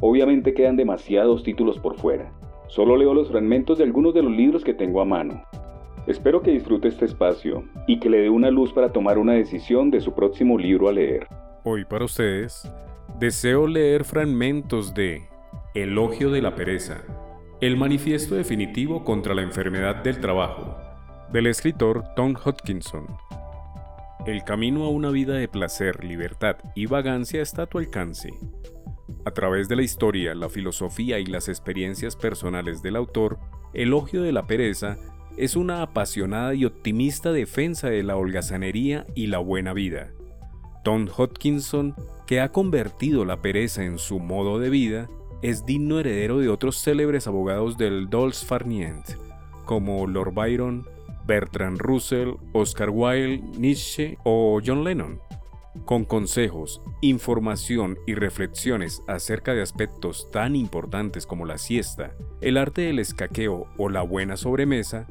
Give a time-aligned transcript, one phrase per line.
[0.00, 2.30] Obviamente quedan demasiados títulos por fuera.
[2.68, 5.42] Solo leo los fragmentos de algunos de los libros que tengo a mano.
[6.06, 9.90] Espero que disfrute este espacio y que le dé una luz para tomar una decisión
[9.90, 11.26] de su próximo libro a leer.
[11.64, 12.70] Hoy para ustedes,
[13.18, 15.22] deseo leer fragmentos de
[15.74, 17.02] Elogio de la Pereza,
[17.60, 20.76] el manifiesto definitivo contra la enfermedad del trabajo,
[21.32, 23.06] del escritor Tom Hodkinson.
[24.26, 28.30] El camino a una vida de placer, libertad y vagancia está a tu alcance.
[29.26, 33.40] A través de la historia, la filosofía y las experiencias personales del autor,
[33.74, 34.98] Elogio de la Pereza
[35.36, 40.12] es una apasionada y optimista defensa de la holgazanería y la buena vida.
[40.84, 41.96] Tom Hodkinson,
[42.28, 45.08] que ha convertido la pereza en su modo de vida,
[45.42, 49.16] es digno heredero de otros célebres abogados del Dolce Farniente,
[49.64, 50.86] como Lord Byron,
[51.26, 55.25] Bertrand Russell, Oscar Wilde, Nietzsche o John Lennon
[55.84, 62.82] con consejos, información y reflexiones acerca de aspectos tan importantes como la siesta, el arte
[62.82, 65.06] del escaqueo o la buena sobremesa,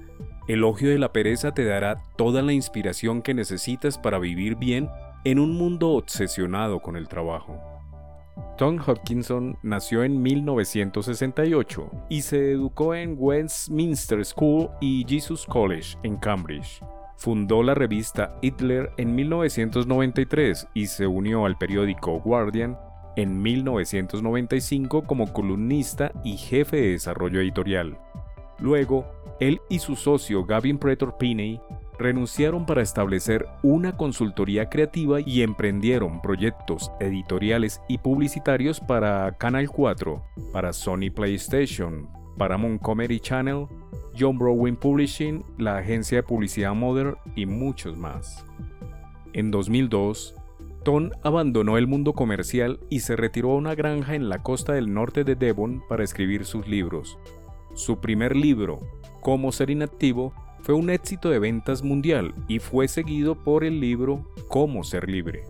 [0.48, 4.90] Elogio de la Pereza te dará toda la inspiración que necesitas para vivir bien
[5.24, 7.60] en un mundo obsesionado con el trabajo.
[8.58, 16.18] Tom Hopkinson nació en 1968 y se educó en Westminster School y Jesus College en
[16.18, 16.82] Cambridge.
[17.26, 22.78] Fundó la revista Hitler en 1993 y se unió al periódico Guardian
[23.16, 27.98] en 1995 como columnista y jefe de desarrollo editorial.
[28.60, 29.08] Luego,
[29.40, 31.60] él y su socio Gavin Pretor Pinney
[31.98, 40.24] renunciaron para establecer una consultoría creativa y emprendieron proyectos editoriales y publicitarios para Canal 4,
[40.54, 43.68] para Sony PlayStation, para Montgomery Channel,
[44.18, 48.46] John Browning Publishing, la agencia de publicidad Mother y muchos más.
[49.34, 50.36] En 2002,
[50.84, 54.94] Tom abandonó el mundo comercial y se retiró a una granja en la costa del
[54.94, 57.18] norte de Devon para escribir sus libros.
[57.74, 58.80] Su primer libro,
[59.22, 64.24] Cómo ser inactivo, fue un éxito de ventas mundial y fue seguido por el libro
[64.48, 65.44] Cómo ser libre.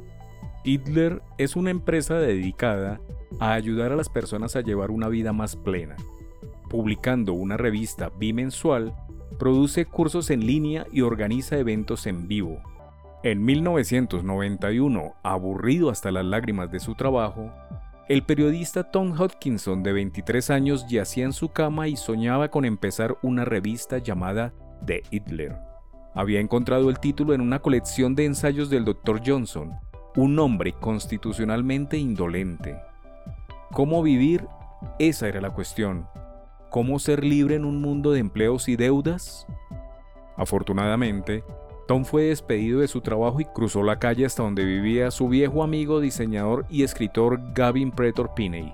[0.64, 3.00] Hitler es una empresa dedicada
[3.40, 5.96] a ayudar a las personas a llevar una vida más plena
[6.76, 8.94] publicando una revista bimensual,
[9.40, 12.60] produce cursos en línea y organiza eventos en vivo.
[13.24, 17.50] En 1991, aburrido hasta las lágrimas de su trabajo,
[18.10, 23.18] el periodista Tom Hodkinson de 23 años yacía en su cama y soñaba con empezar
[23.22, 24.54] una revista llamada
[24.86, 25.56] The Hitler.
[26.14, 29.22] Había encontrado el título en una colección de ensayos del Dr.
[29.26, 29.72] Johnson,
[30.18, 32.76] un hombre constitucionalmente indolente.
[33.72, 34.46] ¿Cómo vivir?
[35.00, 36.06] Esa era la cuestión.
[36.70, 39.48] ¿Cómo ser libre en un mundo de empleos y deudas?
[40.36, 41.44] Afortunadamente,
[41.88, 45.64] Tom fue despedido de su trabajo y cruzó la calle hasta donde vivía su viejo
[45.64, 48.74] amigo, diseñador y escritor Gavin Pretor Pinney.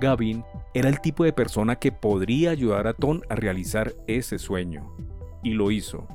[0.00, 0.42] Gavin
[0.72, 4.90] era el tipo de persona que podría ayudar a Tom a realizar ese sueño,
[5.42, 6.08] y lo hizo.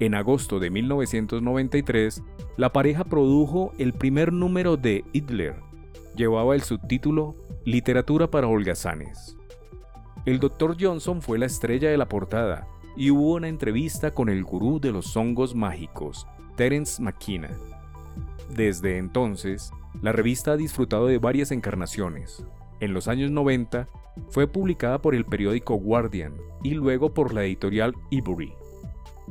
[0.00, 2.22] En agosto de 1993,
[2.56, 5.56] la pareja produjo el primer número de Hitler.
[6.16, 9.36] Llevaba el subtítulo Literatura para holgazanes.
[10.24, 10.76] El Dr.
[10.78, 14.92] Johnson fue la estrella de la portada y hubo una entrevista con el gurú de
[14.92, 17.50] los hongos mágicos, Terence McKenna.
[18.54, 22.46] Desde entonces, la revista ha disfrutado de varias encarnaciones.
[22.78, 23.88] En los años 90,
[24.28, 28.52] fue publicada por el periódico Guardian y luego por la editorial Ivory.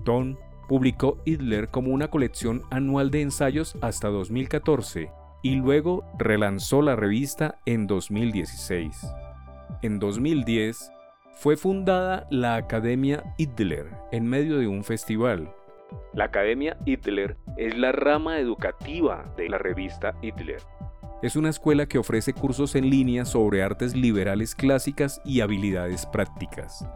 [0.03, 0.35] Tom
[0.67, 5.09] publicó Hitler como una colección anual de ensayos hasta 2014
[5.41, 9.20] y luego relanzó la revista en 2016
[9.81, 10.91] en 2010,
[11.33, 15.53] fue fundada la Academia Hitler en medio de un festival.
[16.13, 20.61] La Academia Hitler es la rama educativa de la revista Hitler.
[21.21, 26.87] Es una escuela que ofrece cursos en línea sobre artes liberales clásicas y habilidades prácticas.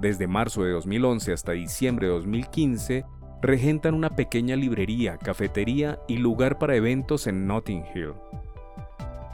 [0.00, 3.04] Desde marzo de 2011 hasta diciembre de 2015,
[3.40, 8.14] regentan una pequeña librería, cafetería y lugar para eventos en Notting Hill.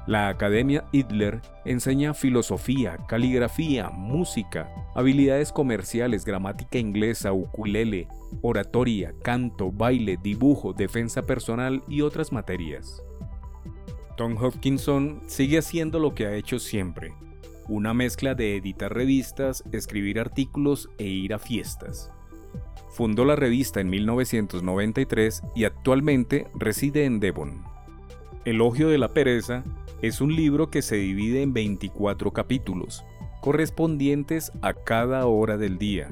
[0.08, 8.08] La Academia Hitler enseña filosofía, caligrafía, música, habilidades comerciales, gramática inglesa, ukulele,
[8.40, 13.02] oratoria, canto, baile, dibujo, defensa personal y otras materias.
[14.16, 17.12] Tom Hopkinson sigue haciendo lo que ha hecho siempre,
[17.68, 22.10] una mezcla de editar revistas, escribir artículos e ir a fiestas.
[22.88, 27.62] Fundó la revista en 1993 y actualmente reside en Devon.
[28.46, 29.64] Elogio de la Pereza
[30.02, 33.04] es un libro que se divide en 24 capítulos,
[33.40, 36.08] correspondientes a cada hora del día.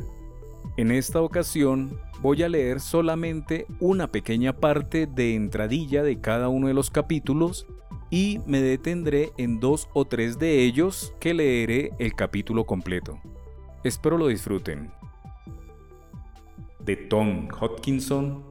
[0.77, 6.69] En esta ocasión voy a leer solamente una pequeña parte de entradilla de cada uno
[6.69, 7.67] de los capítulos
[8.11, 13.19] y me detendré en dos o tres de ellos que leeré el capítulo completo.
[13.85, 14.91] Espero lo disfruten.
[16.81, 18.45] De Tom Hodkinson,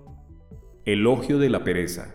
[0.85, 2.13] Elogio de la Pereza,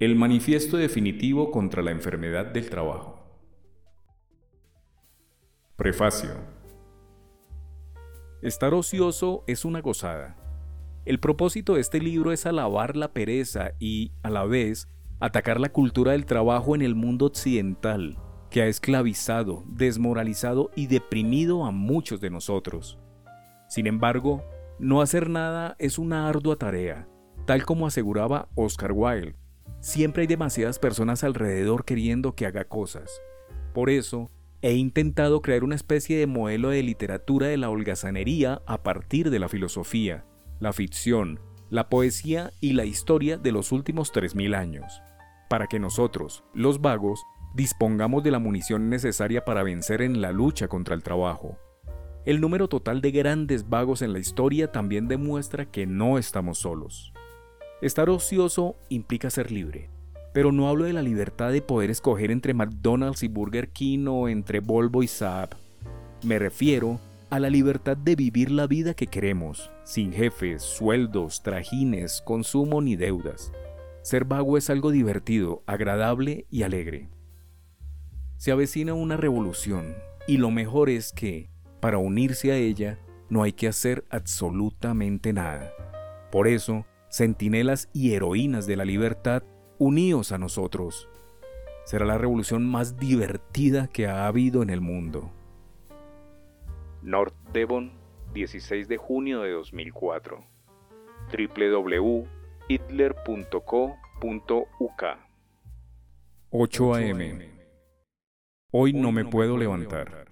[0.00, 3.18] el manifiesto definitivo contra la enfermedad del trabajo.
[5.74, 6.30] Prefacio.
[8.40, 10.36] Estar ocioso es una gozada.
[11.04, 15.70] El propósito de este libro es alabar la pereza y, a la vez, atacar la
[15.70, 18.18] cultura del trabajo en el mundo occidental,
[18.50, 23.00] que ha esclavizado, desmoralizado y deprimido a muchos de nosotros.
[23.68, 24.44] Sin embargo,
[24.78, 27.08] no hacer nada es una ardua tarea,
[27.46, 29.47] tal como aseguraba Oscar Wilde.
[29.80, 33.10] Siempre hay demasiadas personas alrededor queriendo que haga cosas.
[33.74, 34.30] Por eso,
[34.62, 39.38] he intentado crear una especie de modelo de literatura de la holgazanería a partir de
[39.38, 40.24] la filosofía,
[40.58, 41.40] la ficción,
[41.70, 45.02] la poesía y la historia de los últimos 3.000 años
[45.48, 50.68] para que nosotros, los vagos, dispongamos de la munición necesaria para vencer en la lucha
[50.68, 51.58] contra el trabajo.
[52.24, 57.12] El número total de grandes vagos en la historia también demuestra que no estamos solos.
[57.80, 59.88] Estar ocioso implica ser libre,
[60.32, 64.28] pero no hablo de la libertad de poder escoger entre McDonald's y Burger King o
[64.28, 65.50] entre Volvo y Saab.
[66.24, 66.98] Me refiero
[67.30, 72.96] a la libertad de vivir la vida que queremos, sin jefes, sueldos, trajines, consumo ni
[72.96, 73.52] deudas.
[74.02, 77.08] Ser vago es algo divertido, agradable y alegre.
[78.38, 79.94] Se avecina una revolución
[80.26, 81.48] y lo mejor es que,
[81.78, 82.98] para unirse a ella,
[83.30, 85.70] no hay que hacer absolutamente nada.
[86.32, 89.42] Por eso, centinelas y heroínas de la libertad,
[89.78, 91.08] uníos a nosotros.
[91.84, 95.30] Será la revolución más divertida que ha habido en el mundo.
[97.02, 97.92] North Devon,
[98.34, 100.44] 16 de junio de 2004.
[101.32, 102.38] www
[102.68, 103.98] hitler.co.uk
[106.50, 107.50] 8 a.m.
[108.70, 110.26] Hoy no me puedo levantar.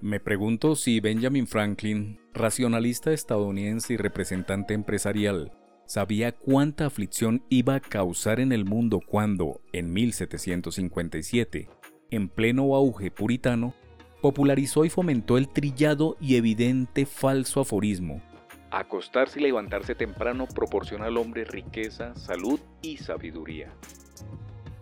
[0.00, 5.52] Me pregunto si Benjamin Franklin, racionalista estadounidense y representante empresarial,
[5.86, 11.68] sabía cuánta aflicción iba a causar en el mundo cuando, en 1757,
[12.10, 13.74] en pleno auge puritano,
[14.22, 18.22] popularizó y fomentó el trillado y evidente falso aforismo
[18.70, 23.72] Acostarse y levantarse temprano proporciona al hombre riqueza, salud y sabiduría.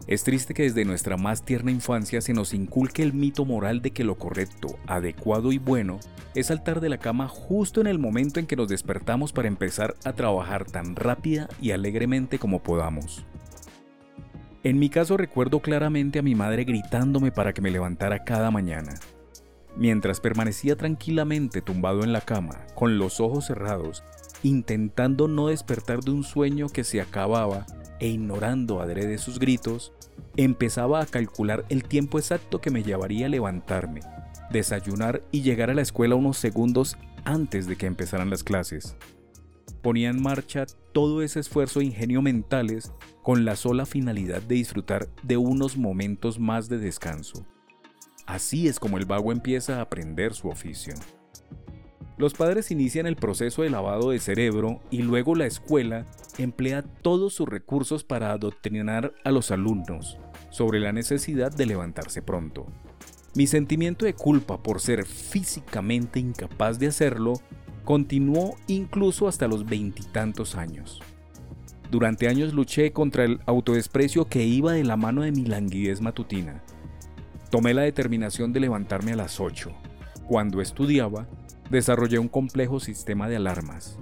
[0.07, 3.93] Es triste que desde nuestra más tierna infancia se nos inculque el mito moral de
[3.93, 5.99] que lo correcto, adecuado y bueno
[6.35, 9.95] es saltar de la cama justo en el momento en que nos despertamos para empezar
[10.05, 13.25] a trabajar tan rápida y alegremente como podamos.
[14.63, 18.95] En mi caso recuerdo claramente a mi madre gritándome para que me levantara cada mañana.
[19.77, 24.03] Mientras permanecía tranquilamente tumbado en la cama, con los ojos cerrados,
[24.43, 27.67] intentando no despertar de un sueño que se acababa
[28.01, 29.93] e ignorando adrede sus gritos,
[30.37, 34.01] empezaba a calcular el tiempo exacto que me llevaría levantarme,
[34.51, 38.97] desayunar y llegar a la escuela unos segundos antes de que empezaran las clases.
[39.83, 42.93] Ponía en marcha todo ese esfuerzo e ingenio mentales
[43.23, 47.47] con la sola finalidad de disfrutar de unos momentos más de descanso.
[48.27, 50.95] Así es como el vago empieza a aprender su oficio.
[52.17, 56.07] Los padres inician el proceso de lavado de cerebro y luego la escuela
[56.39, 60.19] emplea todos sus recursos para adoctrinar a los alumnos
[60.51, 62.67] sobre la necesidad de levantarse pronto.
[63.35, 67.35] Mi sentimiento de culpa por ser físicamente incapaz de hacerlo
[67.85, 71.01] continuó incluso hasta los veintitantos años.
[71.91, 76.63] Durante años luché contra el autodesprecio que iba de la mano de mi languidez matutina
[77.55, 79.71] Tomé la determinación de levantarme a las 8.
[80.27, 81.29] Cuando estudiaba,
[81.71, 83.99] desarrollé un complejo sistema de alarmas.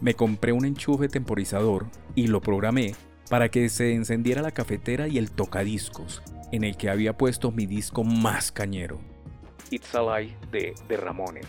[0.00, 2.94] Me compré un enchufe temporizador y lo programé
[3.28, 6.22] para que se encendiera la cafetera y el tocadiscos,
[6.52, 8.98] en el que había puesto mi disco más cañero.
[9.70, 11.46] It's a Lie de, de Ramones.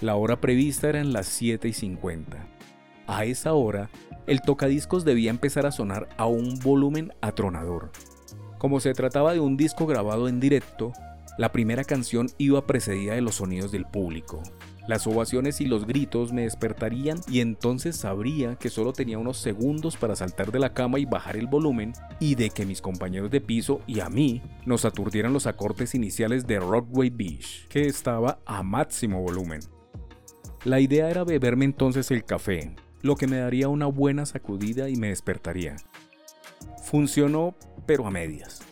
[0.00, 2.36] La hora prevista era en las 7 y 50.
[3.06, 3.90] A esa hora,
[4.26, 7.92] el tocadiscos debía empezar a sonar a un volumen atronador.
[8.58, 10.92] Como se trataba de un disco grabado en directo,
[11.38, 14.42] la primera canción iba precedida de los sonidos del público,
[14.88, 19.96] Las ovaciones y los gritos me despertarían y entonces sabría que solo tenía unos segundos
[19.96, 23.40] para saltar de la cama y bajar el volumen y de que mis compañeros de
[23.40, 28.62] piso y a mí nos aturdieran los acordes iniciales de Rockaway Beach, que estaba a
[28.62, 29.60] máximo volumen.
[30.64, 34.96] La idea era beberme entonces el café, lo que me daría una buena sacudida y
[34.96, 35.76] me despertaría.
[36.84, 38.62] Funcionó, pero a medias.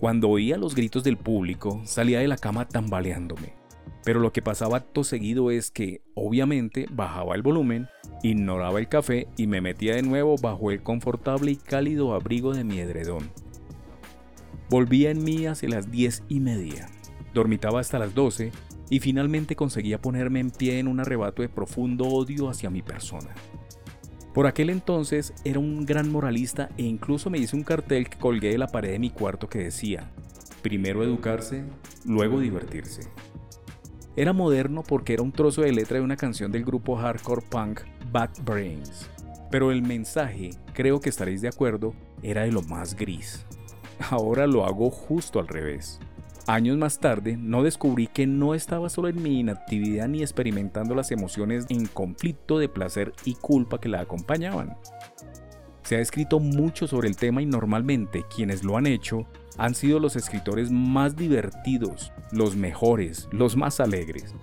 [0.00, 3.61] Cuando oía los gritos del público, salía de la cama tambaleándome.
[4.04, 7.88] Pero lo que pasaba acto seguido es que, obviamente, bajaba el volumen,
[8.22, 12.64] ignoraba el café y me metía de nuevo bajo el confortable y cálido abrigo de
[12.64, 13.30] mi edredón.
[14.68, 16.88] Volvía en mí hacia las diez y media.
[17.34, 18.50] Dormitaba hasta las doce
[18.90, 23.30] y finalmente conseguía ponerme en pie en un arrebato de profundo odio hacia mi persona.
[24.34, 28.50] Por aquel entonces era un gran moralista e incluso me hice un cartel que colgué
[28.50, 30.10] de la pared de mi cuarto que decía,
[30.62, 31.64] primero educarse,
[32.06, 33.02] luego divertirse.
[34.14, 37.80] Era moderno porque era un trozo de letra de una canción del grupo hardcore punk
[38.10, 39.10] Bad Brains.
[39.50, 43.46] Pero el mensaje, creo que estaréis de acuerdo, era de lo más gris.
[44.10, 45.98] Ahora lo hago justo al revés.
[46.46, 51.10] Años más tarde, no descubrí que no estaba solo en mi inactividad ni experimentando las
[51.10, 54.76] emociones en conflicto de placer y culpa que la acompañaban.
[55.84, 59.26] Se ha escrito mucho sobre el tema y normalmente quienes lo han hecho
[59.58, 64.34] han sido los escritores más divertidos, los mejores, los más alegres.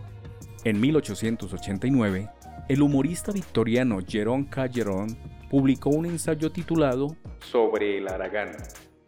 [0.63, 2.29] En 1889,
[2.67, 5.17] el humorista victoriano Jerón Calleron
[5.49, 8.51] publicó un ensayo titulado Sobre el Aragán.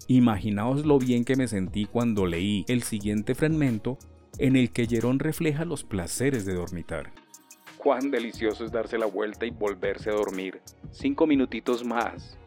[0.07, 3.97] Imaginaos lo bien que me sentí cuando leí el siguiente fragmento
[4.39, 7.11] en el que Jerón refleja los placeres de dormitar.
[7.77, 10.61] Cuán delicioso es darse la vuelta y volverse a dormir.
[10.91, 12.37] Cinco minutitos más.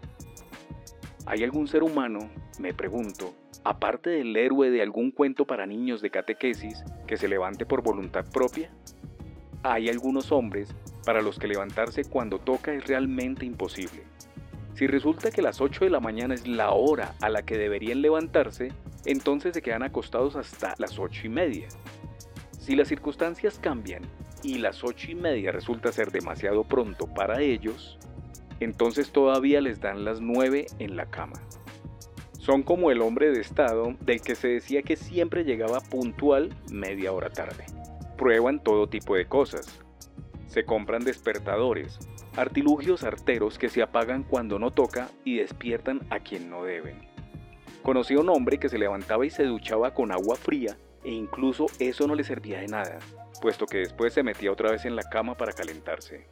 [1.26, 2.18] ¿Hay algún ser humano,
[2.58, 7.64] me pregunto, aparte del héroe de algún cuento para niños de catequesis, que se levante
[7.64, 8.70] por voluntad propia?
[9.62, 10.74] Hay algunos hombres
[11.06, 14.02] para los que levantarse cuando toca es realmente imposible.
[14.74, 18.02] Si resulta que las 8 de la mañana es la hora a la que deberían
[18.02, 18.72] levantarse,
[19.06, 21.68] entonces se quedan acostados hasta las 8 y media.
[22.58, 24.02] Si las circunstancias cambian
[24.42, 27.98] y las 8 y media resulta ser demasiado pronto para ellos,
[28.60, 31.40] entonces todavía les dan las 9 en la cama.
[32.38, 37.12] Son como el hombre de estado del que se decía que siempre llegaba puntual media
[37.12, 37.64] hora tarde.
[38.18, 39.80] Prueban todo tipo de cosas.
[40.46, 41.98] Se compran despertadores,
[42.36, 47.08] artilugios arteros que se apagan cuando no toca y despiertan a quien no deben.
[47.82, 51.66] Conocí a un hombre que se levantaba y se duchaba con agua fría e incluso
[51.78, 52.98] eso no le servía de nada,
[53.40, 56.26] puesto que después se metía otra vez en la cama para calentarse.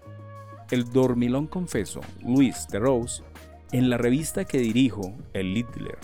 [0.73, 3.23] El dormilón confeso, Luis de Rose,
[3.73, 5.99] en la revista que dirijo, El Littler,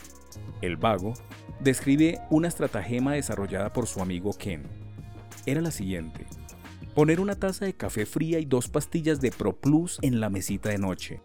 [0.60, 1.14] El Vago,
[1.58, 4.64] describe una estratagema desarrollada por su amigo Ken.
[5.46, 6.26] Era la siguiente.
[6.94, 10.68] Poner una taza de café fría y dos pastillas de Pro Plus en la mesita
[10.68, 11.22] de noche.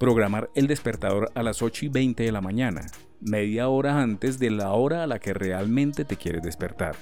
[0.00, 2.86] Programar el despertador a las 8 y 20 de la mañana,
[3.20, 6.96] media hora antes de la hora a la que realmente te quieres despertar.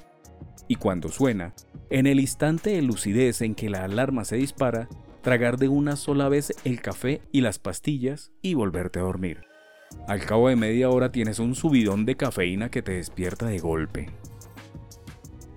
[0.67, 1.55] Y cuando suena,
[1.89, 4.89] en el instante de lucidez en que la alarma se dispara,
[5.25, 9.47] tragar de una sola vez el café y las pastillas y volverte a dormir.
[10.07, 14.11] Al cabo de media hora tienes un subidón de cafeína que te despierta de golpe.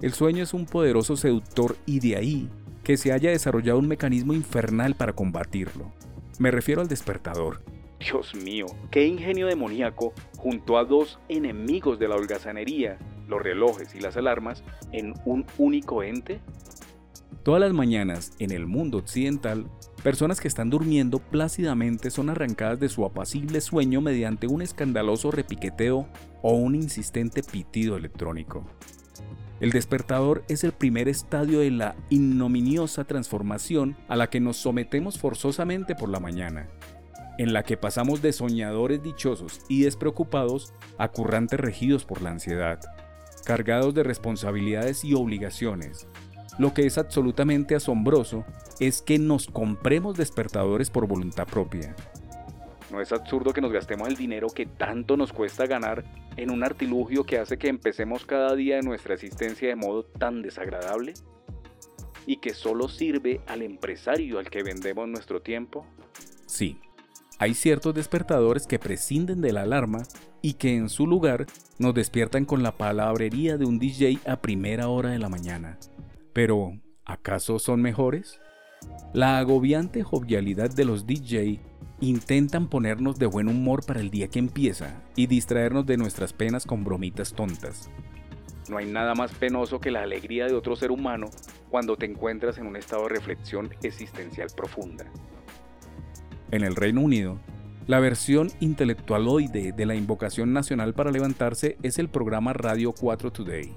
[0.02, 2.50] El sueño es un poderoso seductor y de ahí
[2.84, 5.92] que se haya desarrollado un mecanismo infernal para combatirlo.
[6.40, 7.62] Me refiero al despertador.
[8.00, 14.00] Dios mío, qué ingenio demoníaco junto a dos enemigos de la holgazanería, los relojes y
[14.00, 16.40] las alarmas, en un único ente.
[17.44, 19.68] Todas las mañanas, en el mundo occidental,
[20.04, 26.08] personas que están durmiendo plácidamente son arrancadas de su apacible sueño mediante un escandaloso repiqueteo
[26.42, 28.66] o un insistente pitido electrónico.
[29.60, 35.18] El despertador es el primer estadio de la ignominiosa transformación a la que nos sometemos
[35.18, 36.68] forzosamente por la mañana,
[37.40, 42.80] en la que pasamos de soñadores dichosos y despreocupados a currantes regidos por la ansiedad,
[43.46, 46.08] cargados de responsabilidades y obligaciones,
[46.58, 48.46] lo que es absolutamente asombroso
[48.80, 51.96] es que nos compremos despertadores por voluntad propia.
[52.92, 56.06] ¿No es absurdo que nos gastemos el dinero que tanto nos cuesta ganar
[56.38, 60.42] en un artilugio que hace que empecemos cada día de nuestra existencia de modo tan
[60.42, 61.14] desagradable?
[62.26, 65.86] ¿Y que solo sirve al empresario al que vendemos nuestro tiempo?
[66.46, 66.80] Sí,
[67.40, 70.04] hay ciertos despertadores que prescinden de la alarma
[70.42, 71.46] y que en su lugar
[71.78, 75.78] nos despiertan con la palabrería de un DJ a primera hora de la mañana.
[76.38, 78.40] Pero, ¿acaso son mejores?
[79.12, 81.60] La agobiante jovialidad de los DJ
[82.00, 86.68] intentan ponernos de buen humor para el día que empieza y distraernos de nuestras penas
[86.68, 87.90] con bromitas tontas.
[88.70, 91.32] No hay nada más penoso que la alegría de otro ser humano
[91.72, 95.06] cuando te encuentras en un estado de reflexión existencial profunda.
[96.52, 97.40] En el Reino Unido,
[97.88, 103.74] la versión intelectualoide de la invocación nacional para levantarse es el programa Radio 4 Today,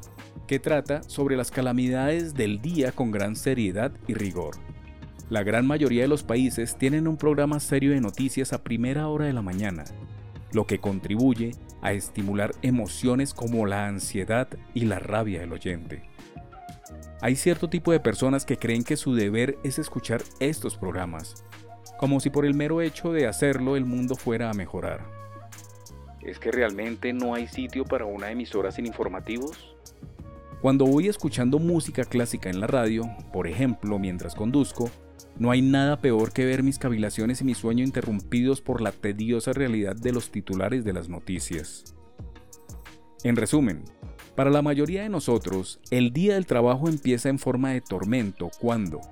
[0.49, 4.57] que trata sobre las calamidades del día con gran seriedad y rigor.
[5.29, 9.27] La gran mayoría de los países tienen un programa serio de noticias a primera hora
[9.27, 9.85] de la mañana,
[10.53, 16.03] lo que contribuye a estimular emociones como la ansiedad y la rabia del oyente.
[17.21, 21.45] Hay cierto tipo de personas que creen que su deber es escuchar estos programas,
[22.01, 25.05] como si por el mero hecho de hacerlo el mundo fuera a mejorar.
[26.23, 29.77] ¿Es que realmente no hay sitio para una emisora sin informativos?
[30.63, 33.03] Cuando voy escuchando música clásica en la radio,
[33.35, 34.91] por ejemplo mientras conduzco,
[35.39, 39.53] no hay nada peor que ver mis cavilaciones y mi sueño interrumpidos por la tediosa
[39.53, 41.95] realidad de los titulares de las noticias.
[43.25, 43.85] En resumen,
[44.37, 49.03] para la mayoría de nosotros, el día del trabajo empieza en forma de tormento cuando,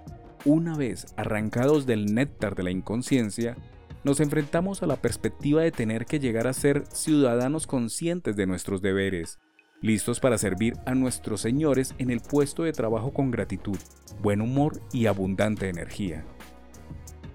[0.44, 3.56] una vez arrancados del néctar de la inconsciencia,
[4.04, 8.80] nos enfrentamos a la perspectiva de tener que llegar a ser ciudadanos conscientes de nuestros
[8.80, 9.38] deberes,
[9.80, 13.78] listos para servir a nuestros señores en el puesto de trabajo con gratitud,
[14.22, 16.24] buen humor y abundante energía.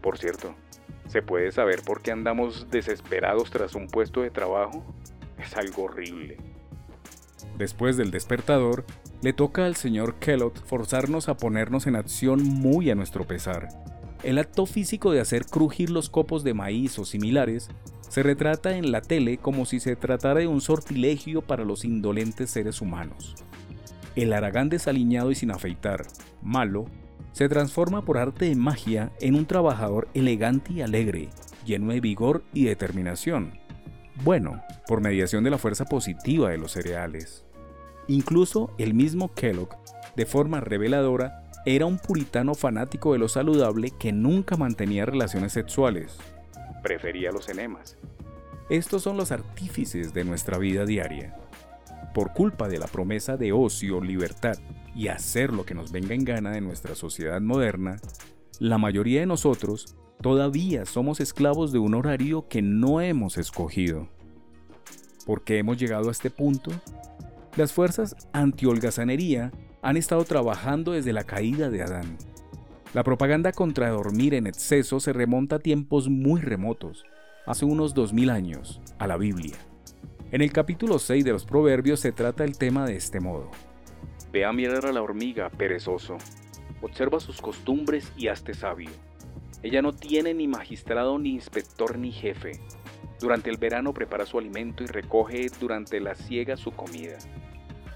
[0.02, 0.56] Por cierto,
[1.08, 4.84] ¿se puede saber por qué andamos desesperados tras un puesto de trabajo?
[5.38, 6.38] Es algo horrible.
[7.58, 8.86] Después del despertador,
[9.24, 13.70] le toca al señor Kellogg forzarnos a ponernos en acción muy a nuestro pesar.
[14.22, 17.70] El acto físico de hacer crujir los copos de maíz o similares
[18.10, 22.50] se retrata en la tele como si se tratara de un sortilegio para los indolentes
[22.50, 23.36] seres humanos.
[24.16, 26.06] El aragán desaliñado y sin afeitar,
[26.42, 26.86] malo,
[27.32, 31.30] se transforma por arte de magia en un trabajador elegante y alegre,
[31.66, 33.58] lleno de vigor y determinación.
[34.24, 37.46] Bueno, por mediación de la fuerza positiva de los cereales.
[38.08, 39.70] Incluso el mismo Kellogg,
[40.16, 46.18] de forma reveladora, era un puritano fanático de lo saludable que nunca mantenía relaciones sexuales.
[46.82, 47.98] Prefería los enemas.
[48.70, 51.36] Estos son los artífices de nuestra vida diaria.
[52.14, 54.58] Por culpa de la promesa de ocio, libertad
[54.96, 58.00] y hacer lo que nos venga en gana de nuestra sociedad moderna,
[58.60, 64.08] la mayoría de nosotros todavía somos esclavos de un horario que no hemos escogido.
[65.26, 66.72] ¿Por qué hemos llegado a este punto?
[67.56, 69.52] Las fuerzas anti-holgazanería
[69.84, 72.18] han estado trabajando desde la caída de Adán.
[72.96, 77.06] La propaganda contra dormir en exceso se remonta a tiempos muy remotos,
[77.46, 79.56] hace unos 2000 años, a la Biblia.
[80.32, 83.52] En el capítulo 6 de los Proverbios se trata el tema de este modo.
[84.32, 86.18] Ve a mirar a la hormiga, perezoso.
[86.82, 88.90] Observa sus costumbres y hazte sabio.
[89.62, 92.54] Ella no tiene ni magistrado, ni inspector, ni jefe.
[93.24, 97.18] Durante el verano prepara su alimento y recoge durante la siega su comida.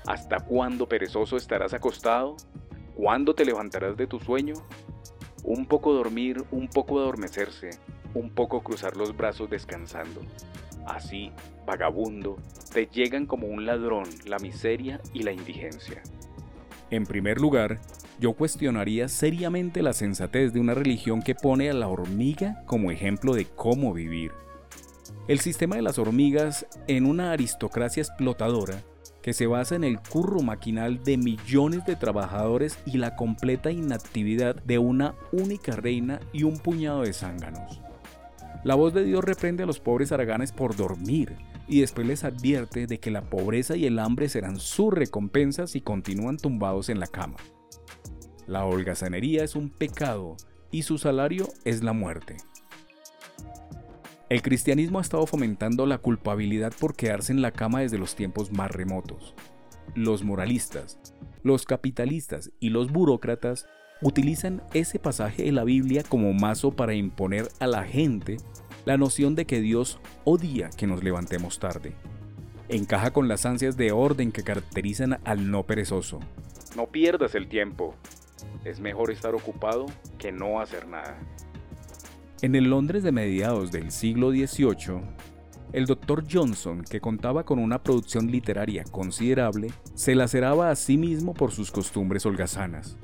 [0.06, 2.38] ¿Hasta cuándo, perezoso, estarás acostado?
[2.96, 4.54] ¿Cuándo te levantarás de tu sueño?
[5.44, 7.72] Un poco dormir, un poco adormecerse,
[8.14, 10.22] un poco cruzar los brazos descansando.
[10.86, 11.34] Así,
[11.66, 12.38] vagabundo,
[12.72, 16.02] te llegan como un ladrón la miseria y la indigencia.
[16.90, 17.82] En primer lugar,
[18.18, 23.34] yo cuestionaría seriamente la sensatez de una religión que pone a la hormiga como ejemplo
[23.34, 24.32] de cómo vivir.
[25.28, 28.82] El sistema de las hormigas en una aristocracia explotadora
[29.22, 34.56] que se basa en el curro maquinal de millones de trabajadores y la completa inactividad
[34.64, 37.82] de una única reina y un puñado de zánganos.
[38.64, 41.36] La voz de Dios reprende a los pobres araganes por dormir
[41.68, 45.82] y después les advierte de que la pobreza y el hambre serán su recompensa si
[45.82, 47.36] continúan tumbados en la cama.
[48.46, 50.38] La holgazanería es un pecado
[50.72, 52.38] y su salario es la muerte.
[54.30, 58.52] El cristianismo ha estado fomentando la culpabilidad por quedarse en la cama desde los tiempos
[58.52, 59.34] más remotos.
[59.96, 61.00] Los moralistas,
[61.44, 63.68] los capitalistas y los burócratas
[64.02, 68.36] utilizan ese pasaje de la Biblia como mazo para imponer a la gente
[68.84, 71.94] la noción de que Dios odia que nos levantemos tarde.
[72.68, 76.20] Encaja con las ansias de orden que caracterizan al no perezoso.
[76.76, 77.96] No pierdas el tiempo.
[78.66, 79.86] Es mejor estar ocupado
[80.18, 81.18] que no hacer nada.
[82.44, 85.02] En el Londres de mediados del siglo XVIII,
[85.74, 86.24] el Dr.
[86.32, 91.72] Johnson, que contaba con una producción literaria considerable, se laceraba a sí mismo por sus
[91.72, 92.96] costumbres holgazanas.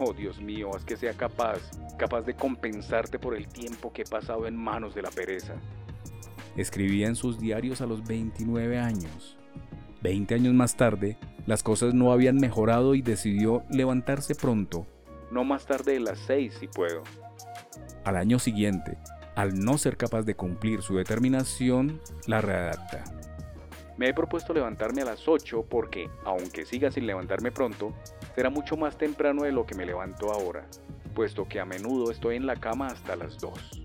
[0.00, 4.06] Oh Dios mío, haz que sea capaz, capaz de compensarte por el tiempo que he
[4.06, 5.54] pasado en manos de la pereza.
[6.56, 9.36] Escribía en sus diarios a los 29 años.
[10.02, 14.84] Veinte años más tarde, las cosas no habían mejorado y decidió levantarse pronto.
[15.30, 17.04] No más tarde de las seis si puedo.
[18.04, 18.98] Al año siguiente,
[19.36, 23.04] al no ser capaz de cumplir su determinación, la redacta.
[23.96, 27.92] Me he propuesto levantarme a las 8 porque, aunque siga sin levantarme pronto,
[28.34, 30.66] será mucho más temprano de lo que me levanto ahora,
[31.14, 33.84] puesto que a menudo estoy en la cama hasta las 2.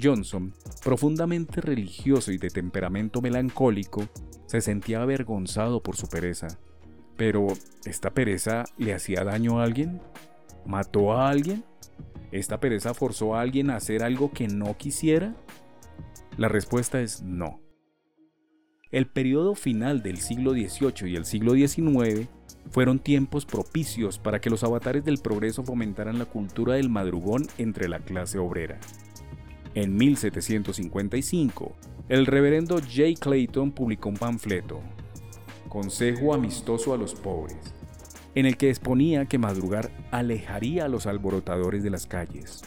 [0.00, 4.08] Johnson, profundamente religioso y de temperamento melancólico,
[4.46, 6.46] se sentía avergonzado por su pereza.
[7.16, 7.48] Pero,
[7.84, 10.00] ¿esta pereza le hacía daño a alguien?
[10.64, 11.64] ¿Mató a alguien?
[12.32, 15.34] ¿Esta pereza forzó a alguien a hacer algo que no quisiera?
[16.36, 17.60] La respuesta es no.
[18.90, 22.28] El periodo final del siglo XVIII y el siglo XIX
[22.70, 27.88] fueron tiempos propicios para que los avatares del progreso fomentaran la cultura del madrugón entre
[27.88, 28.78] la clase obrera.
[29.74, 31.72] En 1755,
[32.08, 33.14] el reverendo J.
[33.20, 34.80] Clayton publicó un panfleto,
[35.68, 37.56] Consejo amistoso a los pobres,
[38.34, 42.62] en el que exponía que madrugar alejaría a los alborotadores de las calles.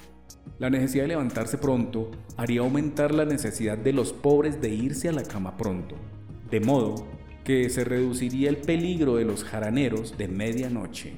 [0.60, 5.13] La necesidad de levantarse pronto haría aumentar la necesidad de los pobres de irse a
[5.13, 5.95] la cama pronto,
[6.49, 7.08] de modo
[7.43, 11.13] que se reduciría el peligro de los jaraneros de medianoche.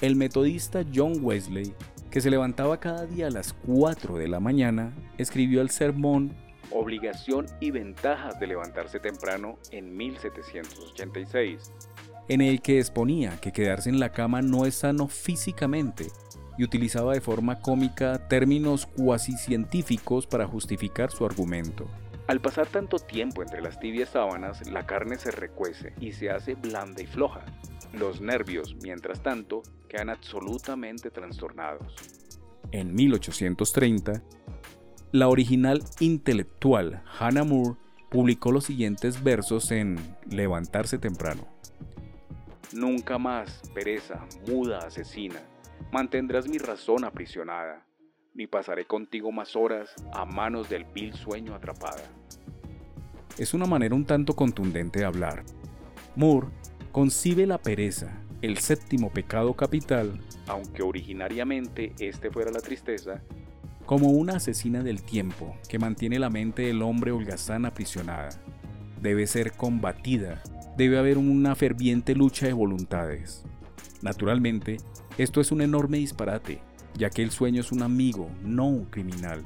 [0.00, 1.74] El metodista John Wesley
[2.14, 6.32] que se levantaba cada día a las 4 de la mañana, escribió el sermón
[6.70, 11.72] Obligación y ventajas de levantarse temprano en 1786,
[12.28, 16.06] en el que exponía que quedarse en la cama no es sano físicamente
[16.56, 21.86] y utilizaba de forma cómica términos cuasi científicos para justificar su argumento.
[22.26, 26.54] Al pasar tanto tiempo entre las tibias sábanas, la carne se recuece y se hace
[26.54, 27.44] blanda y floja.
[27.92, 31.94] Los nervios, mientras tanto, quedan absolutamente trastornados.
[32.72, 34.22] En 1830,
[35.12, 37.76] la original intelectual Hannah Moore
[38.10, 39.98] publicó los siguientes versos en
[40.30, 41.53] Levantarse temprano.
[42.72, 45.40] Nunca más, pereza, muda asesina,
[45.92, 47.84] mantendrás mi razón aprisionada
[48.34, 52.02] ni pasaré contigo más horas a manos del vil sueño atrapada.
[53.38, 55.44] Es una manera un tanto contundente de hablar.
[56.16, 56.48] Moore
[56.92, 63.22] concibe la pereza, el séptimo pecado capital, aunque originariamente este fuera la tristeza,
[63.86, 68.30] como una asesina del tiempo que mantiene la mente del hombre holgazán aprisionada.
[69.00, 70.42] Debe ser combatida,
[70.76, 73.44] debe haber una ferviente lucha de voluntades.
[74.02, 74.78] Naturalmente,
[75.18, 76.60] esto es un enorme disparate,
[76.96, 79.42] ya que el sueño es un amigo, no un criminal.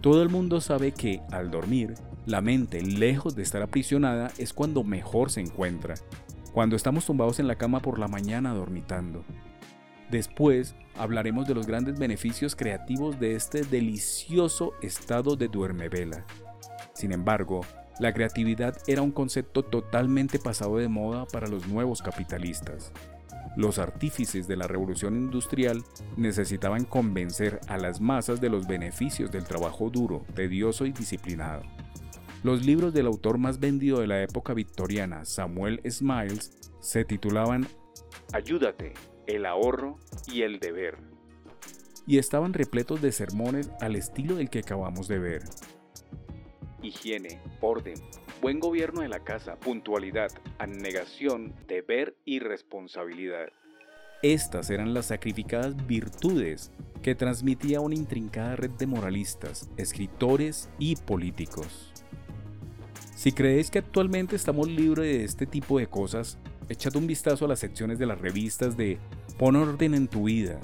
[0.00, 1.94] Todo el mundo sabe que, al dormir,
[2.26, 5.94] la mente, lejos de estar aprisionada, es cuando mejor se encuentra,
[6.52, 9.24] cuando estamos tumbados en la cama por la mañana dormitando.
[10.10, 16.24] Después hablaremos de los grandes beneficios creativos de este delicioso estado de duermevela.
[16.94, 17.60] Sin embargo,
[17.98, 22.92] la creatividad era un concepto totalmente pasado de moda para los nuevos capitalistas.
[23.56, 25.82] Los artífices de la revolución industrial
[26.16, 31.62] necesitaban convencer a las masas de los beneficios del trabajo duro, tedioso y disciplinado.
[32.44, 37.66] Los libros del autor más vendido de la época victoriana, Samuel Smiles, se titulaban
[38.32, 38.94] Ayúdate,
[39.26, 39.96] el ahorro
[40.32, 40.98] y el deber.
[42.06, 45.42] Y estaban repletos de sermones al estilo del que acabamos de ver.
[46.82, 47.96] Higiene, orden,
[48.40, 53.48] Buen gobierno de la casa, puntualidad, abnegación, deber y responsabilidad.
[54.22, 56.70] Estas eran las sacrificadas virtudes
[57.02, 61.92] que transmitía una intrincada red de moralistas, escritores y políticos.
[63.16, 66.38] Si creéis que actualmente estamos libres de este tipo de cosas,
[66.68, 69.00] echad un vistazo a las secciones de las revistas de
[69.36, 70.60] Pon orden en tu vida,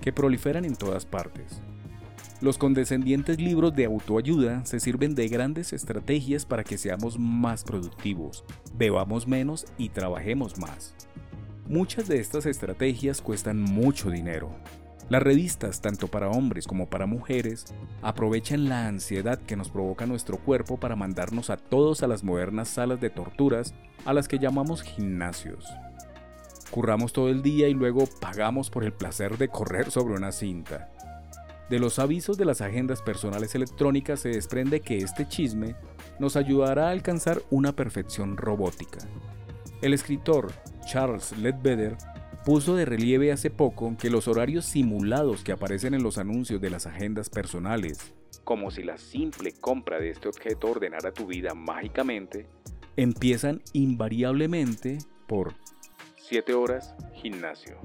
[0.00, 1.60] que proliferan en todas partes.
[2.40, 8.44] Los condescendientes libros de autoayuda se sirven de grandes estrategias para que seamos más productivos,
[8.74, 10.94] bebamos menos y trabajemos más.
[11.66, 14.50] Muchas de estas estrategias cuestan mucho dinero.
[15.08, 17.66] Las revistas, tanto para hombres como para mujeres,
[18.02, 22.68] aprovechan la ansiedad que nos provoca nuestro cuerpo para mandarnos a todos a las modernas
[22.68, 25.66] salas de torturas a las que llamamos gimnasios.
[26.70, 30.90] Curramos todo el día y luego pagamos por el placer de correr sobre una cinta.
[31.70, 35.76] De los avisos de las agendas personales electrónicas se desprende que este chisme
[36.18, 38.98] nos ayudará a alcanzar una perfección robótica.
[39.80, 40.52] El escritor
[40.86, 41.96] Charles Ledbetter
[42.44, 46.68] puso de relieve hace poco que los horarios simulados que aparecen en los anuncios de
[46.70, 48.12] las agendas personales,
[48.44, 52.46] como si la simple compra de este objeto ordenara tu vida mágicamente,
[52.96, 55.54] empiezan invariablemente por
[56.16, 57.78] 7 horas gimnasio,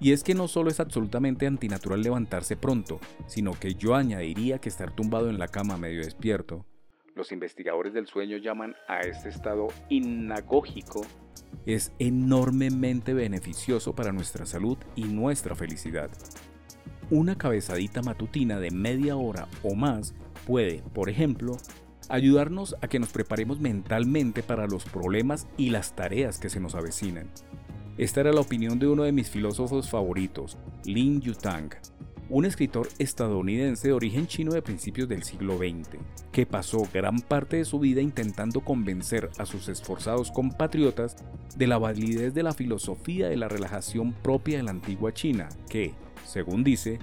[0.00, 4.68] y es que no solo es absolutamente antinatural levantarse pronto, sino que yo añadiría que
[4.68, 6.66] estar tumbado en la cama medio despierto.
[7.14, 11.02] Los investigadores del sueño llaman a este estado inagógico.
[11.64, 16.10] Es enormemente beneficioso para nuestra salud y nuestra felicidad.
[17.10, 21.56] Una cabezadita matutina de media hora o más puede, por ejemplo,
[22.08, 26.74] ayudarnos a que nos preparemos mentalmente para los problemas y las tareas que se nos
[26.74, 27.30] avecinan.
[27.96, 31.70] Esta era la opinión de uno de mis filósofos favoritos, Lin Yutang,
[32.28, 35.98] un escritor estadounidense de origen chino de principios del siglo XX,
[36.32, 41.16] que pasó gran parte de su vida intentando convencer a sus esforzados compatriotas
[41.56, 45.94] de la validez de la filosofía de la relajación propia de la antigua China, que,
[46.24, 46.98] según dice,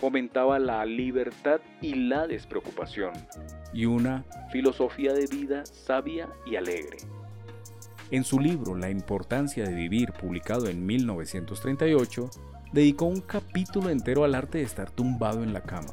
[0.00, 3.12] fomentaba la libertad y la despreocupación,
[3.72, 6.96] y una filosofía de vida sabia y alegre.
[8.12, 12.28] En su libro La importancia de vivir, publicado en 1938,
[12.70, 15.90] dedicó un capítulo entero al arte de estar tumbado en la cama.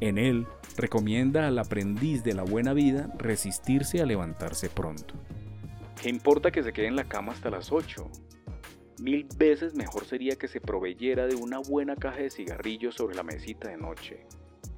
[0.00, 0.46] En él,
[0.78, 5.16] recomienda al aprendiz de la buena vida resistirse a levantarse pronto.
[6.00, 8.10] ¿Qué importa que se quede en la cama hasta las 8?
[9.02, 13.22] Mil veces mejor sería que se proveyera de una buena caja de cigarrillos sobre la
[13.22, 14.26] mesita de noche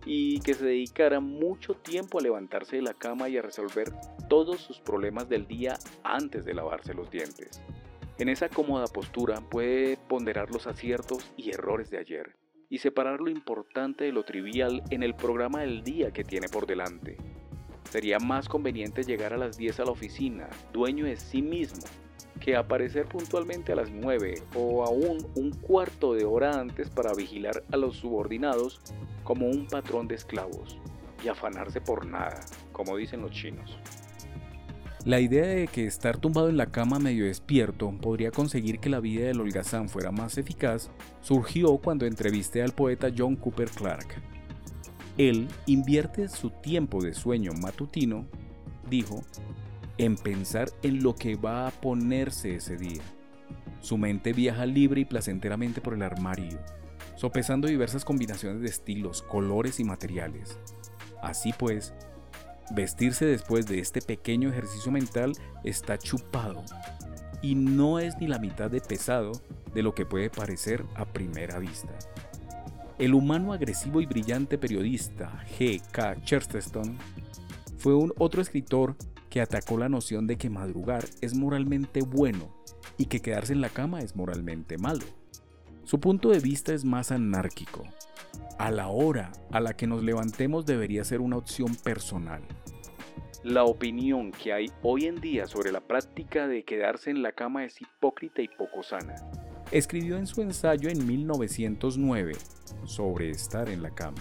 [0.04, 3.92] y que se dedicara mucho tiempo a levantarse de la cama y a resolver
[4.28, 7.62] todos sus problemas del día antes de lavarse los dientes.
[8.18, 12.36] En esa cómoda postura puede ponderar los aciertos y errores de ayer
[12.70, 16.66] y separar lo importante de lo trivial en el programa del día que tiene por
[16.66, 17.16] delante.
[17.90, 21.84] Sería más conveniente llegar a las 10 a la oficina, dueño de sí mismo,
[22.40, 27.64] que aparecer puntualmente a las 9 o aún un cuarto de hora antes para vigilar
[27.72, 28.80] a los subordinados
[29.24, 30.78] como un patrón de esclavos
[31.24, 32.40] y afanarse por nada,
[32.72, 33.78] como dicen los chinos.
[35.04, 38.98] La idea de que estar tumbado en la cama medio despierto podría conseguir que la
[38.98, 44.16] vida del holgazán fuera más eficaz surgió cuando entrevisté al poeta John Cooper Clarke.
[45.16, 48.26] Él invierte su tiempo de sueño matutino,
[48.90, 49.22] dijo,
[49.98, 53.02] en pensar en lo que va a ponerse ese día.
[53.80, 56.58] Su mente viaja libre y placenteramente por el armario,
[57.14, 60.58] sopesando diversas combinaciones de estilos, colores y materiales.
[61.22, 61.94] Así pues,
[62.70, 65.32] vestirse después de este pequeño ejercicio mental
[65.64, 66.64] está chupado
[67.42, 69.32] y no es ni la mitad de pesado
[69.72, 71.92] de lo que puede parecer a primera vista.
[72.98, 75.82] El humano agresivo y brillante periodista G.
[75.92, 76.16] K.
[76.22, 76.96] Chesterton
[77.76, 78.96] fue un otro escritor
[79.36, 82.56] que atacó la noción de que madrugar es moralmente bueno
[82.96, 85.04] y que quedarse en la cama es moralmente malo.
[85.84, 87.82] Su punto de vista es más anárquico.
[88.58, 92.40] A la hora a la que nos levantemos debería ser una opción personal.
[93.44, 97.66] La opinión que hay hoy en día sobre la práctica de quedarse en la cama
[97.66, 99.16] es hipócrita y poco sana.
[99.70, 102.32] Escribió en su ensayo en 1909
[102.86, 104.16] sobre estar en la cama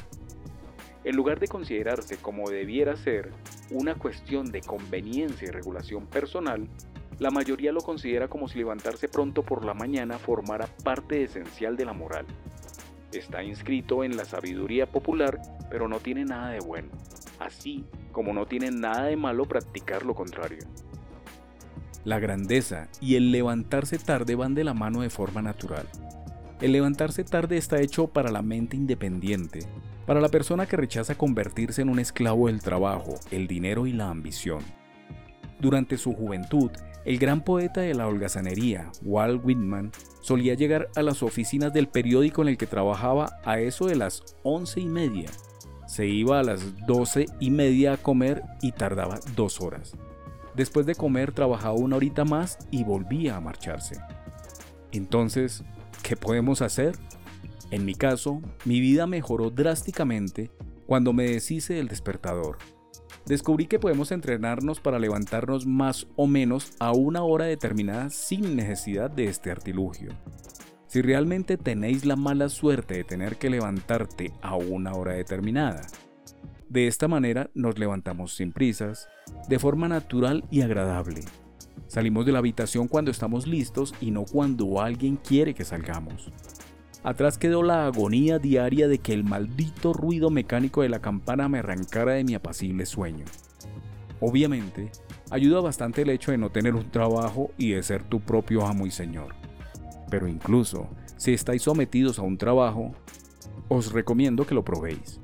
[1.05, 3.31] en lugar de considerarse como debiera ser
[3.69, 6.67] una cuestión de conveniencia y regulación personal,
[7.19, 11.85] la mayoría lo considera como si levantarse pronto por la mañana formara parte esencial de
[11.85, 12.25] la moral.
[13.13, 15.39] Está inscrito en la sabiduría popular,
[15.69, 16.89] pero no tiene nada de bueno,
[17.39, 20.65] así como no tiene nada de malo practicar lo contrario.
[22.03, 25.87] La grandeza y el levantarse tarde van de la mano de forma natural.
[26.61, 29.59] El levantarse tarde está hecho para la mente independiente,
[30.05, 34.09] para la persona que rechaza convertirse en un esclavo del trabajo, el dinero y la
[34.09, 34.63] ambición.
[35.59, 36.71] Durante su juventud,
[37.03, 39.91] el gran poeta de la holgazanería, Walt Whitman,
[40.21, 44.23] solía llegar a las oficinas del periódico en el que trabajaba a eso de las
[44.43, 45.29] once y media.
[45.87, 49.93] Se iba a las doce y media a comer y tardaba dos horas.
[50.55, 53.99] Después de comer trabajaba una horita más y volvía a marcharse.
[54.91, 55.63] Entonces,
[56.05, 56.95] ¿qué podemos hacer?
[57.71, 60.51] En mi caso, mi vida mejoró drásticamente
[60.85, 62.59] cuando me deshice del despertador.
[63.25, 69.09] Descubrí que podemos entrenarnos para levantarnos más o menos a una hora determinada sin necesidad
[69.09, 70.11] de este artilugio.
[70.85, 75.81] Si realmente tenéis la mala suerte de tener que levantarte a una hora determinada.
[76.69, 79.07] De esta manera nos levantamos sin prisas,
[79.49, 81.21] de forma natural y agradable.
[81.87, 86.31] Salimos de la habitación cuando estamos listos y no cuando alguien quiere que salgamos.
[87.03, 91.59] Atrás quedó la agonía diaria de que el maldito ruido mecánico de la campana me
[91.59, 93.25] arrancara de mi apacible sueño.
[94.19, 94.91] Obviamente,
[95.29, 98.87] ayuda bastante el hecho de no tener un trabajo y de ser tu propio amo
[98.87, 99.35] y señor.
[100.09, 102.93] Pero incluso si estáis sometidos a un trabajo,
[103.67, 105.19] os recomiendo que lo probéis.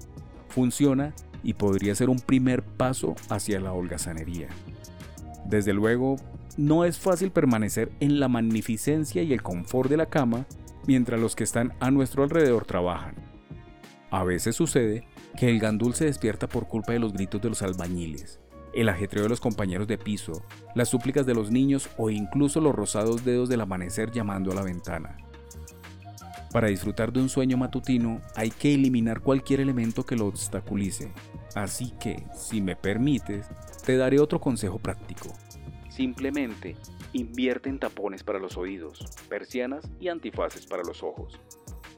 [0.50, 4.50] Funciona y podría ser un primer paso hacia la holgazanería.
[5.46, 6.18] Desde luego,
[6.58, 10.46] no es fácil permanecer en la magnificencia y el confort de la cama
[10.88, 13.16] mientras los que están a nuestro alrededor trabajan.
[14.10, 17.62] A veces sucede que el gandul se despierta por culpa de los gritos de los
[17.62, 18.40] albañiles,
[18.74, 20.44] el ajetreo de los compañeros de piso,
[20.76, 24.64] las súplicas de los niños o incluso los rosados dedos del amanecer llamando a la
[24.64, 25.18] ventana.
[26.52, 31.12] Para disfrutar de un sueño matutino hay que eliminar cualquier elemento que lo obstaculice.
[31.56, 33.48] Así que, si me permites,
[33.86, 35.34] te daré otro consejo práctico.
[35.92, 36.78] Simplemente
[37.12, 41.38] invierte en tapones para los oídos, persianas y antifaces para los ojos.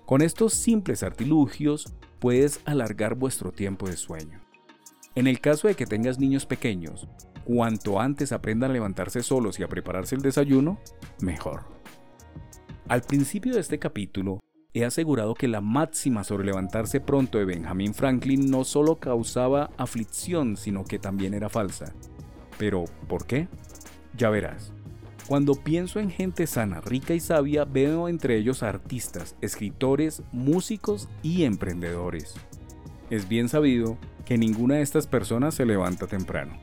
[0.07, 4.41] Con estos simples artilugios puedes alargar vuestro tiempo de sueño.
[5.13, 7.07] En el caso de que tengas niños pequeños,
[7.45, 10.79] cuanto antes aprendan a levantarse solos y a prepararse el desayuno,
[11.21, 11.65] mejor.
[12.87, 14.39] Al principio de este capítulo,
[14.73, 20.57] he asegurado que la máxima sobre levantarse pronto de Benjamin Franklin no solo causaba aflicción,
[20.57, 21.93] sino que también era falsa.
[22.57, 23.47] Pero, ¿por qué?
[24.17, 24.71] Ya verás.
[25.27, 31.43] Cuando pienso en gente sana, rica y sabia, veo entre ellos artistas, escritores, músicos y
[31.43, 32.35] emprendedores.
[33.09, 36.57] Es bien sabido que ninguna de estas personas se levanta temprano.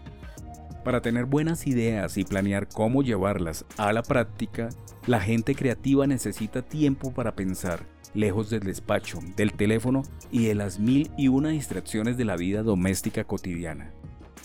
[0.85, 4.69] Para tener buenas ideas y planear cómo llevarlas a la práctica,
[5.07, 10.79] la gente creativa necesita tiempo para pensar, lejos del despacho, del teléfono y de las
[10.79, 13.93] mil y una distracciones de la vida doméstica cotidiana.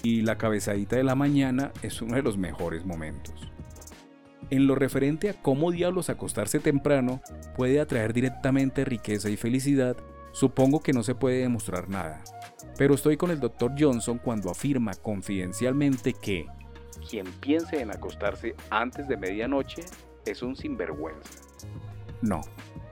[0.05, 3.33] Y la cabezadita de la mañana es uno de los mejores momentos.
[4.51, 7.21] En lo referente a cómo diablos acostarse temprano
[7.57, 9.97] puede atraer directamente riqueza y felicidad,
[10.31, 12.23] supongo que no se puede demostrar nada.
[12.77, 13.71] Pero estoy con el Dr.
[13.79, 16.45] Johnson cuando afirma confidencialmente que
[17.09, 19.85] quien piense en acostarse antes de medianoche
[20.23, 21.41] es un sinvergüenza.
[22.21, 22.41] No,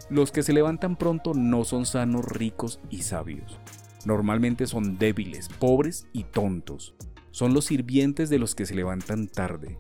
[0.10, 3.60] los que se levantan pronto no son sanos, ricos y sabios.
[4.06, 6.96] Normalmente son débiles, pobres y tontos.
[7.32, 9.80] Son los sirvientes de los que se levantan tarde.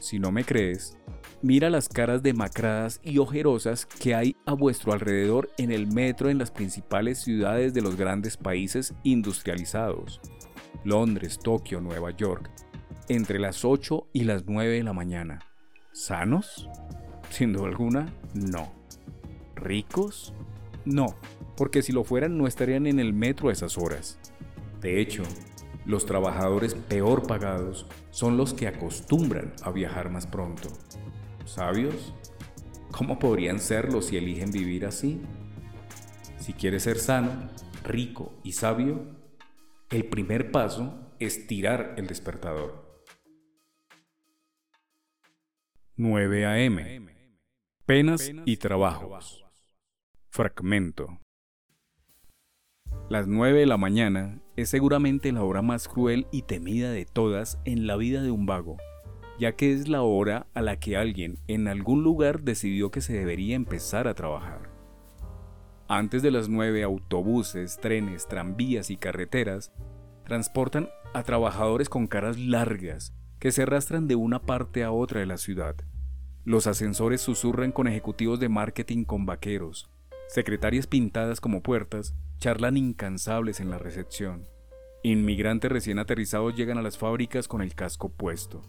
[0.00, 0.96] Si no me crees,
[1.42, 6.36] Mira las caras demacradas y ojerosas que hay a vuestro alrededor en el metro en
[6.36, 10.20] las principales ciudades de los grandes países industrializados.
[10.84, 12.50] Londres, Tokio, Nueva York,
[13.08, 15.38] entre las 8 y las 9 de la mañana.
[15.92, 16.68] ¿Sanos?
[17.30, 18.70] Sin duda alguna, no.
[19.56, 20.34] ¿Ricos?
[20.84, 21.16] No,
[21.60, 24.18] porque si lo fueran no estarían en el metro a esas horas.
[24.80, 25.24] De hecho,
[25.84, 30.70] los trabajadores peor pagados son los que acostumbran a viajar más pronto
[31.44, 32.14] sabios?
[32.90, 35.20] ¿Cómo podrían serlo si eligen vivir así?
[36.38, 37.50] Si quieres ser sano,
[37.84, 39.04] rico y sabio,
[39.90, 43.04] el primer paso es tirar el despertador.
[45.96, 47.18] 9 a.m.
[47.84, 49.44] Penas y trabajos.
[50.30, 51.20] Fragmento.
[53.10, 57.60] Las 9 de la mañana es seguramente la hora más cruel y temida de todas
[57.66, 58.78] en la vida de un vago
[59.40, 63.14] ya que es la hora a la que alguien en algún lugar decidió que se
[63.14, 64.68] debería empezar a trabajar.
[65.88, 69.72] Antes de las nueve autobuses, trenes, tranvías y carreteras
[70.26, 75.26] transportan a trabajadores con caras largas que se arrastran de una parte a otra de
[75.26, 75.74] la ciudad.
[76.44, 79.90] Los ascensores susurran con ejecutivos de marketing con vaqueros.
[80.32, 84.46] Secretarias pintadas como puertas charlan incansables en la recepción.
[85.02, 88.62] Inmigrantes recién aterrizados llegan a las fábricas con el casco puesto.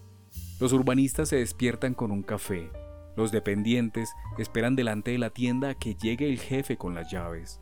[0.58, 2.68] Los urbanistas se despiertan con un café.
[3.16, 7.60] Los dependientes esperan delante de la tienda que llegue el jefe con las llaves.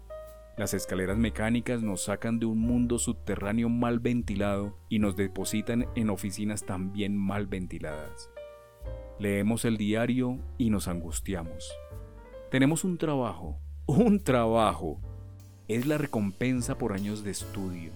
[0.57, 6.09] Las escaleras mecánicas nos sacan de un mundo subterráneo mal ventilado y nos depositan en
[6.09, 8.31] oficinas también mal ventiladas.
[9.19, 11.71] Leemos el diario y nos angustiamos.
[12.51, 13.61] Tenemos un trabajo,
[13.98, 15.00] un trabajo.
[15.68, 17.90] Es la recompensa por años de estudio.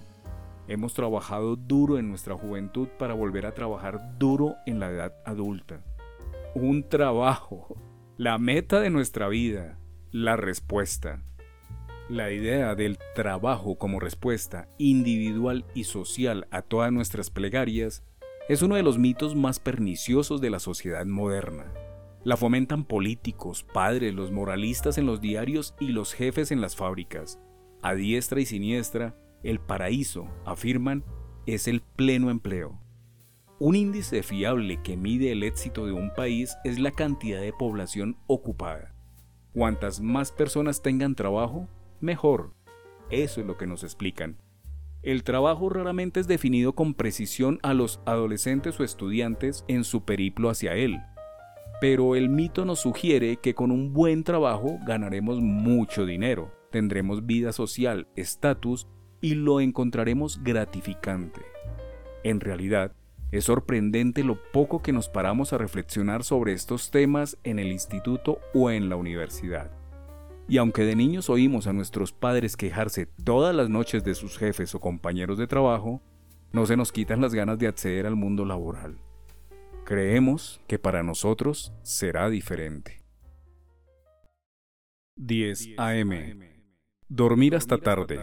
[0.66, 5.84] Hemos trabajado duro en nuestra juventud para volver a trabajar duro en la edad adulta.
[6.54, 7.76] Un trabajo,
[8.16, 9.78] la meta de nuestra vida,
[10.10, 11.22] la respuesta.
[12.08, 18.04] La idea del trabajo como respuesta individual y social a todas nuestras plegarias
[18.48, 21.72] es uno de los mitos más perniciosos de la sociedad moderna.
[22.24, 27.38] La fomentan políticos, padres, los moralistas en los diarios y los jefes en las fábricas.
[27.82, 31.04] A diestra y siniestra, el paraíso, afirman,
[31.44, 32.80] es el pleno empleo.
[33.58, 38.16] Un índice fiable que mide el éxito de un país es la cantidad de población
[38.26, 38.94] ocupada.
[39.52, 41.68] Cuantas más personas tengan trabajo,
[42.00, 42.54] mejor.
[43.10, 44.38] Eso es lo que nos explican.
[45.02, 50.48] El trabajo raramente es definido con precisión a los adolescentes o estudiantes en su periplo
[50.48, 51.02] hacia él.
[51.80, 57.52] Pero el mito nos sugiere que con un buen trabajo ganaremos mucho dinero, tendremos vida
[57.52, 58.86] social, estatus
[59.20, 61.42] y lo encontraremos gratificante.
[62.22, 62.92] En realidad,
[63.32, 68.38] es sorprendente lo poco que nos paramos a reflexionar sobre estos temas en el instituto
[68.54, 69.70] o en la universidad.
[70.46, 74.74] Y aunque de niños oímos a nuestros padres quejarse todas las noches de sus jefes
[74.74, 76.00] o compañeros de trabajo,
[76.52, 78.98] no se nos quitan las ganas de acceder al mundo laboral.
[79.84, 83.04] Creemos que para nosotros será diferente.
[85.16, 86.10] 10 AM.
[87.08, 88.18] Dormir hasta tarde.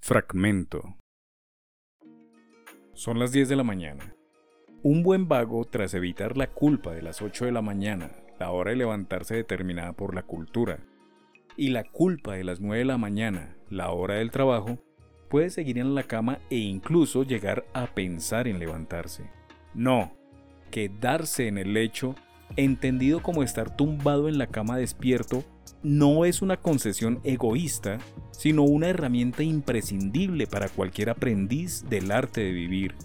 [0.00, 0.96] Fragmento.
[2.94, 4.16] Son las 10 de la mañana.
[4.82, 8.70] Un buen vago, tras evitar la culpa de las 8 de la mañana, la hora
[8.70, 10.86] de levantarse determinada por la cultura,
[11.58, 14.78] y la culpa de las 9 de la mañana, la hora del trabajo,
[15.28, 19.30] puede seguir en la cama e incluso llegar a pensar en levantarse.
[19.74, 20.16] No,
[20.74, 22.16] quedarse en el lecho,
[22.56, 25.44] entendido como estar tumbado en la cama despierto,
[25.84, 27.98] no es una concesión egoísta,
[28.32, 32.96] sino una herramienta imprescindible para cualquier aprendiz del arte de vivir,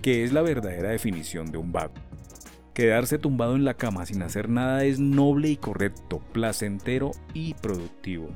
[0.00, 1.92] que es la verdadera definición de un vago.
[2.72, 8.30] Quedarse tumbado en la cama sin hacer nada es noble y correcto, placentero y productivo.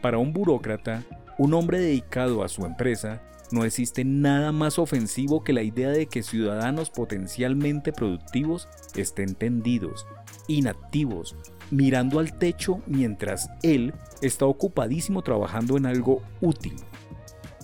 [0.00, 1.02] Para un burócrata,
[1.36, 6.06] un hombre dedicado a su empresa, no existe nada más ofensivo que la idea de
[6.06, 10.06] que ciudadanos potencialmente productivos estén tendidos,
[10.48, 11.36] inactivos,
[11.70, 16.76] mirando al techo mientras él está ocupadísimo trabajando en algo útil,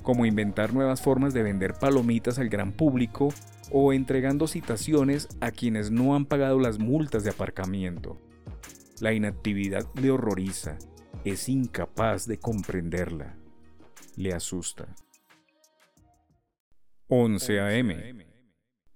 [0.02, 3.28] como inventar nuevas formas de vender palomitas al gran público
[3.70, 8.18] o entregando citaciones a quienes no han pagado las multas de aparcamiento.
[9.00, 10.78] La inactividad le horroriza,
[11.24, 13.36] es incapaz de comprenderla,
[14.16, 14.94] le asusta.
[17.08, 18.26] 11 a.m.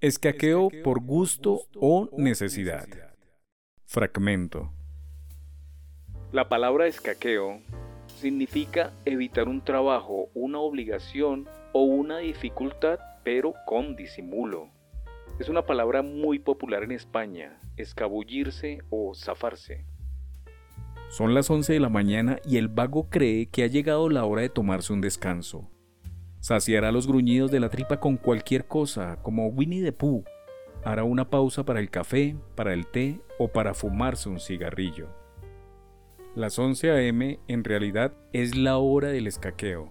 [0.00, 2.86] Escaqueo por gusto o necesidad.
[3.84, 4.72] Fragmento.
[6.32, 7.60] La palabra escaqueo
[8.06, 14.70] significa evitar un trabajo, una obligación o una dificultad, pero con disimulo.
[15.38, 19.84] Es una palabra muy popular en España, escabullirse o zafarse.
[21.10, 24.42] Son las 11 de la mañana y el vago cree que ha llegado la hora
[24.42, 25.70] de tomarse un descanso.
[26.40, 30.24] Saciará los gruñidos de la tripa con cualquier cosa, como Winnie the Pooh.
[30.84, 35.08] Hará una pausa para el café, para el té o para fumarse un cigarrillo.
[36.34, 37.40] Las 11 a.m.
[37.48, 39.90] en realidad es la hora del escaqueo.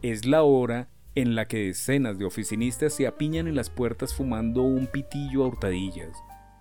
[0.00, 4.62] Es la hora en la que decenas de oficinistas se apiñan en las puertas fumando
[4.62, 6.16] un pitillo a hurtadillas.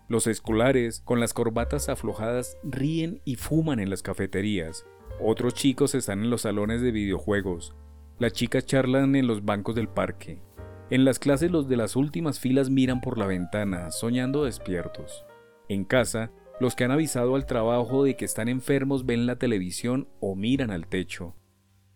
[0.09, 4.86] Los escolares, con las corbatas aflojadas, ríen y fuman en las cafeterías.
[5.21, 7.73] Otros chicos están en los salones de videojuegos.
[8.22, 10.43] Las chicas charlan en los bancos del parque.
[10.91, 15.26] En las clases los de las últimas filas miran por la ventana, soñando despiertos.
[15.69, 20.07] En casa, los que han avisado al trabajo de que están enfermos ven la televisión
[20.19, 21.34] o miran al techo.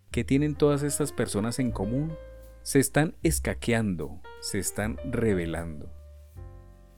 [0.09, 2.15] ¿Qué tienen todas estas personas en común?
[2.63, 5.93] Se están escaqueando, se están revelando.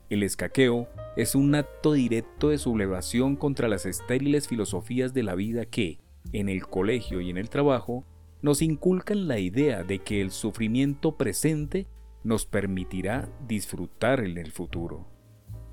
[0.10, 5.66] El escaqueo es un acto directo de sublevación contra las estériles filosofías de la vida
[5.66, 6.00] que,
[6.32, 8.06] en el colegio y en el trabajo,
[8.48, 11.86] nos inculcan la idea de que el sufrimiento presente
[12.24, 15.06] nos permitirá disfrutar en el futuro.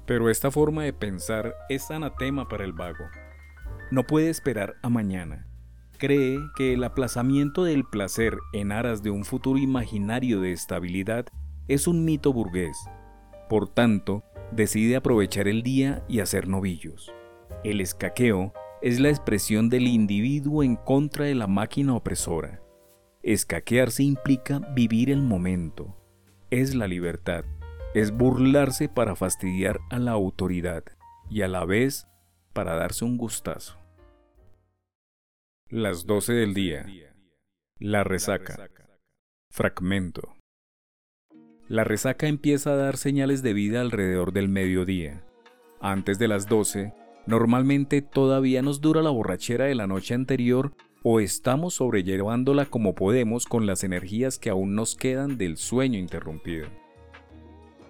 [0.07, 3.05] Pero esta forma de pensar es anatema para el vago.
[3.93, 5.47] No puede esperar a mañana.
[5.99, 11.27] Cree que el aplazamiento del placer en aras de un futuro imaginario de estabilidad
[11.69, 12.77] es un mito burgués.
[13.49, 17.15] Por tanto, decide aprovechar el día y hacer novillos.
[17.63, 18.53] El escaqueo
[18.83, 22.64] es la expresión del individuo en contra de la máquina opresora.
[23.25, 25.97] Escaquearse implica vivir el momento.
[26.51, 27.45] Es la libertad
[27.95, 30.83] es burlarse para fastidiar a la autoridad
[31.31, 32.09] y a la vez
[32.53, 33.79] para darse un gustazo.
[35.69, 36.87] Las 12 del día.
[37.79, 38.69] La resaca.
[39.51, 40.37] Fragmento.
[41.69, 45.25] La resaca empieza a dar señales de vida alrededor del mediodía.
[45.81, 46.93] Antes de las 12,
[47.27, 50.75] normalmente todavía nos dura la borrachera de la noche anterior
[51.07, 56.67] o estamos sobrellevándola como podemos con las energías que aún nos quedan del sueño interrumpido.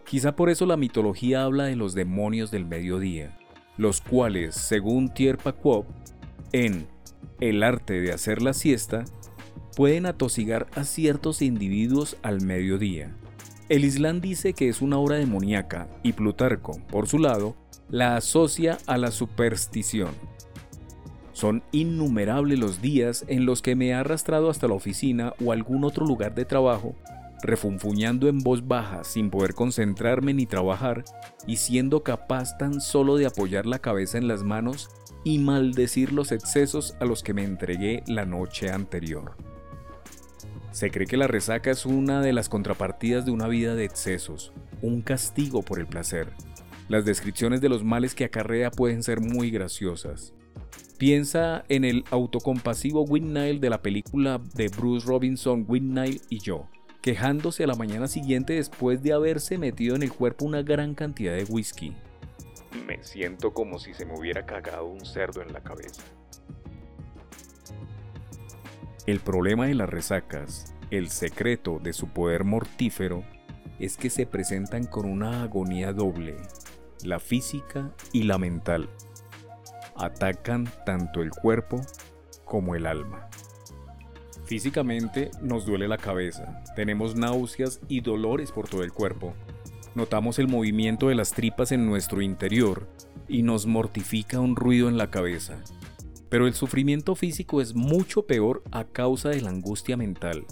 [0.04, 3.38] Quizá por eso la mitología habla de los demonios del mediodía,
[3.78, 5.54] los cuales, según Tierpa
[6.52, 6.88] en
[7.38, 9.04] El arte de hacer la siesta,
[9.76, 13.16] pueden atosigar a ciertos individuos al mediodía.
[13.68, 17.54] El Islam dice que es una hora demoníaca y Plutarco, por su lado,
[17.88, 20.33] la asocia a la superstición.
[21.34, 25.84] Son innumerables los días en los que me he arrastrado hasta la oficina o algún
[25.84, 26.96] otro lugar de trabajo
[27.44, 31.04] refunfuñando en voz baja sin poder concentrarme ni trabajar
[31.46, 34.88] y siendo capaz tan solo de apoyar la cabeza en las manos
[35.24, 39.36] y maldecir los excesos a los que me entregué la noche anterior.
[40.72, 44.52] Se cree que la resaca es una de las contrapartidas de una vida de excesos,
[44.80, 46.32] un castigo por el placer.
[46.88, 50.32] Las descripciones de los males que acarrea pueden ser muy graciosas.
[50.98, 56.68] Piensa en el autocompasivo Whitney de la película de Bruce Robinson Whitney y yo,
[57.02, 61.34] quejándose a la mañana siguiente después de haberse metido en el cuerpo una gran cantidad
[61.34, 61.92] de whisky.
[62.86, 66.02] me siento como si se me hubiera cagado un cerdo en la cabeza.
[69.06, 73.22] El problema de las resacas, el secreto de su poder mortífero,
[73.78, 76.36] es que se presentan con una agonía doble,
[77.02, 78.88] la física y la mental.
[79.96, 81.80] Atacan tanto el cuerpo
[82.44, 83.28] como el alma.
[84.44, 89.34] Físicamente nos duele la cabeza, tenemos náuseas y dolores por todo el cuerpo.
[89.94, 92.88] Notamos el movimiento de las tripas en nuestro interior
[93.26, 95.56] y nos mortifica un ruido en la cabeza.
[96.28, 100.44] Pero el sufrimiento físico es mucho peor a causa de la angustia mental,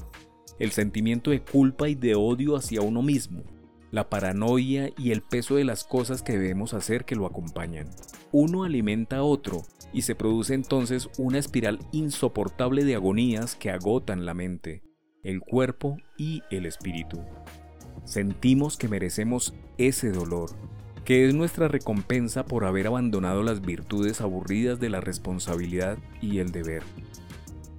[0.58, 3.42] el sentimiento de culpa y de odio hacia uno mismo,
[3.90, 7.90] la paranoia y el peso de las cosas que debemos hacer que lo acompañan.
[8.32, 9.62] Uno alimenta a otro
[9.92, 14.82] y se produce entonces una espiral insoportable de agonías que agotan la mente,
[15.22, 17.20] el cuerpo y el espíritu.
[18.04, 20.50] Sentimos que merecemos ese dolor,
[21.04, 26.52] que es nuestra recompensa por haber abandonado las virtudes aburridas de la responsabilidad y el
[26.52, 26.82] deber.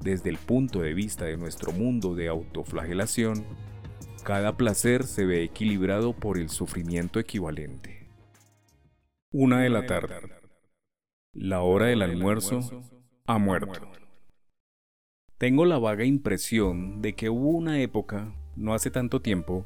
[0.03, 3.43] Desde el punto de vista de nuestro mundo de autoflagelación,
[4.23, 8.07] cada placer se ve equilibrado por el sufrimiento equivalente.
[9.31, 10.42] Una de la tarde.
[11.35, 12.59] La hora del almuerzo
[13.25, 13.81] ha muerto.
[15.39, 19.65] Tengo la vaga impresión de que hubo una época, no hace tanto tiempo,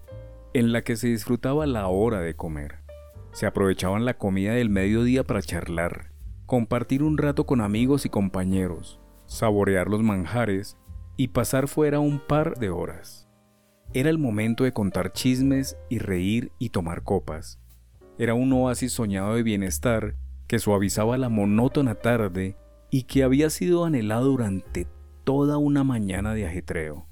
[0.53, 2.79] en la que se disfrutaba la hora de comer.
[3.33, 6.13] Se aprovechaban la comida del mediodía para charlar,
[6.45, 10.77] compartir un rato con amigos y compañeros, saborear los manjares
[11.17, 13.27] y pasar fuera un par de horas.
[13.93, 17.59] Era el momento de contar chismes y reír y tomar copas.
[18.17, 20.15] Era un oasis soñado de bienestar
[20.47, 22.55] que suavizaba la monótona tarde
[22.89, 24.87] y que había sido anhelado durante
[25.23, 27.05] toda una mañana de ajetreo.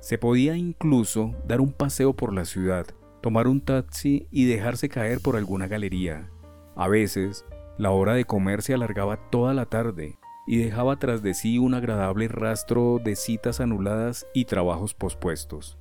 [0.00, 2.86] Se podía incluso dar un paseo por la ciudad,
[3.20, 6.30] tomar un taxi y dejarse caer por alguna galería.
[6.76, 7.44] A veces,
[7.78, 11.74] la hora de comer se alargaba toda la tarde y dejaba tras de sí un
[11.74, 15.76] agradable rastro de citas anuladas y trabajos pospuestos.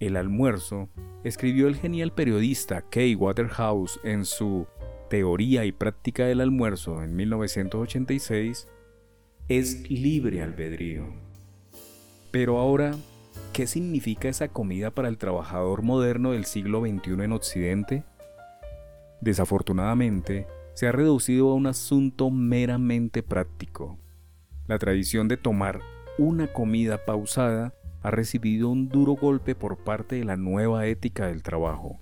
[0.00, 0.88] El almuerzo,
[1.22, 4.66] escribió el genial periodista Kay Waterhouse en su
[5.12, 8.66] Teoría y Práctica del Almuerzo en 1986,
[9.46, 11.04] es libre albedrío.
[12.30, 12.94] Pero ahora
[13.52, 18.04] ¿Qué significa esa comida para el trabajador moderno del siglo XXI en Occidente?
[19.20, 23.98] Desafortunadamente, se ha reducido a un asunto meramente práctico.
[24.66, 25.80] La tradición de tomar
[26.16, 31.42] una comida pausada ha recibido un duro golpe por parte de la nueva ética del
[31.42, 32.01] trabajo.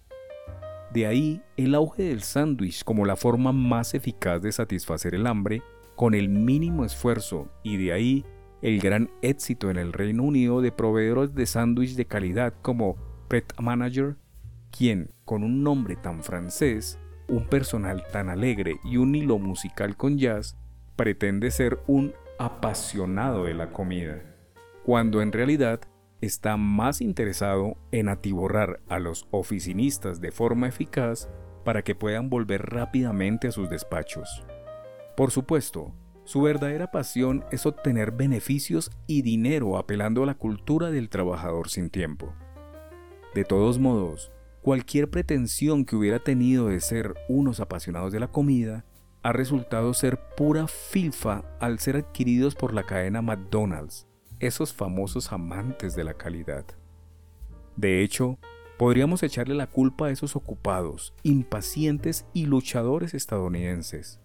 [0.93, 5.63] De ahí el auge del sándwich como la forma más eficaz de satisfacer el hambre
[5.95, 8.25] con el mínimo esfuerzo y de ahí
[8.63, 12.97] el gran éxito en el Reino Unido de proveedores de sándwich de calidad como
[13.29, 14.17] Pret Manager,
[14.71, 20.19] quien, con un nombre tan francés, un personal tan alegre y un hilo musical con
[20.19, 20.57] jazz,
[20.97, 24.23] pretende ser un apasionado de la comida,
[24.85, 25.81] cuando en realidad
[26.21, 31.29] está más interesado en atiborrar a los oficinistas de forma eficaz
[31.65, 34.45] para que puedan volver rápidamente a sus despachos.
[35.17, 35.95] Por supuesto,
[36.25, 41.91] su verdadera pasión es obtener beneficios y dinero apelando a la cultura del trabajador sin
[41.91, 42.35] tiempo.
[43.35, 48.85] De todos modos, cualquier pretensión que hubiera tenido de ser unos apasionados de la comida
[49.23, 54.07] ha resultado ser pura filfa al ser adquiridos por la cadena McDonald's,
[54.41, 56.65] esos famosos amantes de la calidad.
[57.77, 58.39] De hecho,
[58.79, 64.21] podríamos echarle la culpa a esos ocupados, impacientes y luchadores estadounidenses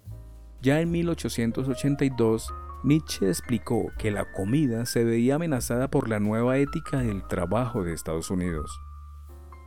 [0.65, 2.51] ya en 1882,
[2.83, 7.93] Nietzsche explicó que la comida se veía amenazada por la nueva ética del trabajo de
[7.93, 8.81] Estados Unidos.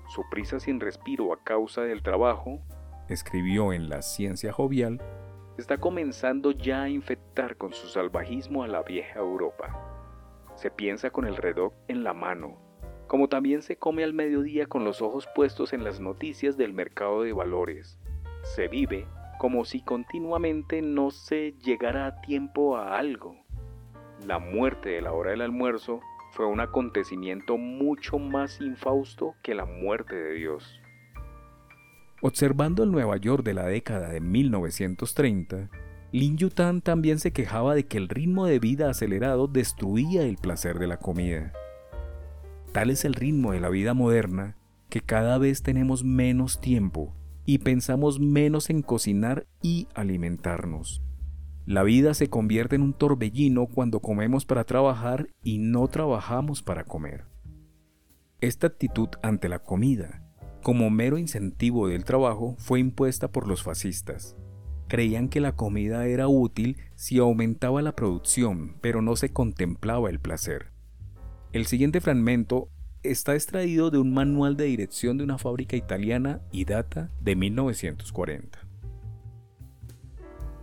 [0.09, 2.61] Su prisa sin respiro a causa del trabajo,
[3.09, 5.01] escribió en La Ciencia Jovial,
[5.57, 9.97] está comenzando ya a infectar con su salvajismo a la vieja Europa.
[10.59, 12.59] Se piensa con el reloj en la mano,
[13.07, 17.23] como también se come al mediodía con los ojos puestos en las noticias del mercado
[17.23, 17.97] de valores.
[18.43, 19.07] Se vive
[19.39, 23.37] como si continuamente no se llegara a tiempo a algo.
[24.27, 26.01] La muerte de la hora del almuerzo
[26.33, 30.81] fue un acontecimiento mucho más infausto que la muerte de Dios.
[32.21, 35.71] Observando el Nueva York de la década de 1930,
[36.11, 40.79] Lin Yutan también se quejaba de que el ritmo de vida acelerado destruía el placer
[40.79, 41.53] de la comida.
[42.73, 44.57] Tal es el ritmo de la vida moderna
[44.89, 51.03] que cada vez tenemos menos tiempo y pensamos menos en cocinar y alimentarnos.
[51.67, 56.85] La vida se convierte en un torbellino cuando comemos para trabajar y no trabajamos para
[56.85, 57.27] comer.
[58.41, 60.29] Esta actitud ante la comida
[60.63, 64.37] como mero incentivo del trabajo, fue impuesta por los fascistas.
[64.89, 70.18] Creían que la comida era útil si aumentaba la producción, pero no se contemplaba el
[70.18, 70.72] placer.
[71.53, 72.70] El siguiente fragmento
[73.03, 78.66] está extraído de un manual de dirección de una fábrica italiana y data de 1940.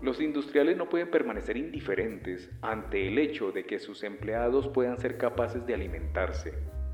[0.01, 5.17] Los industriales no pueden permanecer indiferentes ante el hecho de que sus empleados puedan ser
[5.17, 6.53] capaces de alimentarse,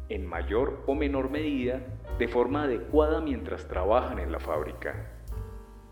[0.10, 1.82] en mayor o menor medida,
[2.20, 5.21] de forma adecuada mientras trabajan en la fábrica.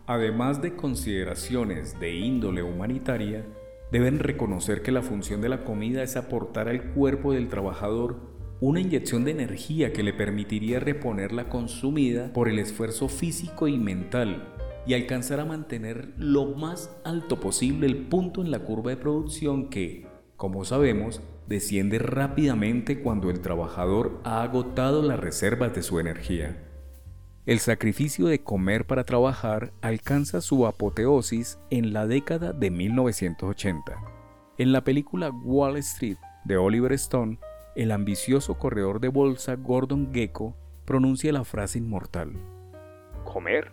[0.10, 3.46] Además de consideraciones de índole humanitaria,
[3.92, 8.16] deben reconocer que la función de la comida es aportar al cuerpo del trabajador
[8.60, 13.78] una inyección de energía que le permitiría reponer la consumida por el esfuerzo físico y
[13.78, 14.52] mental
[14.88, 19.70] y alcanzar a mantener lo más alto posible el punto en la curva de producción
[19.70, 20.08] que,
[20.38, 26.66] como sabemos, desciende rápidamente cuando el trabajador ha agotado las reservas de su energía.
[27.50, 34.00] El sacrificio de comer para trabajar alcanza su apoteosis en la década de 1980.
[34.60, 37.40] En la película Wall Street de Oliver Stone,
[37.76, 42.34] el ambicioso corredor de bolsa Gordon Gecko pronuncia la frase inmortal.
[43.26, 43.72] ¿Comer?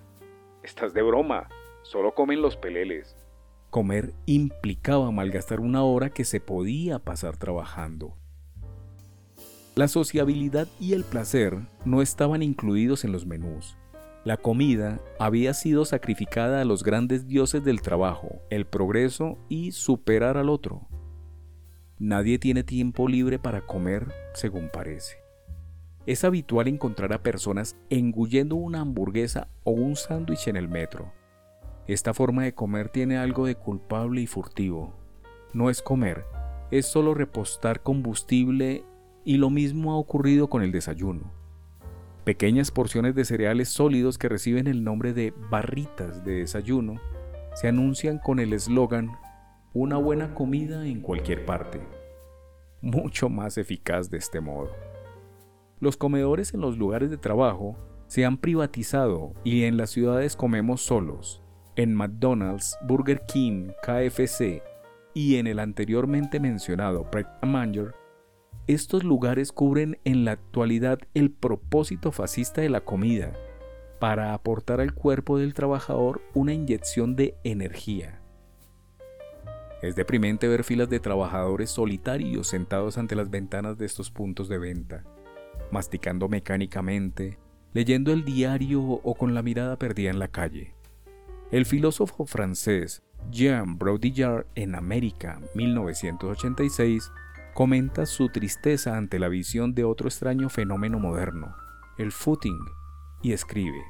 [0.63, 1.47] Estás de broma.
[1.83, 3.15] Solo comen los peleles.
[3.69, 8.17] Comer implicaba malgastar una hora que se podía pasar trabajando.
[9.77, 13.77] La sociabilidad y el placer no estaban incluidos en los menús.
[14.25, 20.39] La comida había sido sacrificada a los grandes dioses del trabajo, el progreso y superar
[20.39, 20.89] al otro.
[21.99, 25.19] Nadie tiene tiempo libre para comer, según parece.
[26.07, 31.13] Es habitual encontrar a personas engullendo una hamburguesa o un sándwich en el metro.
[31.87, 34.95] Esta forma de comer tiene algo de culpable y furtivo.
[35.53, 36.25] No es comer,
[36.71, 38.87] es solo repostar combustible
[39.27, 41.33] y lo mismo ha ocurrido con el desayuno.
[42.25, 47.01] Pequeñas porciones de cereales sólidos que reciben el nombre de barritas de desayuno
[47.55, 49.17] se anuncian con el eslogan
[49.75, 51.81] una buena comida en cualquier parte.
[52.81, 54.71] Mucho más eficaz de este modo.
[55.81, 60.83] Los comedores en los lugares de trabajo se han privatizado y en las ciudades comemos
[60.83, 61.43] solos.
[61.75, 64.63] En McDonald's, Burger King, KFC
[65.15, 67.93] y en el anteriormente mencionado Pret Manger,
[68.67, 73.33] estos lugares cubren en la actualidad el propósito fascista de la comida,
[73.99, 78.21] para aportar al cuerpo del trabajador una inyección de energía.
[79.83, 84.59] Es deprimente ver filas de trabajadores solitarios sentados ante las ventanas de estos puntos de
[84.59, 85.05] venta
[85.71, 87.39] masticando mecánicamente,
[87.73, 90.75] leyendo el diario o con la mirada perdida en la calle.
[91.51, 97.11] El filósofo francés Jean Baudrillard en América 1986
[97.57, 101.57] comenta su tristeza ante la visión de otro extraño fenómeno moderno,
[101.97, 102.59] el footing,
[103.23, 103.83] y escribe,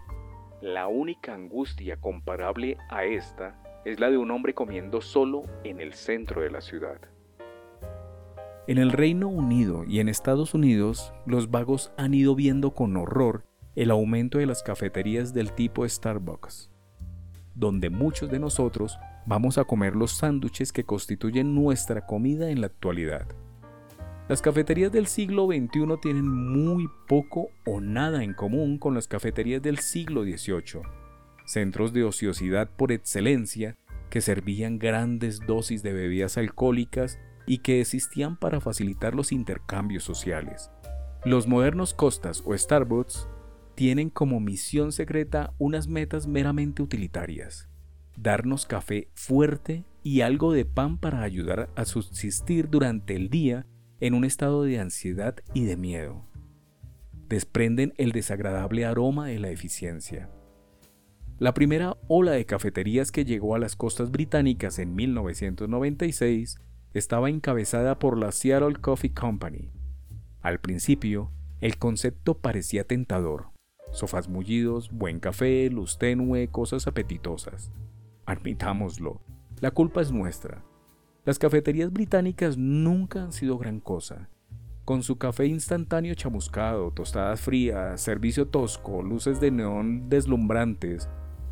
[0.63, 5.95] La única angustia comparable a esta es la de un hombre comiendo solo en el
[5.95, 7.01] centro de la ciudad.
[8.69, 13.47] En el Reino Unido y en Estados Unidos, los vagos han ido viendo con horror
[13.75, 16.71] el aumento de las cafeterías del tipo Starbucks,
[17.57, 18.97] donde muchos de nosotros
[19.27, 23.27] vamos a comer los sándwiches que constituyen nuestra comida en la actualidad.
[24.29, 29.63] Las cafeterías del siglo XXI tienen muy poco o nada en común con las cafeterías
[29.63, 30.83] del siglo XVIII,
[31.45, 33.77] centros de ociosidad por excelencia
[34.11, 40.73] que servían grandes dosis de bebidas alcohólicas y que existían para facilitar los intercambios sociales.
[41.25, 43.29] Los modernos Costas o Starbucks
[43.77, 47.69] tienen como misión secreta unas metas meramente utilitarias.
[48.17, 53.67] Darnos café fuerte y algo de pan para ayudar a subsistir durante el día
[54.01, 56.25] en un estado de ansiedad y de miedo.
[57.29, 60.31] Desprenden el desagradable aroma de la eficiencia.
[61.39, 66.59] La primera ola de cafeterías que llegó a las costas británicas en 1996
[66.95, 69.71] estaba encabezada por la Seattle Coffee Company.
[70.41, 71.31] Al principio,
[71.61, 73.51] el concepto parecía tentador.
[73.93, 77.71] Sofás mullidos, buen café, luz tenue, cosas apetitosas.
[78.25, 79.21] Admitámoslo,
[79.61, 80.65] la culpa es nuestra.
[81.27, 84.29] Las cafeterías británicas nunca han sido gran cosa.
[84.85, 91.09] Con su café instantáneo chamuscado, tostadas frías, servicio tosco, luces de neón deslumbrantes,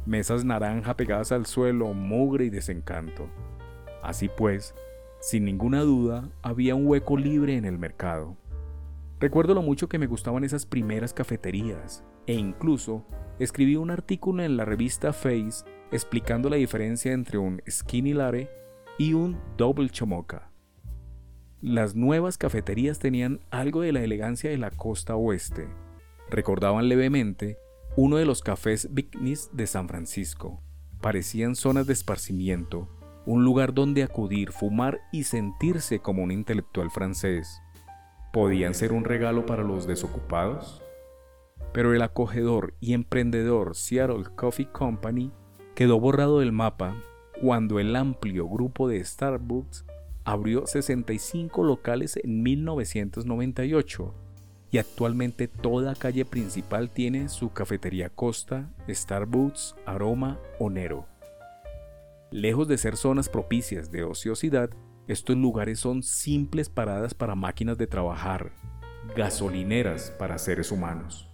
[0.06, 3.28] mesas naranja pegadas al suelo, mugre y desencanto.
[4.00, 4.76] Así pues,
[5.18, 8.36] sin ninguna duda, había un hueco libre en el mercado.
[9.18, 13.04] Recuerdo lo mucho que me gustaban esas primeras cafeterías, e incluso
[13.40, 18.63] escribí un artículo en la revista Face explicando la diferencia entre un skinny latte
[18.98, 20.50] y un double chomoca.
[21.60, 25.68] Las nuevas cafeterías tenían algo de la elegancia de la costa oeste.
[26.30, 27.58] Recordaban levemente
[27.96, 30.60] uno de los cafés Bignis de San Francisco.
[31.00, 32.88] Parecían zonas de esparcimiento,
[33.26, 37.60] un lugar donde acudir, fumar y sentirse como un intelectual francés.
[38.32, 40.82] ¿Podían ser un regalo para los desocupados?
[41.72, 45.32] Pero el acogedor y emprendedor Seattle Coffee Company
[45.74, 46.94] quedó borrado del mapa
[47.40, 49.84] cuando el amplio grupo de Starbucks
[50.24, 54.14] abrió 65 locales en 1998
[54.70, 61.06] y actualmente toda calle principal tiene su cafetería Costa, Starbucks, Aroma o Nero.
[62.30, 64.70] Lejos de ser zonas propicias de ociosidad,
[65.06, 68.52] estos lugares son simples paradas para máquinas de trabajar,
[69.14, 71.28] gasolineras para seres humanos.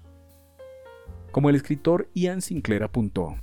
[1.30, 3.36] Como el escritor Ian Sinclair apuntó,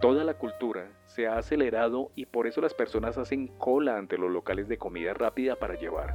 [0.00, 4.30] Toda la cultura se ha acelerado y por eso las personas hacen cola ante los
[4.30, 6.14] locales de comida rápida para llevar.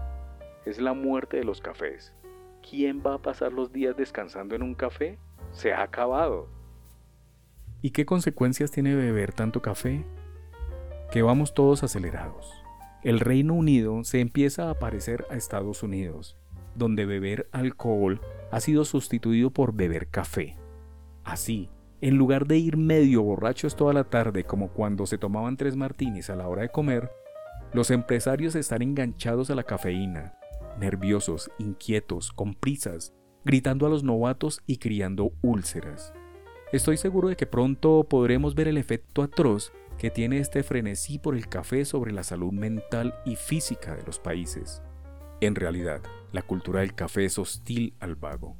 [0.65, 2.13] Es la muerte de los cafés.
[2.61, 5.19] ¿Quién va a pasar los días descansando en un café?
[5.51, 6.47] Se ha acabado.
[7.81, 10.05] ¿Y qué consecuencias tiene beber tanto café?
[11.11, 12.53] Que vamos todos acelerados.
[13.03, 16.37] El Reino Unido se empieza a parecer a Estados Unidos,
[16.75, 20.55] donde beber alcohol ha sido sustituido por beber café.
[21.25, 21.69] Así,
[22.03, 26.29] en lugar de ir medio borrachos toda la tarde como cuando se tomaban tres martinis
[26.29, 27.09] a la hora de comer,
[27.71, 30.33] los empresarios están enganchados a la cafeína,
[30.77, 33.13] nerviosos, inquietos, con prisas,
[33.45, 36.11] gritando a los novatos y criando úlceras.
[36.73, 41.35] Estoy seguro de que pronto podremos ver el efecto atroz que tiene este frenesí por
[41.35, 44.81] el café sobre la salud mental y física de los países.
[45.39, 46.01] En realidad,
[46.33, 48.57] la cultura del café es hostil al vago.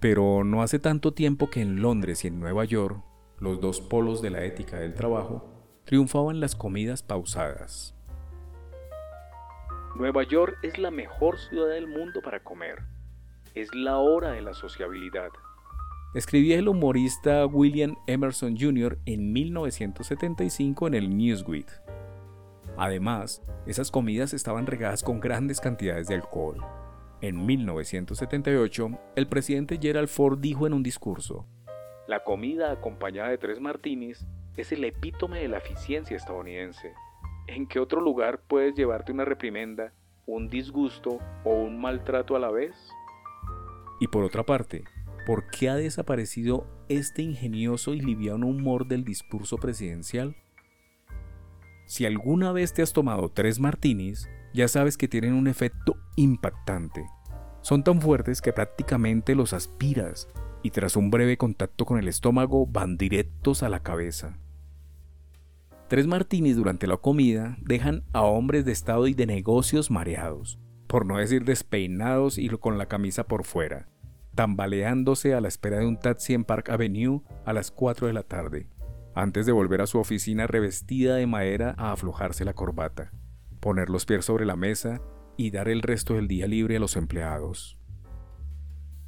[0.00, 3.02] Pero no hace tanto tiempo que en Londres y en Nueva York,
[3.38, 5.48] los dos polos de la ética del trabajo,
[5.84, 7.94] triunfaban las comidas pausadas.
[9.94, 12.82] Nueva York es la mejor ciudad del mundo para comer.
[13.54, 15.30] Es la hora de la sociabilidad.
[16.14, 18.98] Escribía el humorista William Emerson Jr.
[19.06, 21.68] en 1975 en el Newsweek.
[22.76, 26.58] Además, esas comidas estaban regadas con grandes cantidades de alcohol.
[27.22, 31.46] En 1978, el presidente Gerald Ford dijo en un discurso,
[32.06, 34.26] La comida acompañada de tres martinis
[34.58, 36.92] es el epítome de la eficiencia estadounidense.
[37.46, 39.94] ¿En qué otro lugar puedes llevarte una reprimenda,
[40.26, 42.74] un disgusto o un maltrato a la vez?
[43.98, 44.84] Y por otra parte,
[45.24, 50.36] ¿por qué ha desaparecido este ingenioso y liviano humor del discurso presidencial?
[51.86, 57.04] Si alguna vez te has tomado tres martinis, ya sabes que tienen un efecto impactante.
[57.60, 60.28] Son tan fuertes que prácticamente los aspiras
[60.62, 64.38] y tras un breve contacto con el estómago van directos a la cabeza.
[65.88, 71.04] Tres martinis durante la comida dejan a hombres de estado y de negocios mareados, por
[71.04, 73.88] no decir despeinados y con la camisa por fuera,
[74.34, 78.22] tambaleándose a la espera de un taxi en Park Avenue a las 4 de la
[78.22, 78.68] tarde,
[79.14, 83.12] antes de volver a su oficina revestida de madera a aflojarse la corbata
[83.66, 85.00] poner los pies sobre la mesa
[85.36, 87.76] y dar el resto del día libre a los empleados.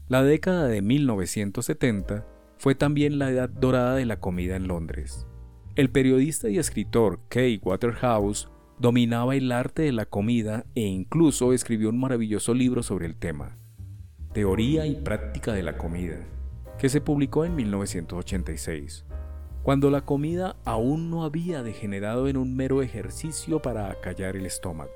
[0.08, 2.26] La década de 1970
[2.58, 5.28] fue también la edad dorada de la comida en Londres.
[5.76, 8.48] El periodista y escritor Kay Waterhouse
[8.80, 13.58] dominaba el arte de la comida e incluso escribió un maravilloso libro sobre el tema,
[14.32, 16.26] Teoría y Práctica de la Comida,
[16.80, 19.04] que se publicó en 1986
[19.62, 24.92] cuando la comida aún no había degenerado en un mero ejercicio para acallar el estómago.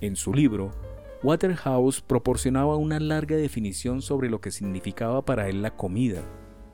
[0.00, 0.72] En su libro,
[1.22, 6.22] Waterhouse proporcionaba una larga definición sobre lo que significaba para él la comida,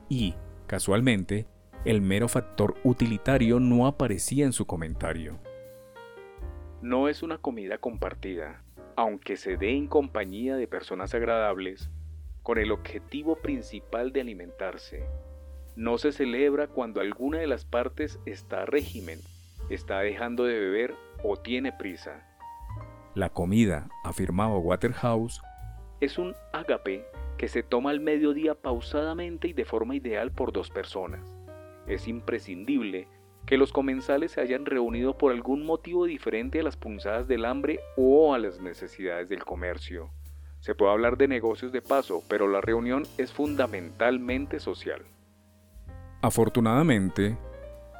[0.09, 0.35] y,
[0.67, 1.47] casualmente,
[1.85, 5.39] el mero factor utilitario no aparecía en su comentario.
[6.81, 8.63] No es una comida compartida,
[8.95, 11.89] aunque se dé en compañía de personas agradables,
[12.41, 15.05] con el objetivo principal de alimentarse,
[15.75, 19.19] no se celebra cuando alguna de las partes está a régimen,
[19.69, 22.25] está dejando de beber o tiene prisa.
[23.15, 25.41] La comida, afirmaba Waterhouse,
[25.99, 27.05] es un ágape
[27.37, 31.33] que se toma al mediodía pausadamente y de forma ideal por dos personas.
[31.87, 33.07] Es imprescindible
[33.45, 37.79] que los comensales se hayan reunido por algún motivo diferente a las punzadas del hambre
[37.97, 40.11] o a las necesidades del comercio.
[40.59, 45.01] Se puede hablar de negocios de paso, pero la reunión es fundamentalmente social.
[46.23, 47.37] Afortunadamente,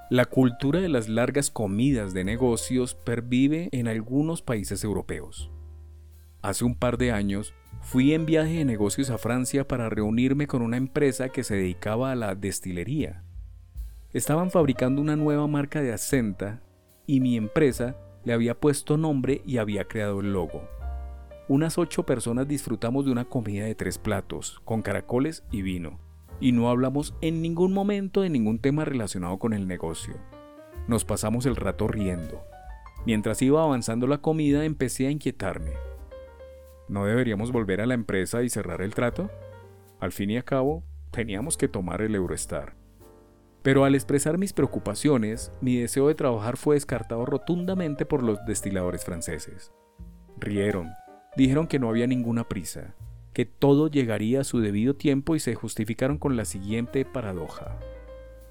[0.10, 5.52] la cultura de las largas comidas de negocios pervive en algunos países europeos.
[6.42, 10.62] Hace un par de años fui en viaje de negocios a Francia para reunirme con
[10.62, 13.26] una empresa que se dedicaba a la destilería.
[14.14, 16.62] Estaban fabricando una nueva marca de acenta
[17.06, 20.66] y mi empresa le había puesto nombre y había creado el logo.
[21.50, 26.03] Unas ocho personas disfrutamos de una comida de tres platos, con caracoles y vino
[26.40, 30.16] y no hablamos en ningún momento de ningún tema relacionado con el negocio.
[30.88, 32.44] Nos pasamos el rato riendo.
[33.06, 35.72] Mientras iba avanzando la comida empecé a inquietarme.
[36.88, 39.30] ¿No deberíamos volver a la empresa y cerrar el trato?
[40.00, 42.76] Al fin y al cabo, teníamos que tomar el Eurostar.
[43.62, 49.06] Pero al expresar mis preocupaciones, mi deseo de trabajar fue descartado rotundamente por los destiladores
[49.06, 49.72] franceses.
[50.38, 50.92] Rieron,
[51.38, 52.94] dijeron que no había ninguna prisa,
[53.34, 57.80] que todo llegaría a su debido tiempo y se justificaron con la siguiente paradoja.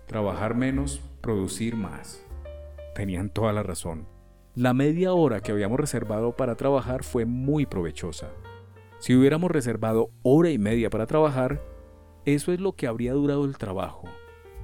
[0.06, 2.26] Trabajar menos, producir más.
[2.94, 4.06] Tenían toda la razón.
[4.54, 8.30] La media hora que habíamos reservado para trabajar fue muy provechosa.
[8.98, 11.62] Si hubiéramos reservado hora y media para trabajar,
[12.24, 14.04] eso es lo que habría durado el trabajo,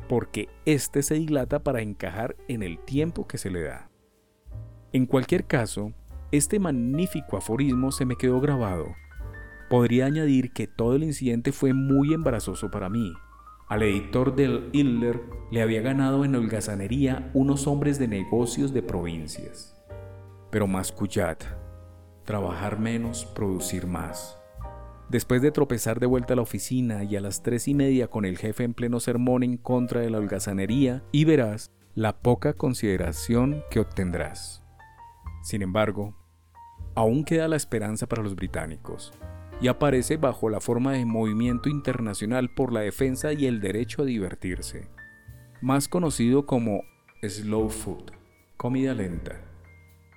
[0.09, 3.91] porque éste se dilata para encajar en el tiempo que se le da.
[4.93, 5.93] En cualquier caso,
[6.31, 8.95] este magnífico aforismo se me quedó grabado.
[9.69, 13.12] Podría añadir que todo el incidente fue muy embarazoso para mí.
[13.69, 19.79] Al editor del Hitler le había ganado en holgazanería unos hombres de negocios de provincias.
[20.51, 21.45] Pero más cuyat,
[22.25, 24.39] trabajar menos, producir más.
[25.11, 28.25] Después de tropezar de vuelta a la oficina y a las tres y media con
[28.25, 33.62] el jefe en pleno sermón en contra de la holgazanería, y verás la poca consideración
[33.71, 34.62] que obtendrás.
[35.43, 36.14] Sin embargo,
[36.95, 39.12] aún queda la esperanza para los británicos,
[39.61, 44.05] y aparece bajo la forma de Movimiento Internacional por la Defensa y el Derecho a
[44.05, 44.89] Divertirse,
[45.61, 46.83] más conocido como
[47.23, 48.13] Slow Food,
[48.57, 49.49] comida lenta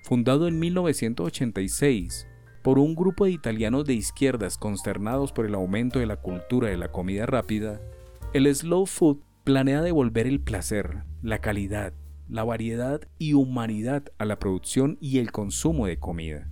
[0.02, 2.26] fundado en 1986
[2.62, 6.76] por un grupo de italianos de izquierdas consternados por el aumento de la cultura de
[6.76, 7.80] la comida rápida,
[8.34, 11.92] el slow food planea devolver el placer, la calidad,
[12.28, 16.51] la variedad y humanidad a la producción y el consumo de comida.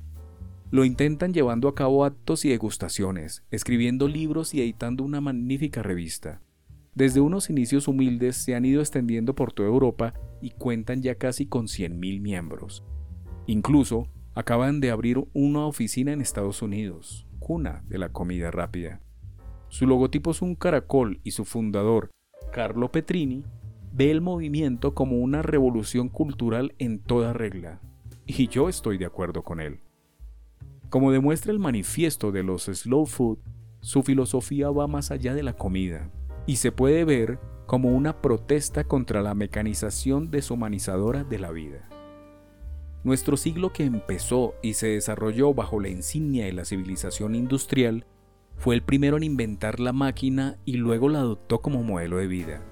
[0.73, 6.43] Lo intentan llevando a cabo actos y degustaciones, escribiendo libros y editando una magnífica revista.
[6.95, 11.47] Desde unos inicios humildes se han ido extendiendo por toda Europa y cuentan ya casi
[11.47, 12.85] con 100.000 miembros.
[13.47, 14.07] Incluso
[14.37, 19.01] acaban de abrir una oficina en Estados Unidos, cuna de la comida rápida.
[19.71, 22.11] Su logotipo es un caracol y su fundador,
[22.53, 23.45] Carlo Petrini,
[23.93, 27.81] ve el movimiento como una revolución cultural en toda regla,
[28.25, 29.81] y yo estoy de acuerdo con él.
[30.91, 33.39] Como demuestra el manifiesto de los Slow Food,
[33.81, 36.11] su filosofía va más allá de la comida,
[36.47, 41.89] y se puede ver como una protesta contra la mecanización deshumanizadora de la vida.
[43.05, 48.05] Nuestro siglo que empezó y se desarrolló bajo la insignia de la civilización industrial
[48.57, 52.63] fue el primero en inventar la máquina y luego la adoptó como modelo de vida.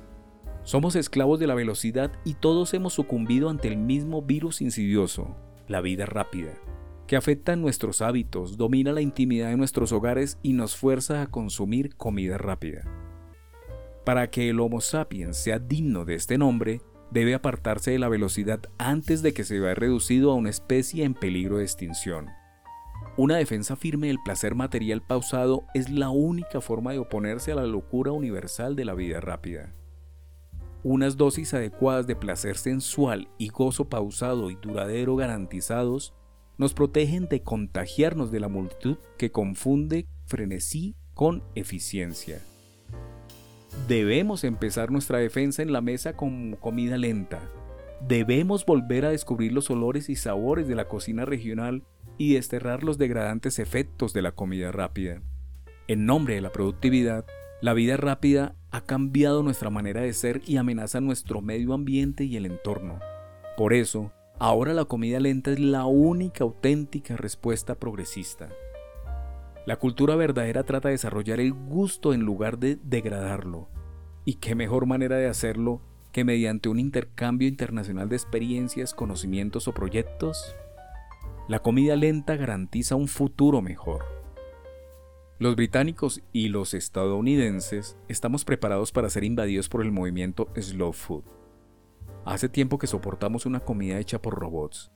[0.64, 5.36] Somos esclavos de la velocidad y todos hemos sucumbido ante el mismo virus insidioso,
[5.68, 6.52] la vida rápida,
[7.08, 11.96] que afecta nuestros hábitos, domina la intimidad de nuestros hogares y nos fuerza a consumir
[11.96, 12.84] comida rápida.
[14.04, 18.60] Para que el Homo sapiens sea digno de este nombre, debe apartarse de la velocidad
[18.76, 22.26] antes de que se vea reducido a una especie en peligro de extinción.
[23.16, 27.66] Una defensa firme del placer material pausado es la única forma de oponerse a la
[27.66, 29.72] locura universal de la vida rápida.
[30.82, 36.14] Unas dosis adecuadas de placer sensual y gozo pausado y duradero garantizados
[36.58, 42.42] nos protegen de contagiarnos de la multitud que confunde frenesí con eficiencia.
[43.86, 47.40] Debemos empezar nuestra defensa en la mesa con comida lenta.
[48.06, 51.84] Debemos volver a descubrir los olores y sabores de la cocina regional
[52.16, 55.22] y desterrar los degradantes efectos de la comida rápida.
[55.86, 57.24] En nombre de la productividad,
[57.60, 62.36] la vida rápida ha cambiado nuestra manera de ser y amenaza nuestro medio ambiente y
[62.36, 62.98] el entorno.
[63.56, 68.48] Por eso, ahora la comida lenta es la única auténtica respuesta progresista.
[69.66, 73.68] La cultura verdadera trata de desarrollar el gusto en lugar de degradarlo.
[74.24, 75.82] ¿Y qué mejor manera de hacerlo
[76.12, 80.54] que mediante un intercambio internacional de experiencias, conocimientos o proyectos?
[81.48, 84.04] La comida lenta garantiza un futuro mejor.
[85.38, 91.37] Los británicos y los estadounidenses estamos preparados para ser invadidos por el movimiento Slow Food.
[92.28, 94.92] Hace tiempo que soportamos una comida hecha por robots.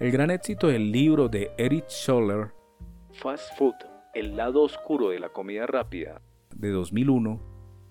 [0.00, 2.52] El gran éxito del libro de Eric Scholler,
[3.10, 3.72] Fast Food
[4.12, 6.20] el lado oscuro de la comida rápida
[6.54, 7.40] de 2001,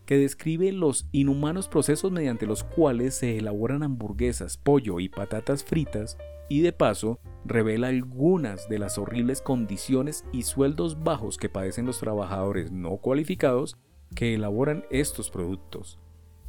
[0.06, 6.20] que describe los inhumanos procesos mediante los cuales se elaboran hamburguesas, pollo y patatas fritas,
[6.48, 11.98] y de paso revela algunas de las horribles condiciones y sueldos bajos que padecen los
[11.98, 13.76] trabajadores no cualificados
[14.16, 16.00] que elaboran estos productos.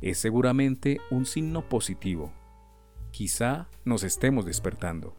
[0.04, 2.30] Es seguramente un signo positivo.
[3.10, 5.16] Quizá nos estemos despertando.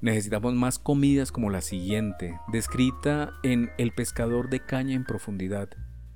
[0.00, 5.68] Necesitamos más comidas como la siguiente, descrita en El pescador de caña en profundidad,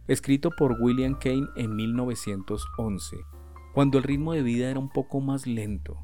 [0.07, 3.19] escrito por William Kane en 1911,
[3.75, 5.99] cuando el ritmo de vida era un poco más lento.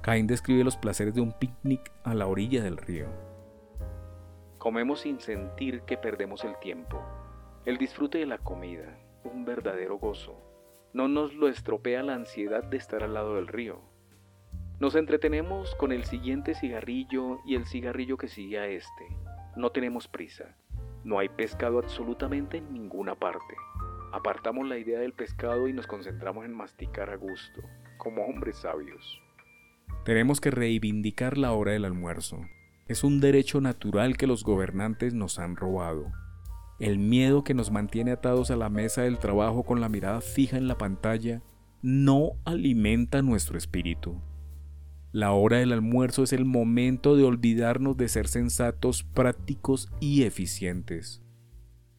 [0.00, 3.08] Kane describe los placeres de un picnic a la orilla del río.
[4.58, 7.02] Comemos sin sentir que perdemos el tiempo.
[7.64, 10.47] El disfrute de la comida, un verdadero gozo.
[10.94, 13.80] No nos lo estropea la ansiedad de estar al lado del río.
[14.80, 19.04] Nos entretenemos con el siguiente cigarrillo y el cigarrillo que sigue a este.
[19.56, 20.56] No tenemos prisa.
[21.04, 23.54] No hay pescado absolutamente en ninguna parte.
[24.12, 27.60] Apartamos la idea del pescado y nos concentramos en masticar a gusto,
[27.98, 29.20] como hombres sabios.
[30.04, 32.40] Tenemos que reivindicar la hora del almuerzo.
[32.86, 36.06] Es un derecho natural que los gobernantes nos han robado.
[36.78, 40.56] El miedo que nos mantiene atados a la mesa del trabajo con la mirada fija
[40.56, 41.42] en la pantalla
[41.82, 44.20] no alimenta nuestro espíritu.
[45.10, 51.22] La hora del almuerzo es el momento de olvidarnos de ser sensatos, prácticos y eficientes.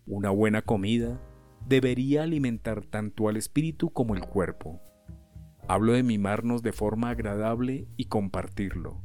[0.06, 1.20] Una buena comida
[1.68, 4.80] debería alimentar tanto al espíritu como el cuerpo.
[5.68, 9.02] Hablo de mimarnos de forma agradable y compartirlo.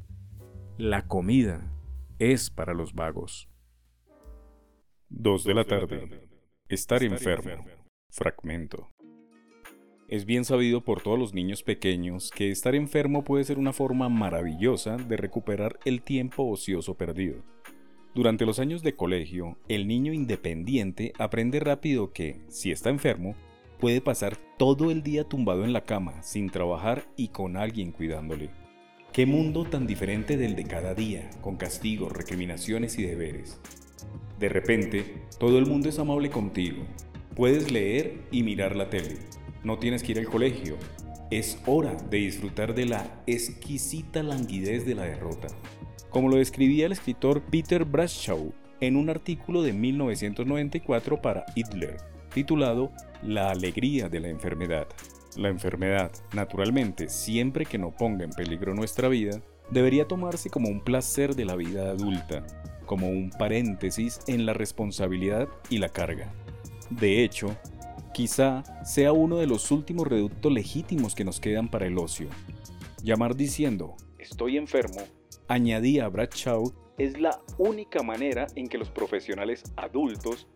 [0.78, 1.72] La comida
[2.18, 3.48] es para los vagos.
[5.16, 6.28] 2 de la tarde.
[6.68, 7.64] Estar enfermo.
[8.10, 8.90] Fragmento.
[10.08, 14.08] Es bien sabido por todos los niños pequeños que estar enfermo puede ser una forma
[14.08, 17.36] maravillosa de recuperar el tiempo ocioso perdido.
[18.14, 23.36] Durante los años de colegio, el niño independiente aprende rápido que, si está enfermo,
[23.78, 28.50] puede pasar todo el día tumbado en la cama, sin trabajar y con alguien cuidándole.
[29.12, 33.60] ¿Qué mundo tan diferente del de cada día, con castigos, recriminaciones y deberes?
[34.38, 36.84] De repente, todo el mundo es amable contigo.
[37.34, 39.16] Puedes leer y mirar la tele
[39.64, 40.76] no tienes que ir al colegio.
[41.30, 45.48] Es hora de disfrutar de la exquisita languidez de la derrota.
[46.10, 51.96] Como lo describía el escritor Peter Bradshaw en un artículo de 1994 para Hitler,
[52.32, 54.86] titulado La alegría de la enfermedad.
[55.36, 60.84] La enfermedad, naturalmente, siempre que no ponga en peligro nuestra vida, debería tomarse como un
[60.84, 62.44] placer de la vida adulta,
[62.84, 66.32] como un paréntesis en la responsabilidad y la carga.
[66.90, 67.56] De hecho,
[68.14, 72.28] Quizá sea uno de los últimos reductos legítimos que nos quedan para el ocio.
[73.02, 75.00] Llamar diciendo, estoy enfermo,
[75.48, 80.46] añadía Bradshaw, es la única manera en que los profesionales adultos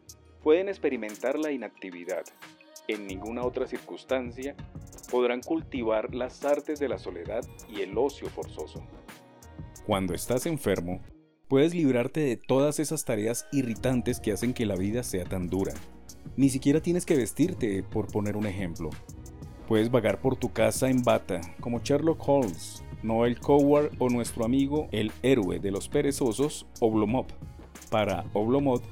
[0.40, 2.22] pueden experimentar la inactividad.
[2.86, 4.54] En ninguna otra circunstancia
[5.10, 8.84] podrán cultivar las artes de la soledad y el ocio forzoso.
[9.84, 11.00] Cuando estás enfermo,
[11.48, 15.72] puedes librarte de todas esas tareas irritantes que hacen que la vida sea tan dura.
[16.36, 18.90] Ni siquiera tienes que vestirte, por poner un ejemplo.
[19.66, 24.88] Puedes vagar por tu casa en bata, como Sherlock Holmes, Noel Coward o nuestro amigo
[24.92, 27.26] el héroe de los perezosos, Oblomov.
[27.90, 28.82] Para Oblomov,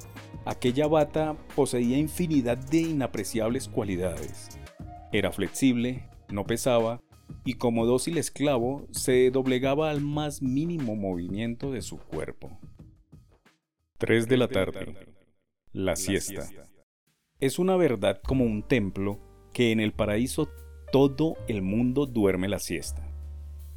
[0.44, 4.48] aquella bata poseía infinidad de inapreciables cualidades.
[5.12, 7.00] Era flexible, no pesaba,
[7.44, 12.58] y como dócil esclavo se doblegaba al más mínimo movimiento de su cuerpo.
[13.98, 14.94] 3 de la tarde.
[15.72, 16.48] La siesta.
[17.40, 19.20] Es una verdad como un templo
[19.52, 20.48] que en el paraíso
[20.92, 23.06] todo el mundo duerme la siesta.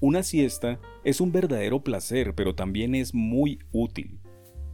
[0.01, 4.19] Una siesta es un verdadero placer, pero también es muy útil.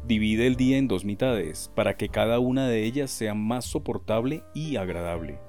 [0.06, 4.44] Divide el día en dos mitades para que cada una de ellas sea más soportable
[4.54, 5.40] y agradable.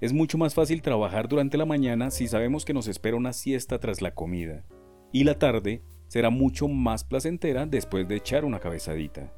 [0.00, 3.80] Es mucho más fácil trabajar durante la mañana si sabemos que nos espera una siesta
[3.80, 4.64] tras la comida,
[5.12, 9.34] y la tarde será mucho más placentera después de echar una cabezadita.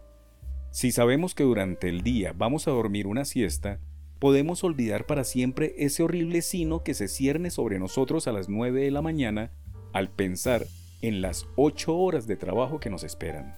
[0.70, 3.80] Si sabemos que durante el día vamos a dormir una siesta,
[4.18, 8.82] podemos olvidar para siempre ese horrible sino que se cierne sobre nosotros a las 9
[8.82, 9.52] de la mañana
[9.92, 10.66] al pensar
[11.00, 13.56] en las 8 horas de trabajo que nos esperan.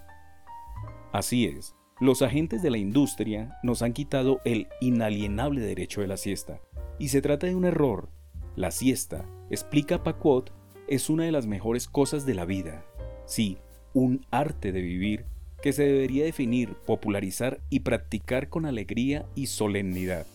[1.13, 6.17] Así es, los agentes de la industria nos han quitado el inalienable derecho de la
[6.17, 6.61] siesta,
[6.99, 8.09] y se trata de un error.
[8.57, 10.53] La siesta, explica Pacuot,
[10.89, 12.85] es una de las mejores cosas de la vida.
[13.25, 13.59] Sí,
[13.95, 15.27] un arte de vivir
[15.63, 20.27] que se debería definir, popularizar y practicar con alegría y solemnidad.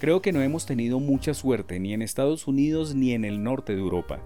[0.00, 3.76] Creo que no hemos tenido mucha suerte ni en Estados Unidos ni en el norte
[3.76, 4.20] de Europa,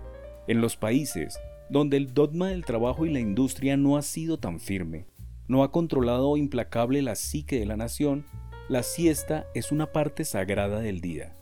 [0.49, 1.39] en los países
[1.69, 5.05] donde el dogma del trabajo y la industria no ha sido tan firme,
[5.49, 8.27] no ha controlado implacable la psique de la nación,
[8.69, 11.37] la siesta es una parte sagrada del día.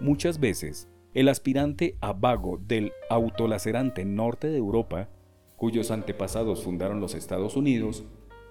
[0.00, 5.08] Muchas veces, el aspirante a vago del autolacerante norte de Europa
[5.56, 8.04] cuyos antepasados fundaron los Estados Unidos,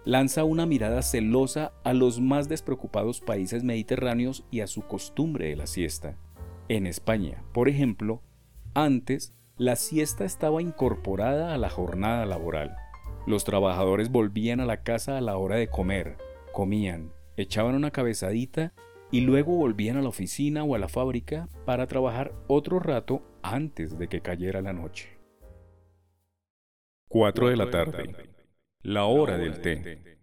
[0.06, 5.56] lanza una mirada celosa a los más despreocupados países mediterráneos y a su costumbre de
[5.56, 6.18] la siesta.
[6.70, 8.22] En España, por ejemplo,
[8.74, 12.76] antes la siesta estaba incorporada a la jornada laboral.
[13.26, 16.18] Los trabajadores volvían a la casa a la hora de comer,
[16.52, 18.74] comían, echaban una cabezadita
[19.12, 23.98] y luego volvían a la oficina o a la fábrica para trabajar otro rato antes
[23.98, 25.10] de que cayera la noche.
[27.10, 28.16] 4 de la tarde.
[28.82, 30.18] La hora del té.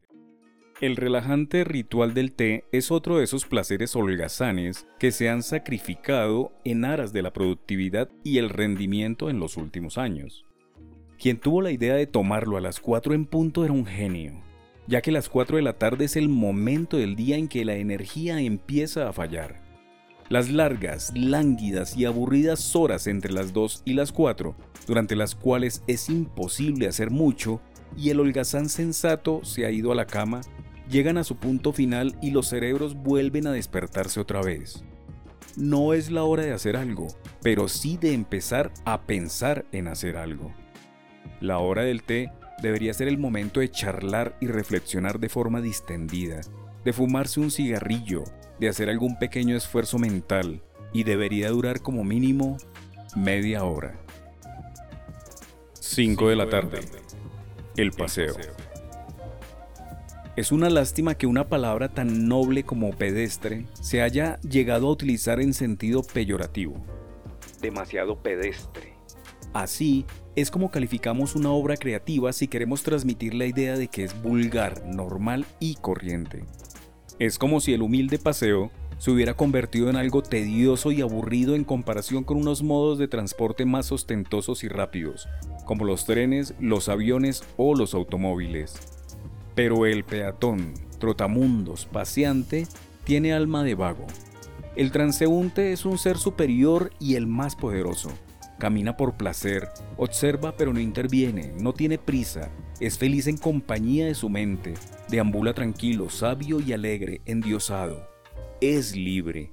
[0.81, 6.53] El relajante ritual del té es otro de esos placeres holgazanes que se han sacrificado
[6.65, 10.47] en aras de la productividad y el rendimiento en los últimos años.
[11.21, 14.51] Quien tuvo la idea de tomarlo a las 4 en punto era un genio
[14.91, 17.77] ya que las 4 de la tarde es el momento del día en que la
[17.77, 19.63] energía empieza a fallar.
[20.29, 24.57] Las largas, lánguidas y aburridas horas entre las 2 y las 4,
[24.89, 27.61] durante las cuales es imposible hacer mucho
[27.97, 30.41] y el holgazán sensato se ha ido a la cama,
[30.91, 34.85] llegan a su punto final y los cerebros vuelven a despertarse otra vez.
[35.57, 37.07] No es la hora de hacer algo,
[37.43, 40.53] pero sí de empezar a pensar en hacer algo.
[41.41, 42.31] La hora del té
[42.63, 46.41] debería ser el momento de charlar y reflexionar de forma distendida,
[46.85, 48.25] de fumarse un cigarrillo,
[48.59, 50.63] de hacer algún pequeño esfuerzo mental
[50.93, 52.59] y debería durar como mínimo
[53.17, 53.99] media hora.
[55.81, 56.81] 5 de la tarde.
[57.77, 58.35] El paseo.
[60.37, 65.41] Es una lástima que una palabra tan noble como pedestre se haya llegado a utilizar
[65.41, 66.77] en sentido peyorativo.
[67.61, 68.90] Demasiado pedestre.
[69.53, 74.23] Así es como calificamos una obra creativa si queremos transmitir la idea de que es
[74.23, 76.45] vulgar, normal y corriente.
[77.19, 81.65] Es como si el humilde paseo se hubiera convertido en algo tedioso y aburrido en
[81.65, 85.29] comparación con unos modos de transporte más ostentosos y rápidos,
[85.65, 88.75] como los trenes, los aviones o los automóviles.
[89.57, 92.69] Pero el peatón, trotamundos, paseante,
[93.05, 94.07] tiene alma de vago.
[94.77, 98.13] El transeúnte es un ser superior y el más poderoso
[98.61, 104.15] camina por placer, observa pero no interviene, no tiene prisa, es feliz en compañía de
[104.15, 104.75] su mente,
[105.09, 108.09] deambula tranquilo, sabio y alegre, endiosado,
[108.61, 109.51] es libre.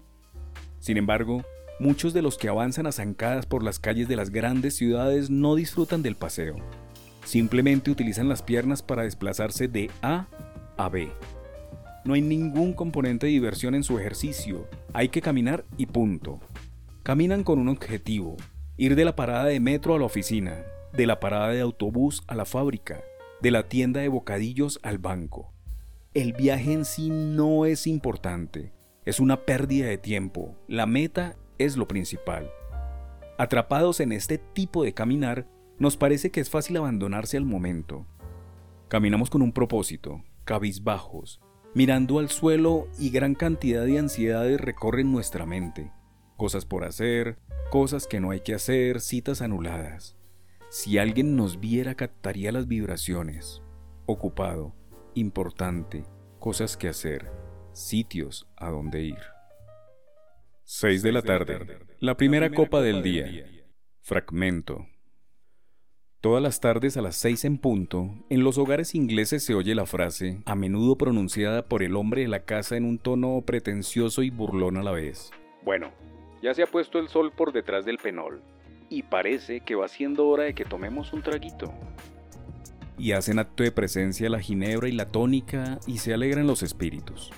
[0.80, 1.44] Sin embargo,
[1.80, 5.56] muchos de los que avanzan a zancadas por las calles de las grandes ciudades no
[5.56, 6.58] disfrutan del paseo.
[7.26, 10.28] Simplemente utilizan las piernas para desplazarse de A
[10.78, 11.10] a B.
[12.06, 16.40] No hay ningún componente de diversión en su ejercicio, hay que caminar y punto.
[17.04, 18.38] Caminan con un objetivo,
[18.80, 20.64] Ir de la parada de metro a la oficina,
[20.94, 23.02] de la parada de autobús a la fábrica,
[23.42, 25.52] de la tienda de bocadillos al banco.
[26.14, 28.74] El viaje en sí no es importante,
[29.04, 32.52] es una pérdida de tiempo, la meta es lo principal.
[33.40, 35.48] Atrapados en este tipo de caminar,
[35.80, 38.06] nos parece que es fácil abandonarse al momento.
[38.90, 41.42] Caminamos con un propósito, cabizbajos,
[41.74, 45.92] mirando al suelo y gran cantidad de ansiedades recorren nuestra mente.
[46.36, 50.16] Cosas por hacer, cosas que no hay que hacer, citas anuladas.
[50.70, 53.62] Si alguien nos viera captaría las vibraciones.
[54.06, 54.74] Ocupado,
[55.16, 56.04] importante,
[56.40, 57.30] cosas que hacer,
[57.74, 59.20] sitios a donde ir.
[60.64, 61.80] 6 de la tarde.
[62.00, 63.26] La primera copa del día.
[64.02, 64.86] Fragmento.
[66.20, 69.86] Todas las tardes a las 6 en punto, en los hogares ingleses se oye la
[69.86, 74.30] frase, a menudo pronunciada por el hombre de la casa en un tono pretencioso y
[74.30, 75.32] burlón a la vez.
[75.64, 75.92] Bueno,
[76.42, 78.42] ya se ha puesto el sol por detrás del penol
[78.90, 81.74] y parece que va siendo hora de que tomemos un traguito.
[82.98, 87.32] Y hacen acto de presencia la ginebra y la tónica y se alegran los espíritus.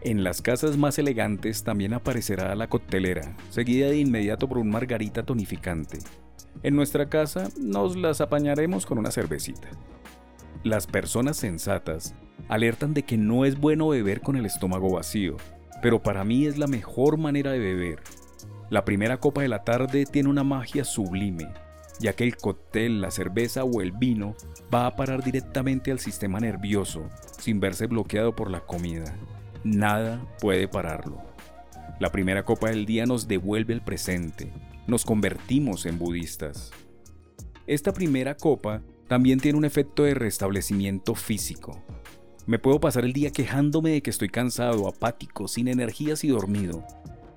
[0.00, 5.24] En las casas más elegantes también aparecerá la coctelera, seguida de inmediato por un margarita
[5.24, 5.98] tonificante.
[6.62, 9.68] En nuestra casa nos las apañaremos con una cervecita.
[10.62, 12.14] Las personas sensatas
[12.48, 15.36] alertan de que no es bueno beber con el estómago vacío,
[15.82, 18.00] pero para mí es la mejor manera de beber,
[18.70, 21.48] la primera copa de la tarde tiene una magia sublime,
[22.00, 24.34] ya que el cóctel, la cerveza o el vino
[24.72, 27.08] va a parar directamente al sistema nervioso
[27.38, 29.14] sin verse bloqueado por la comida.
[29.64, 31.22] Nada puede pararlo.
[32.00, 34.52] La primera copa del día nos devuelve el presente,
[34.86, 36.72] nos convertimos en budistas.
[37.66, 41.82] Esta primera copa también tiene un efecto de restablecimiento físico.
[42.46, 46.84] Me puedo pasar el día quejándome de que estoy cansado, apático, sin energías y dormido,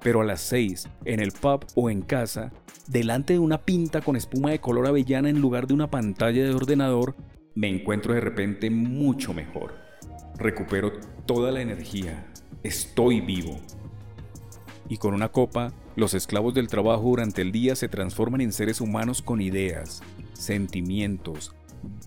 [0.02, 2.52] pero a las 6, en el pub o en casa,
[2.88, 6.54] delante de una pinta con espuma de color avellana en lugar de una pantalla de
[6.54, 7.16] ordenador,
[7.56, 9.76] me encuentro de repente mucho mejor.
[10.38, 10.94] Recupero
[11.26, 12.32] toda la energía.
[12.64, 13.60] Estoy vivo.
[14.90, 18.80] Y con una copa, los esclavos del trabajo durante el día se transforman en seres
[18.80, 20.02] humanos con ideas,
[20.34, 21.56] sentimientos,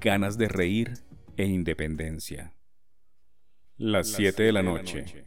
[0.00, 0.94] ganas de reír
[1.36, 2.54] e independencia.
[3.76, 5.24] Las 7 de la noche.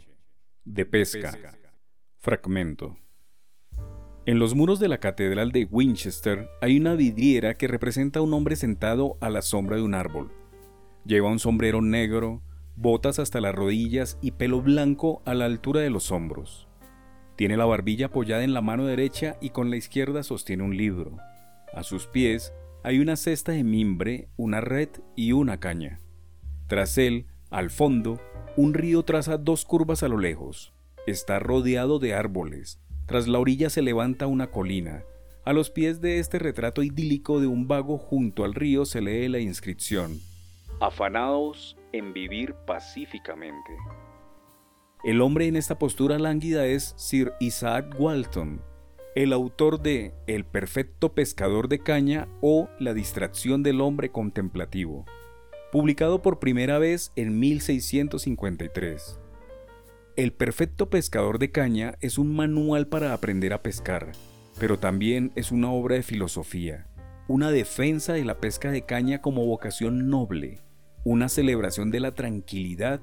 [0.64, 1.38] De pesca.
[2.24, 2.96] Fragmento.
[4.26, 8.34] En los muros de la Catedral de Winchester hay una vidriera que representa a un
[8.34, 10.32] hombre sentado a la sombra de un árbol.
[11.04, 12.42] Lleva un sombrero negro,
[12.78, 16.70] botas hasta las rodillas y pelo blanco a la altura de los hombros.
[17.36, 21.18] Tiene la barbilla apoyada en la mano derecha y con la izquierda sostiene un libro.
[21.74, 24.88] A sus pies hay una cesta de mimbre, una red
[25.18, 26.00] y una caña.
[26.68, 28.22] Tras él, al fondo,
[28.56, 30.73] un río traza dos curvas a lo lejos.
[31.06, 32.80] Está rodeado de árboles.
[33.08, 35.04] Tras la orilla se levanta una colina.
[35.44, 39.28] A los pies de este retrato idílico de un vago junto al río se lee
[39.28, 40.22] la inscripción.
[40.80, 43.74] Afanados en vivir pacíficamente.
[45.04, 48.62] El hombre en esta postura lánguida es Sir Isaac Walton,
[49.14, 55.04] el autor de El perfecto pescador de caña o La distracción del hombre contemplativo,
[55.70, 59.20] publicado por primera vez en 1653.
[60.16, 64.12] El perfecto pescador de caña es un manual para aprender a pescar,
[64.60, 66.86] pero también es una obra de filosofía,
[67.28, 70.60] una defensa de la pesca de caña como vocación noble,
[71.04, 73.02] una celebración de la tranquilidad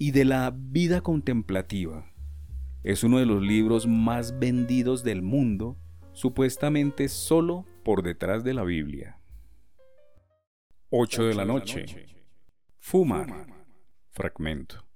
[0.00, 2.12] y de la vida contemplativa.
[2.82, 5.78] Es uno de los libros más vendidos del mundo,
[6.12, 9.20] supuestamente solo por detrás de la Biblia.
[10.90, 11.86] 8 de la noche.
[12.80, 13.46] Fumar.
[14.10, 14.87] Fragmento.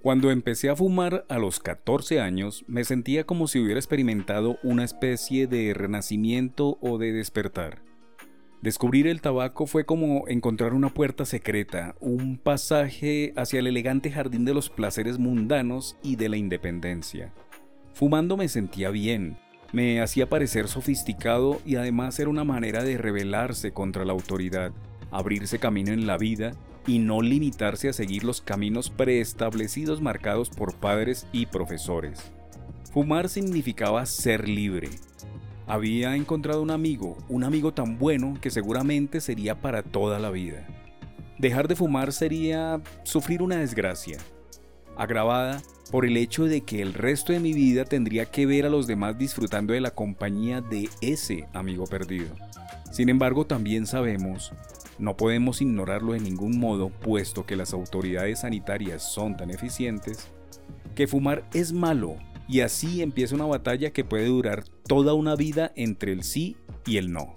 [0.00, 4.84] Cuando empecé a fumar a los 14 años, me sentía como si hubiera experimentado una
[4.84, 7.82] especie de renacimiento o de despertar.
[8.62, 14.44] Descubrir el tabaco fue como encontrar una puerta secreta, un pasaje hacia el elegante jardín
[14.44, 17.32] de los placeres mundanos y de la independencia.
[17.92, 19.36] Fumando me sentía bien,
[19.72, 24.70] me hacía parecer sofisticado y además era una manera de rebelarse contra la autoridad,
[25.10, 26.52] abrirse camino en la vida
[26.88, 32.18] y no limitarse a seguir los caminos preestablecidos marcados por padres y profesores.
[32.92, 34.88] Fumar significaba ser libre,
[35.68, 40.66] había encontrado un amigo, un amigo tan bueno que seguramente sería para toda la vida.
[41.38, 44.16] Dejar de fumar sería sufrir una desgracia,
[44.96, 45.60] agravada
[45.90, 48.86] por el hecho de que el resto de mi vida tendría que ver a los
[48.86, 52.34] demás disfrutando de la compañía de ese amigo perdido.
[52.90, 54.54] Sin embargo, también sabemos,
[54.98, 60.28] no podemos ignorarlo de ningún modo, puesto que las autoridades sanitarias son tan eficientes,
[60.94, 62.16] que fumar es malo
[62.48, 66.56] y así empieza una batalla que puede durar toda una vida entre el sí
[66.86, 67.36] y el no.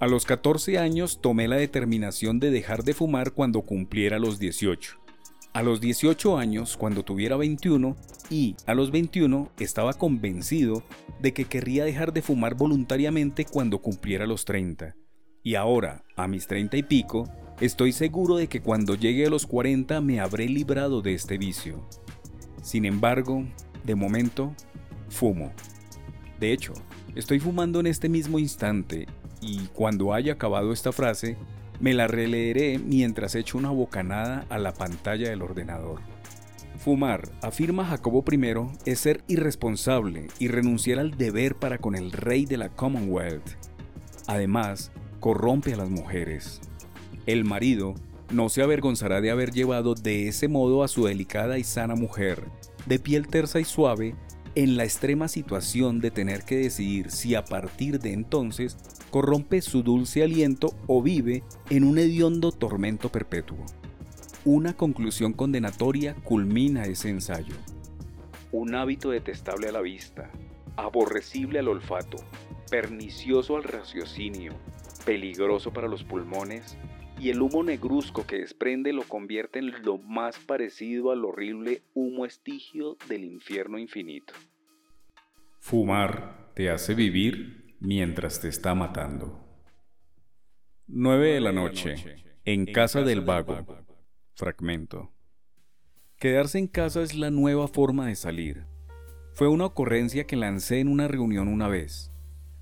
[0.00, 4.98] A los 14 años tomé la determinación de dejar de fumar cuando cumpliera los 18.
[5.52, 7.96] A los 18 años, cuando tuviera 21,
[8.28, 10.82] y a los 21 estaba convencido
[11.20, 14.96] de que querría dejar de fumar voluntariamente cuando cumpliera los 30.
[15.46, 17.28] Y ahora, a mis 30 y pico,
[17.60, 21.86] estoy seguro de que cuando llegue a los 40 me habré librado de este vicio.
[22.62, 23.44] Sin embargo,
[23.84, 24.54] de momento,
[25.10, 25.52] fumo.
[26.40, 26.72] De hecho,
[27.14, 29.06] estoy fumando en este mismo instante
[29.42, 31.36] y cuando haya acabado esta frase,
[31.78, 36.00] me la releeré mientras echo una bocanada a la pantalla del ordenador.
[36.78, 42.46] Fumar, afirma Jacobo I, es ser irresponsable y renunciar al deber para con el rey
[42.46, 43.58] de la Commonwealth.
[44.26, 44.90] Además,
[45.24, 46.60] corrompe a las mujeres.
[47.24, 47.94] El marido
[48.30, 52.44] no se avergonzará de haber llevado de ese modo a su delicada y sana mujer,
[52.84, 54.14] de piel tersa y suave,
[54.54, 58.76] en la extrema situación de tener que decidir si a partir de entonces
[59.08, 63.64] corrompe su dulce aliento o vive en un hediondo tormento perpetuo.
[64.44, 67.54] Una conclusión condenatoria culmina ese ensayo.
[68.52, 70.30] Un hábito detestable a la vista,
[70.76, 72.18] aborrecible al olfato,
[72.70, 74.52] pernicioso al raciocinio,
[75.04, 76.76] peligroso para los pulmones
[77.18, 82.26] y el humo negruzco que desprende lo convierte en lo más parecido al horrible humo
[82.26, 84.34] estigio del infierno infinito.
[85.60, 89.40] Fumar te hace vivir mientras te está matando.
[90.86, 91.94] 9 de la noche,
[92.44, 93.64] en casa del vago.
[94.34, 95.12] Fragmento.
[96.18, 98.66] Quedarse en casa es la nueva forma de salir.
[99.32, 102.13] Fue una ocurrencia que lancé en una reunión una vez.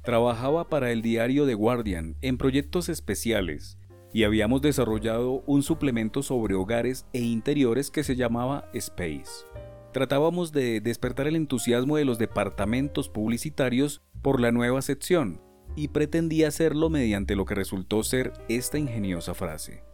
[0.02, 3.78] Trabajaba para el diario The Guardian en proyectos especiales
[4.12, 9.46] y habíamos desarrollado un suplemento sobre hogares e interiores que se llamaba Space.
[9.92, 15.40] Tratábamos de despertar el entusiasmo de los departamentos publicitarios por la nueva sección
[15.76, 19.84] y pretendía hacerlo mediante lo que resultó ser esta ingeniosa frase.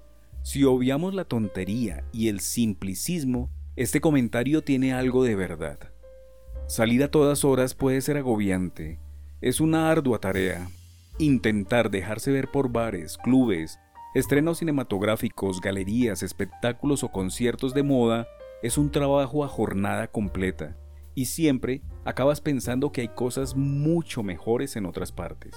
[0.43, 5.79] Si obviamos la tontería y el simplicismo, este comentario tiene algo de verdad.
[6.67, 8.99] Salir a todas horas puede ser agobiante.
[9.41, 10.69] Es una ardua tarea.
[11.19, 13.79] Intentar dejarse ver por bares, clubes,
[14.15, 18.27] Estrenos cinematográficos, galerías, espectáculos o conciertos de moda
[18.63, 20.77] es un trabajo a jornada completa
[21.15, 25.55] y siempre acabas pensando que hay cosas mucho mejores en otras partes.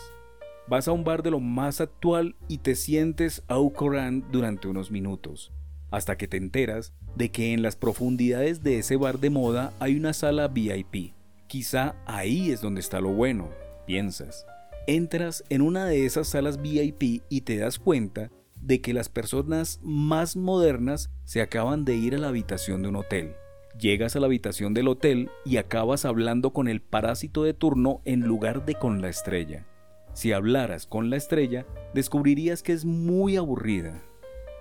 [0.67, 4.91] Vas a un bar de lo más actual y te sientes au courant durante unos
[4.91, 5.51] minutos,
[5.89, 9.95] hasta que te enteras de que en las profundidades de ese bar de moda hay
[9.95, 11.13] una sala VIP,
[11.51, 13.49] Quizá ahí es donde está lo bueno,
[13.81, 14.45] piensas.
[14.87, 18.31] Entras en una de esas salas VIP y te das cuenta
[18.61, 22.95] de que las personas más modernas se acaban de ir a la habitación de un
[22.95, 23.35] hotel.
[23.79, 28.21] Llegas a la habitación del hotel y acabas hablando con el parásito de turno en
[28.21, 29.65] lugar de con la estrella.
[30.13, 34.01] Si hablaras con la estrella, descubrirías que es muy aburrida.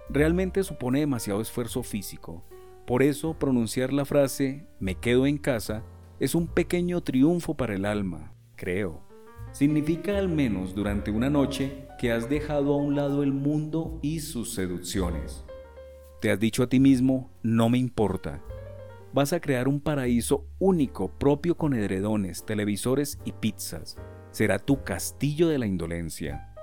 [0.09, 2.45] Realmente supone demasiado esfuerzo físico.
[2.87, 5.83] Por eso pronunciar la frase me quedo en casa
[6.21, 9.10] es un pequeño triunfo para el alma, creo.
[9.53, 14.21] Significa al menos durante una noche que has dejado a un lado el mundo y
[14.21, 15.45] sus seducciones.
[16.21, 18.43] Te has dicho a ti mismo, no me importa.
[19.13, 23.97] Vas a crear un paraíso único propio con edredones, televisores y pizzas.
[24.31, 26.55] Será tu castillo de la indolencia.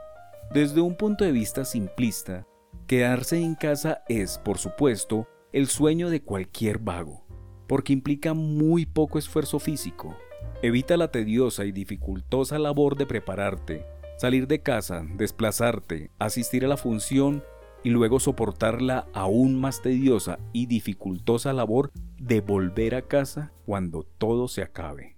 [0.53, 2.47] Desde un punto de vista simplista,
[2.87, 7.25] quedarse en casa es, por supuesto, el sueño de cualquier vago,
[7.67, 10.15] porque implica muy poco esfuerzo físico,
[10.61, 13.85] Evita la tediosa y dificultosa labor de prepararte,
[14.17, 17.43] salir de casa, desplazarte, asistir a la función
[17.83, 24.03] y luego soportar la aún más tediosa y dificultosa labor de volver a casa cuando
[24.03, 25.17] todo se acabe.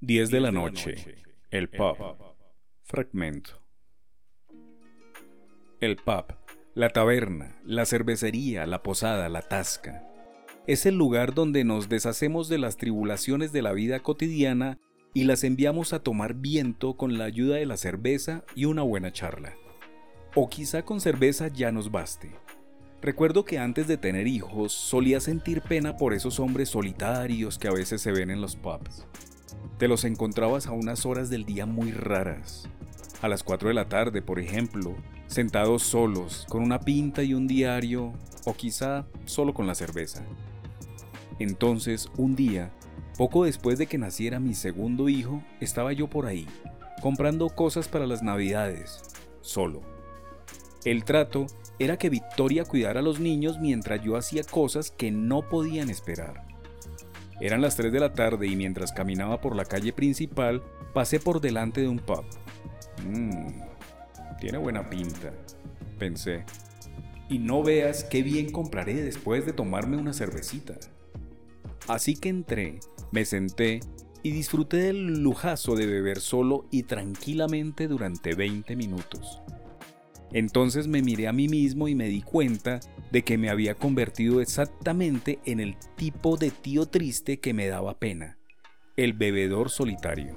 [0.00, 1.22] 10 de la noche.
[1.50, 1.96] El pub.
[2.82, 3.62] Fragmento.
[5.80, 6.24] El pub,
[6.74, 10.13] la taberna, la cervecería, la posada, la tasca
[10.66, 14.78] es el lugar donde nos deshacemos de las tribulaciones de la vida cotidiana
[15.12, 19.12] y las enviamos a tomar viento con la ayuda de la cerveza y una buena
[19.12, 19.52] charla.
[20.34, 22.32] O quizá con cerveza ya nos baste.
[23.02, 27.72] Recuerdo que antes de tener hijos solía sentir pena por esos hombres solitarios que a
[27.72, 29.06] veces se ven en los pubs.
[29.78, 32.70] Te los encontrabas a unas horas del día muy raras.
[33.20, 34.96] A las 4 de la tarde, por ejemplo,
[35.26, 38.14] sentados solos, con una pinta y un diario,
[38.46, 40.24] o quizá solo con la cerveza.
[41.38, 42.72] Entonces, un día,
[43.16, 46.46] poco después de que naciera mi segundo hijo, estaba yo por ahí,
[47.02, 49.02] comprando cosas para las navidades,
[49.40, 49.82] solo.
[50.84, 51.46] El trato
[51.78, 56.46] era que Victoria cuidara a los niños mientras yo hacía cosas que no podían esperar.
[57.40, 60.62] Eran las 3 de la tarde y mientras caminaba por la calle principal,
[60.92, 62.24] pasé por delante de un pub.
[63.04, 63.48] Mmm,
[64.40, 65.32] tiene buena pinta,
[65.98, 66.44] pensé.
[67.28, 70.74] Y no veas qué bien compraré después de tomarme una cervecita.
[71.88, 72.80] Así que entré,
[73.12, 73.80] me senté
[74.22, 79.42] y disfruté del lujazo de beber solo y tranquilamente durante 20 minutos.
[80.32, 82.80] Entonces me miré a mí mismo y me di cuenta
[83.12, 87.98] de que me había convertido exactamente en el tipo de tío triste que me daba
[87.98, 88.38] pena,
[88.96, 90.36] el bebedor solitario.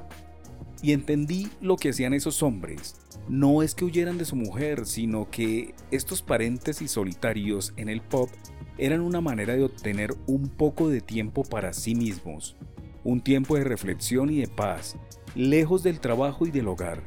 [0.83, 2.95] Y entendí lo que hacían esos hombres.
[3.27, 8.29] No es que huyeran de su mujer, sino que estos paréntesis solitarios en el pop
[8.77, 12.55] eran una manera de obtener un poco de tiempo para sí mismos,
[13.03, 14.97] un tiempo de reflexión y de paz,
[15.35, 17.03] lejos del trabajo y del hogar.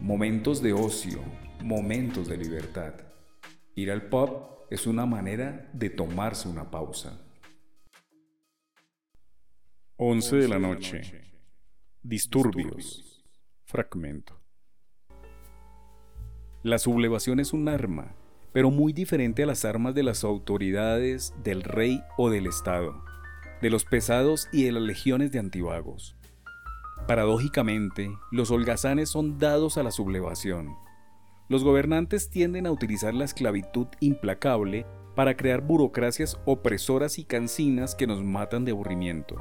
[0.00, 1.20] Momentos de ocio,
[1.62, 2.94] momentos de libertad.
[3.74, 7.22] Ir al pub es una manera de tomarse una pausa.
[9.96, 11.22] 11 de la noche.
[12.02, 13.24] Disturbios.
[13.64, 14.38] Fragmento.
[16.62, 18.14] La sublevación es un arma
[18.56, 23.04] pero muy diferente a las armas de las autoridades, del rey o del Estado,
[23.60, 26.16] de los pesados y de las legiones de antivagos.
[27.06, 30.74] Paradójicamente, los holgazanes son dados a la sublevación.
[31.50, 38.06] Los gobernantes tienden a utilizar la esclavitud implacable para crear burocracias opresoras y cansinas que
[38.06, 39.36] nos matan de aburrimiento.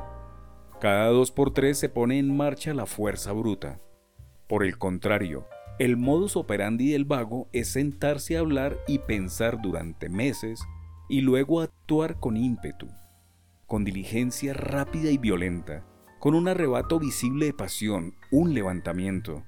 [0.81, 3.79] Cada dos por tres se pone en marcha la fuerza bruta.
[4.47, 5.47] Por el contrario,
[5.77, 10.61] el modus operandi del vago es sentarse a hablar y pensar durante meses
[11.09, 12.87] y luego actuar con ímpetu,
[13.67, 15.85] con diligencia rápida y violenta,
[16.19, 19.43] con un arrebato visible de pasión, un levantamiento.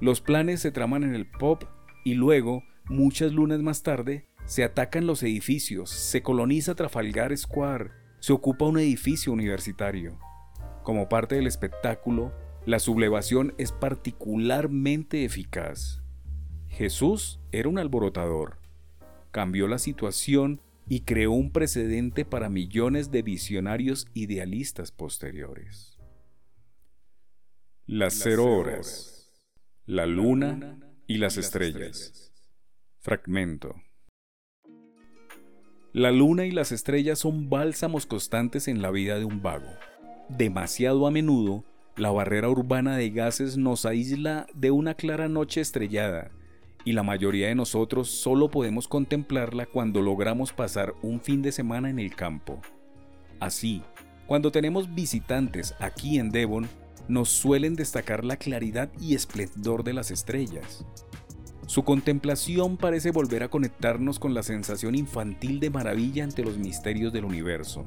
[0.00, 1.64] Los planes se traman en el pop
[2.02, 7.90] y luego, muchas lunas más tarde, se atacan los edificios, se coloniza Trafalgar Square,
[8.20, 10.18] se ocupa un edificio universitario.
[10.82, 12.32] Como parte del espectáculo,
[12.66, 16.02] la sublevación es particularmente eficaz.
[16.68, 18.58] Jesús era un alborotador.
[19.30, 25.98] Cambió la situación y creó un precedente para millones de visionarios idealistas posteriores.
[27.86, 29.32] Las cero horas,
[29.86, 32.32] la luna y las estrellas.
[33.00, 33.74] Fragmento.
[35.92, 39.70] La luna y las estrellas son bálsamos constantes en la vida de un vago.
[40.28, 41.64] Demasiado a menudo
[41.98, 46.30] la barrera urbana de gases nos aísla de una clara noche estrellada
[46.84, 51.90] y la mayoría de nosotros solo podemos contemplarla cuando logramos pasar un fin de semana
[51.90, 52.60] en el campo.
[53.40, 53.82] Así,
[54.26, 56.68] Cuando tenemos visitantes aquí en Devon,
[57.08, 60.84] nos suelen destacar la claridad y esplendor de las estrellas.
[61.66, 67.10] Su contemplación parece volver a conectarnos con la sensación infantil de maravilla ante los misterios
[67.10, 67.86] del universo.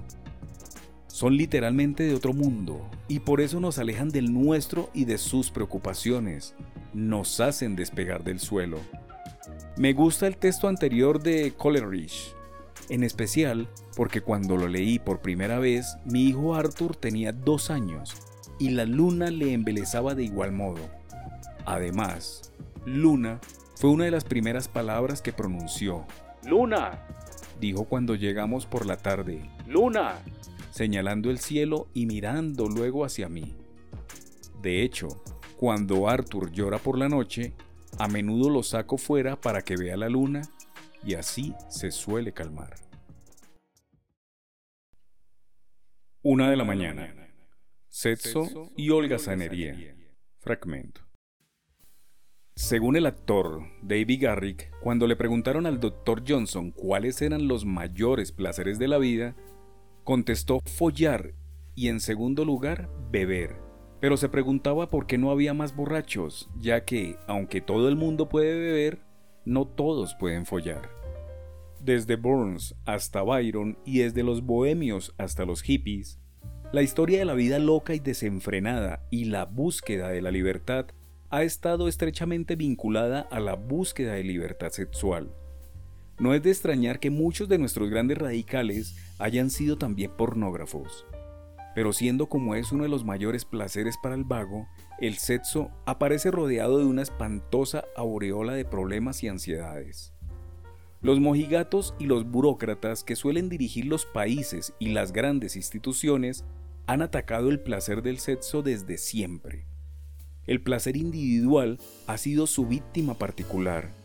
[1.11, 5.51] Son literalmente de otro mundo y por eso nos alejan del nuestro y de sus
[5.51, 6.55] preocupaciones.
[6.93, 8.79] Nos hacen despegar del suelo.
[9.75, 12.33] Me gusta el texto anterior de Coleridge,
[12.89, 18.15] en especial porque cuando lo leí por primera vez, mi hijo Arthur tenía dos años
[18.57, 20.79] y la luna le embelezaba de igual modo.
[21.65, 22.53] Además,
[22.85, 23.41] luna
[23.75, 26.05] fue una de las primeras palabras que pronunció.
[26.45, 27.05] Luna,
[27.59, 29.41] dijo cuando llegamos por la tarde.
[29.67, 30.15] Luna,
[30.71, 33.55] señalando el cielo y mirando luego hacia mí.
[34.61, 35.07] De hecho,
[35.57, 37.53] cuando Arthur llora por la noche,
[37.99, 40.41] a menudo lo saco fuera para que vea la luna
[41.03, 42.75] y así se suele calmar.
[46.23, 47.15] Una de la mañana.
[47.89, 49.95] Setso y Olga Sanería.
[50.39, 51.01] Fragmento.
[52.55, 56.23] Según el actor David Garrick, cuando le preguntaron al Dr.
[56.27, 59.35] Johnson cuáles eran los mayores placeres de la vida,
[60.03, 61.33] contestó follar
[61.75, 63.55] y en segundo lugar beber.
[63.99, 68.29] Pero se preguntaba por qué no había más borrachos, ya que, aunque todo el mundo
[68.29, 68.99] puede beber,
[69.45, 70.89] no todos pueden follar.
[71.79, 76.19] Desde Burns hasta Byron y desde los bohemios hasta los hippies,
[76.71, 80.85] la historia de la vida loca y desenfrenada y la búsqueda de la libertad
[81.29, 85.33] ha estado estrechamente vinculada a la búsqueda de libertad sexual.
[86.21, 91.07] No es de extrañar que muchos de nuestros grandes radicales hayan sido también pornógrafos.
[91.73, 94.67] Pero siendo como es uno de los mayores placeres para el vago,
[94.99, 100.13] el sexo aparece rodeado de una espantosa aureola de problemas y ansiedades.
[101.01, 106.45] Los mojigatos y los burócratas que suelen dirigir los países y las grandes instituciones
[106.85, 109.65] han atacado el placer del sexo desde siempre.
[110.45, 113.99] El placer individual ha sido su víctima particular,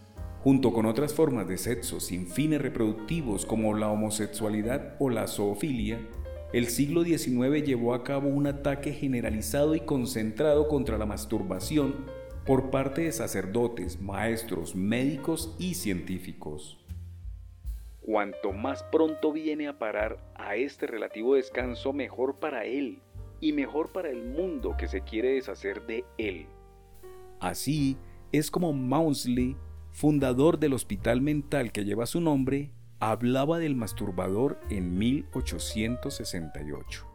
[0.47, 5.98] junto con otras formas de sexo sin fines reproductivos como la homosexualidad o la zoofilia,
[6.52, 12.06] el siglo XIX llevó a cabo un ataque generalizado y concentrado contra la masturbación
[12.47, 16.78] por parte de sacerdotes, maestros, médicos y científicos.
[18.01, 23.01] Cuanto más pronto viene a parar a este relativo descanso, mejor para él
[23.40, 26.47] y mejor para el mundo que se quiere deshacer de él.
[27.40, 27.97] Así
[28.31, 29.56] es como Maudsley,
[29.97, 32.70] fundador del hospital mental que lleva su nombre,
[33.01, 37.06] hablaba del masturbador en 1868.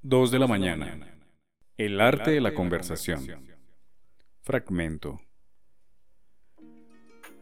[0.00, 1.18] 2 de la mañana.
[1.76, 3.26] El arte de la conversación.
[4.40, 5.20] Fragmento.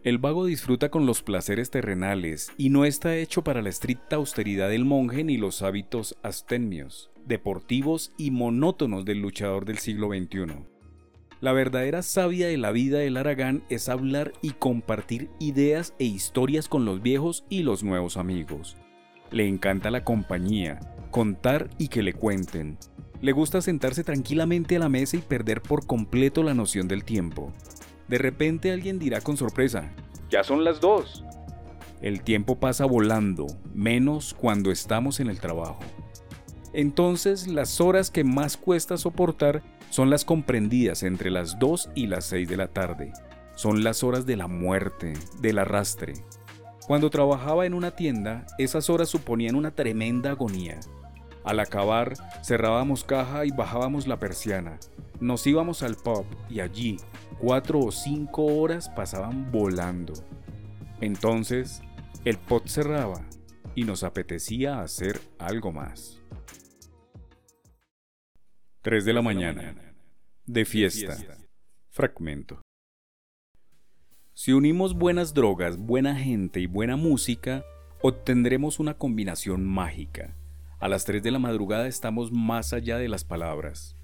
[0.02, 4.68] El vago disfruta con los placeres terrenales y no está hecho para la estricta austeridad
[4.68, 10.73] del monje ni los hábitos astenios, deportivos y monótonos del luchador del siglo XXI.
[11.40, 16.68] La verdadera savia de la vida del Aragán es hablar y compartir ideas e historias
[16.68, 18.76] con los viejos y los nuevos amigos.
[19.30, 20.80] Le encanta la compañía,
[21.10, 22.78] contar y que le cuenten.
[23.20, 27.52] Le gusta sentarse tranquilamente a la mesa y perder por completo la noción del tiempo.
[28.08, 29.92] De repente alguien dirá con sorpresa,
[30.30, 31.24] ya son las dos.
[32.00, 35.80] El tiempo pasa volando, menos cuando estamos en el trabajo.
[36.72, 39.62] Entonces las horas que más cuesta soportar
[39.94, 43.12] son las comprendidas entre las 2 y las 6 de la tarde.
[43.54, 46.14] Son las horas de la muerte, del arrastre.
[46.88, 50.80] Cuando trabajaba en una tienda, esas horas suponían una tremenda agonía.
[51.44, 54.80] Al acabar, cerrábamos caja y bajábamos la persiana.
[55.20, 56.96] Nos íbamos al pub y allí,
[57.38, 60.14] cuatro o cinco horas pasaban volando.
[61.00, 61.82] Entonces,
[62.24, 63.20] el pot cerraba
[63.76, 66.20] y nos apetecía hacer algo más.
[68.82, 69.83] 3 de la mañana.
[70.46, 71.16] De fiesta.
[71.88, 72.60] Fragmento.
[74.34, 77.64] Si unimos buenas drogas, buena gente y buena música,
[78.02, 80.36] obtendremos una combinación mágica.
[80.80, 83.96] A las 3 de la madrugada estamos más allá de las palabras.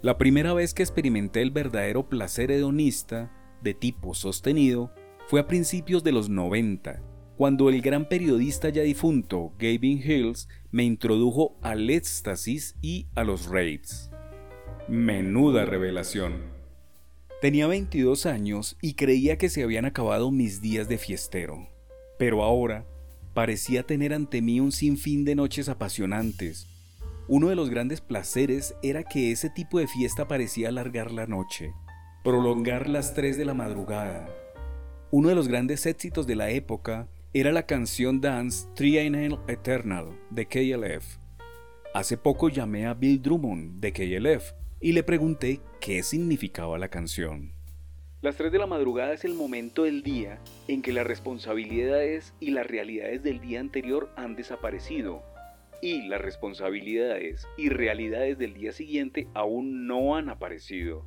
[0.00, 3.30] La primera vez que experimenté el verdadero placer hedonista,
[3.62, 4.94] de tipo sostenido,
[5.26, 7.02] fue a principios de los 90,
[7.36, 13.44] cuando el gran periodista ya difunto Gavin Hills me introdujo al éxtasis y a los
[13.44, 14.09] raves.
[14.90, 16.42] Menuda revelación.
[17.40, 21.68] Tenía 22 años y creía que se habían acabado mis días de fiestero,
[22.18, 22.84] pero ahora
[23.32, 26.66] parecía tener ante mí un sinfín de noches apasionantes,
[27.28, 31.72] uno de los grandes placeres era que ese tipo de fiesta parecía alargar la noche,
[32.24, 34.28] prolongar las 3 de la madrugada.
[35.12, 40.46] Uno de los grandes éxitos de la época era la canción Dance Triennial Eternal de
[40.48, 41.18] KLF.
[41.94, 47.52] Hace poco llamé a Bill Drummond de KLF y le pregunté qué significaba la canción.
[48.22, 52.50] Las 3 de la madrugada es el momento del día en que las responsabilidades y
[52.50, 55.22] las realidades del día anterior han desaparecido
[55.82, 61.04] y las responsabilidades y realidades del día siguiente aún no han aparecido.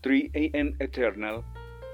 [0.00, 1.44] 3 AM Eternal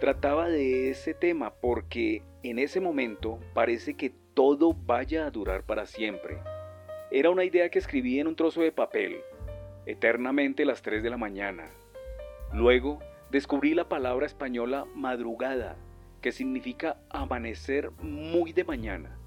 [0.01, 5.85] trataba de ese tema porque en ese momento parece que todo vaya a durar para
[5.87, 6.39] siempre.
[7.11, 9.17] Era una idea que escribí en un trozo de papel,
[9.89, 11.71] eternamente las 3 de la mañana.
[12.53, 12.99] Luego
[13.31, 15.77] descubrí la palabra española madrugada,
[16.21, 19.19] que significa amanecer muy de mañana.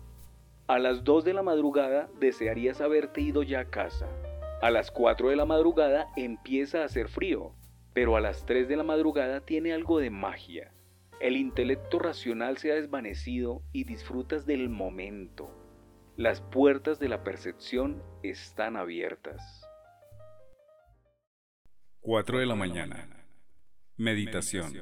[0.68, 4.08] A las 2 de la madrugada desearías haberte ido ya a casa.
[4.62, 7.56] A las 4 de la madrugada empieza a hacer frío,
[7.94, 10.72] pero a las 3 de la madrugada tiene algo de magia.
[11.20, 15.50] El intelecto racional se ha desvanecido y disfrutas del momento.
[16.18, 19.61] Las puertas de la percepción están abiertas.
[22.04, 23.08] 4 de la mañana.
[23.96, 24.74] Meditación.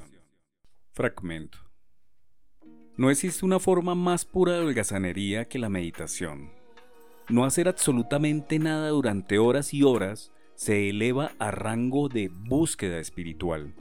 [0.94, 1.58] Fragmento.
[2.96, 6.54] No existe una forma más pura de holgazanería que la meditación.
[7.28, 13.74] No hacer absolutamente nada durante horas y horas se eleva a rango de búsqueda espiritual.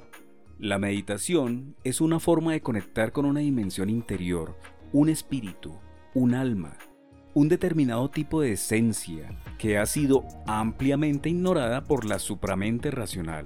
[0.58, 4.56] La meditación es una forma de conectar con una dimensión interior,
[4.92, 5.78] un espíritu,
[6.12, 6.76] un alma,
[7.38, 13.44] un determinado tipo de esencia que ha sido ampliamente ignorada por la supramente racional.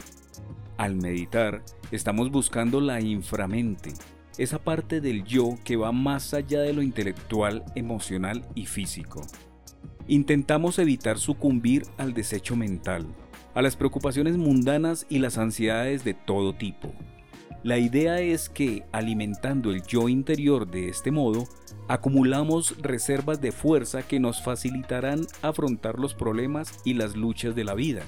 [0.78, 3.93] Al meditar, estamos buscando la inframente,
[4.39, 9.27] esa parte del yo que va más allá de lo intelectual, emocional y físico.
[10.09, 13.06] Intentamos evitar sucumbir al desecho mental,
[13.52, 16.94] a las preocupaciones mundanas y las ansiedades de todo tipo.
[17.62, 21.47] La idea es que, alimentando el yo interior de este modo,
[21.86, 27.74] acumulamos reservas de fuerza que nos facilitarán afrontar los problemas y las luchas de la
[27.74, 28.02] vida.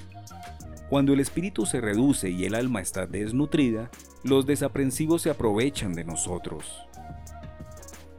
[0.89, 3.89] Cuando el espíritu se reduce y el alma está desnutrida,
[4.23, 6.65] los desaprensivos se aprovechan de nosotros.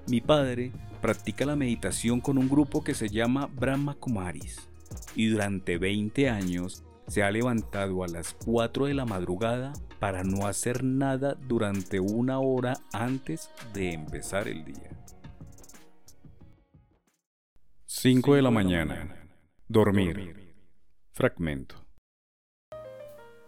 [0.08, 0.72] Mi padre
[1.02, 4.68] practica la meditación con un grupo que se llama Brahma Kumaris
[5.14, 10.46] y durante 20 años se ha levantado a las 4 de la madrugada para no
[10.46, 14.90] hacer nada durante una hora antes de empezar el día.
[17.86, 19.28] 5 de la mañana.
[19.68, 20.54] Dormir.
[21.12, 21.86] Fragmento.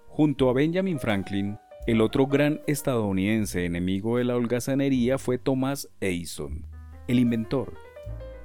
[0.07, 6.67] Junto a Benjamin Franklin, el otro gran estadounidense enemigo de la holgazanería fue Thomas Edison,
[7.07, 7.88] el inventor.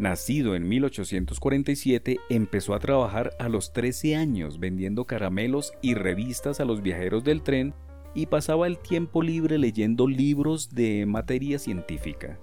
[0.03, 6.65] Nacido en 1847, empezó a trabajar a los 13 años vendiendo caramelos y revistas a
[6.65, 7.73] los viajeros del tren
[8.13, 12.37] y pasaba el tiempo libre leyendo libros de materia científica.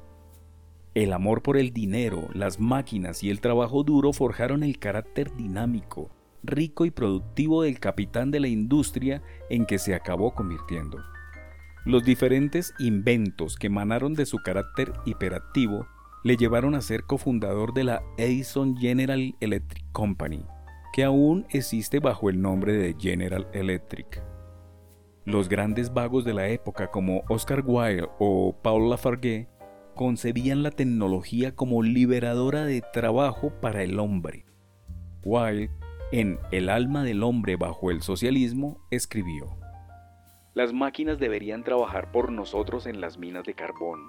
[0.95, 6.09] El amor por el dinero, las máquinas y el trabajo duro forjaron el carácter dinámico,
[6.43, 10.97] rico y productivo del capitán de la industria en que se acabó convirtiendo.
[11.85, 15.87] Los diferentes inventos que emanaron de su carácter hiperactivo
[16.23, 20.45] le llevaron a ser cofundador de la Edison General Electric Company,
[20.93, 24.23] que aún existe bajo el nombre de General Electric.
[25.25, 29.49] Los grandes vagos de la época como Oscar Wilde o Paul Lafargue
[29.95, 34.45] concebían la tecnología como liberadora de trabajo para el hombre.
[35.25, 35.71] Wilde
[36.13, 39.57] en El alma del hombre bajo el socialismo, escribió,
[40.55, 44.01] Las máquinas deberían trabajar por nosotros en las minas de carbón,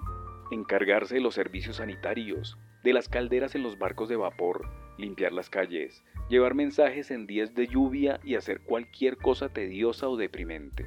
[0.52, 5.50] encargarse de los servicios sanitarios, de las calderas en los barcos de vapor, limpiar las
[5.50, 10.86] calles, llevar mensajes en días de lluvia y hacer cualquier cosa tediosa o deprimente.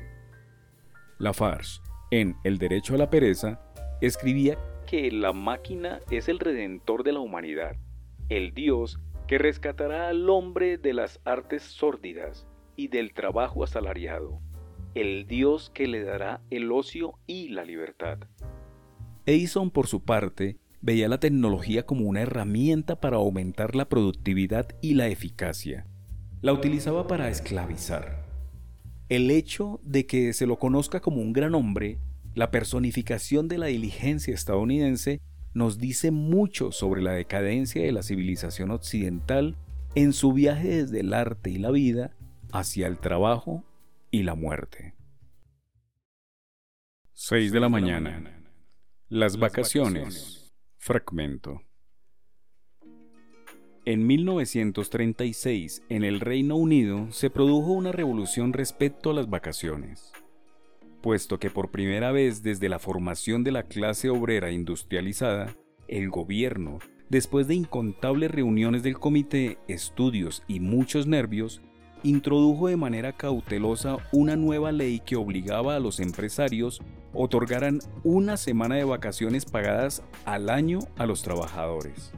[1.19, 1.81] Lafarge,
[2.11, 3.61] en El derecho a la pereza,
[4.01, 7.77] escribía que la máquina es el redentor de la humanidad,
[8.29, 12.47] el Dios que rescatará al hombre de las artes sórdidas
[12.77, 14.41] y del trabajo asalariado,
[14.95, 18.19] el Dios que le dará el ocio y la libertad.
[19.27, 24.95] Edison, por su parte, veía la tecnología como una herramienta para aumentar la productividad y
[24.95, 25.87] la eficacia.
[26.43, 28.27] La utilizaba para esclavizar.
[29.09, 31.99] El hecho de que se lo conozca como un gran hombre,
[32.35, 35.23] la personificación de la diligencia estadounidense,
[35.55, 39.57] nos dice mucho sobre la decadencia de la civilización occidental
[39.95, 42.11] en su viaje desde el arte y la vida
[42.53, 43.65] hacia el trabajo
[44.11, 44.95] y la muerte.
[47.15, 48.44] 6 de la mañana.
[49.15, 50.53] Las vacaciones.
[50.77, 51.63] Fragmento.
[53.85, 60.13] En 1936, en el Reino Unido, se produjo una revolución respecto a las vacaciones
[61.01, 65.55] puesto que por primera vez desde la formación de la clase obrera industrializada,
[65.87, 66.79] el gobierno,
[67.11, 71.61] después de incontables reuniones del comité, estudios y muchos nervios,
[72.05, 76.81] introdujo de manera cautelosa una nueva ley que obligaba a los empresarios
[77.15, 82.13] otorgaran una semana de vacaciones pagadas al año a los trabajadores.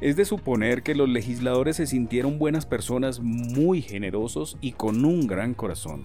[0.00, 5.26] Es de suponer que los legisladores se sintieron buenas personas muy generosos y con un
[5.26, 6.04] gran corazón.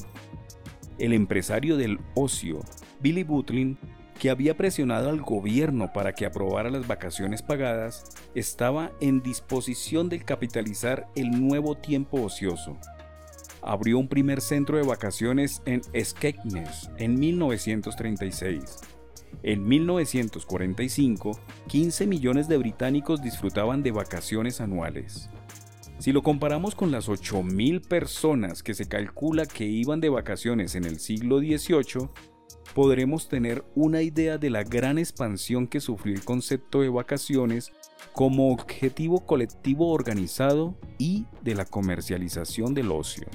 [0.98, 2.60] El empresario del ocio,
[3.02, 3.78] Billy Butlin,
[4.20, 10.20] que había presionado al gobierno para que aprobara las vacaciones pagadas, estaba en disposición de
[10.20, 12.78] capitalizar el nuevo tiempo ocioso.
[13.62, 18.82] Abrió un primer centro de vacaciones en Skegness en 1936
[19.42, 25.30] en 1945, 15 millones de británicos disfrutaban de vacaciones anuales.
[26.00, 30.84] Si lo comparamos con las 8.000 personas que se calcula que iban de vacaciones en
[30.86, 32.10] el siglo XVIII,
[32.74, 37.72] podremos tener una idea de la gran expansión que sufrió el concepto de vacaciones
[38.14, 43.28] como objetivo colectivo organizado y de la comercialización del ocio.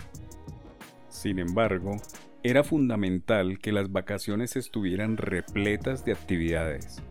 [1.09, 1.97] Sin embargo,
[2.43, 7.03] era fundamental que las vacaciones estuvieran repletas de actividades.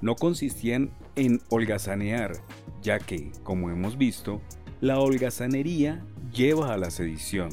[0.00, 2.32] No consistían en holgazanear,
[2.82, 4.40] ya que, como hemos visto,
[4.80, 7.50] la holgazanería lleva a la sedición.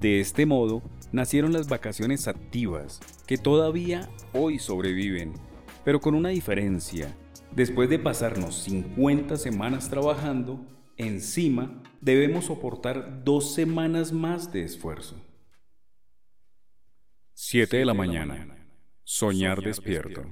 [0.00, 0.82] De este modo,
[1.12, 5.34] nacieron las vacaciones activas, que todavía hoy sobreviven,
[5.84, 7.14] pero con una diferencia.
[7.54, 10.64] Después de pasarnos 50 semanas trabajando,
[10.96, 15.16] encima debemos soportar dos semanas más de esfuerzo.
[17.34, 18.66] 7 de la mañana.
[19.04, 20.22] Soñar despierto.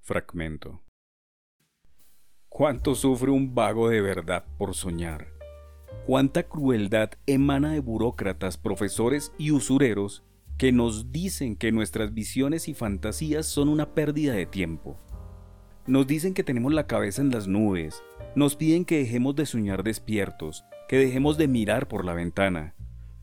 [0.00, 0.82] Fragmento.
[2.48, 5.35] ¿Cuánto sufre un vago de verdad por soñar?
[6.06, 10.24] ¿Cuánta crueldad emana de burócratas, profesores y usureros
[10.56, 14.98] que nos dicen que nuestras visiones y fantasías son una pérdida de tiempo?
[15.86, 18.02] Nos dicen que tenemos la cabeza en las nubes,
[18.34, 22.76] nos piden que dejemos de soñar despiertos, que dejemos de mirar por la ventana,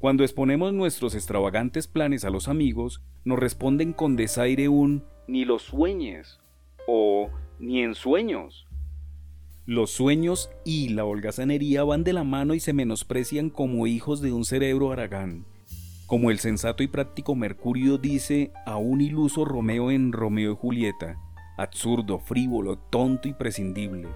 [0.03, 5.61] cuando exponemos nuestros extravagantes planes a los amigos, nos responden con desaire un ni los
[5.61, 6.41] sueñes
[6.89, 8.67] o ni en sueños.
[9.65, 14.33] Los sueños y la holgazanería van de la mano y se menosprecian como hijos de
[14.33, 15.45] un cerebro aragán.
[16.05, 21.17] Como el sensato y práctico Mercurio dice a un iluso Romeo en Romeo y Julieta,
[21.57, 24.09] absurdo, frívolo, tonto y prescindible.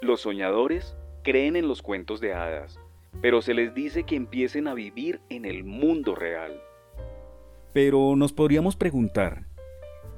[0.00, 0.94] Los soñadores
[1.24, 2.78] creen en los cuentos de hadas,
[3.20, 6.52] pero se les dice que empiecen a vivir en el mundo real.
[7.72, 9.44] Pero nos podríamos preguntar,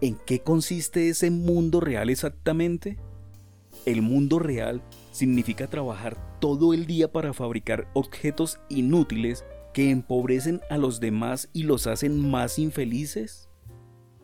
[0.03, 2.99] ¿en qué consiste ese mundo real exactamente?
[3.87, 10.79] El mundo real significa trabajar todo el día para fabricar objetos inútiles que empobrecen a
[10.79, 13.49] los demás y los hacen más infelices.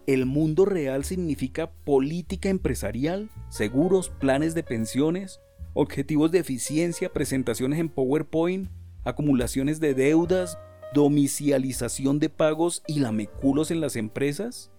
[0.07, 5.41] El mundo real significa política empresarial, seguros, planes de pensiones,
[5.75, 8.69] objetivos de eficiencia, presentaciones en PowerPoint,
[9.05, 10.59] acumulaciones de deudas,
[10.95, 14.71] domicialización de pagos y lameculos en las empresas?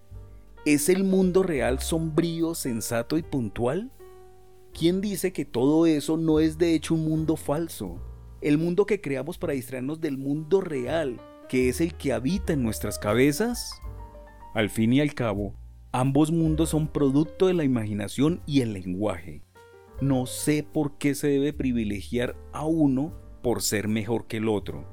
[0.64, 3.90] ¿Es el mundo real sombrío, sensato y puntual?
[4.78, 8.00] ¿Quién dice que todo eso no es de hecho un mundo falso?
[8.40, 12.62] El mundo que creamos para distraernos del mundo real, que es el que habita en
[12.62, 13.72] nuestras cabezas.
[14.54, 15.56] Al fin y al cabo,
[15.90, 19.42] ambos mundos son producto de la imaginación y el lenguaje.
[20.00, 24.84] No sé por qué se debe privilegiar a uno por ser mejor que el otro.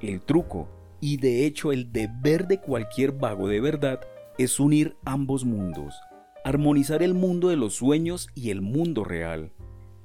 [0.00, 0.70] El truco,
[1.02, 4.00] y de hecho el deber de cualquier vago de verdad,
[4.38, 5.94] es unir ambos mundos,
[6.46, 9.50] armonizar el mundo de los sueños y el mundo real.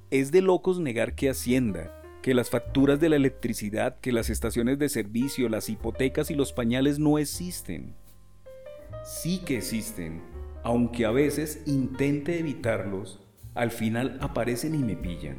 [0.09, 4.79] Es de locos negar que Hacienda, que las facturas de la electricidad, que las estaciones
[4.79, 7.95] de servicio, las hipotecas y los pañales no existen.
[9.03, 10.23] Sí que existen,
[10.63, 13.19] aunque a veces intente evitarlos
[13.53, 15.37] al final aparecen y me pillan.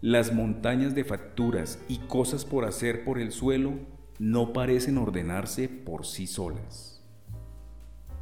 [0.00, 3.74] Las montañas de facturas y cosas por hacer por el suelo
[4.18, 6.95] no parecen ordenarse por sí solas.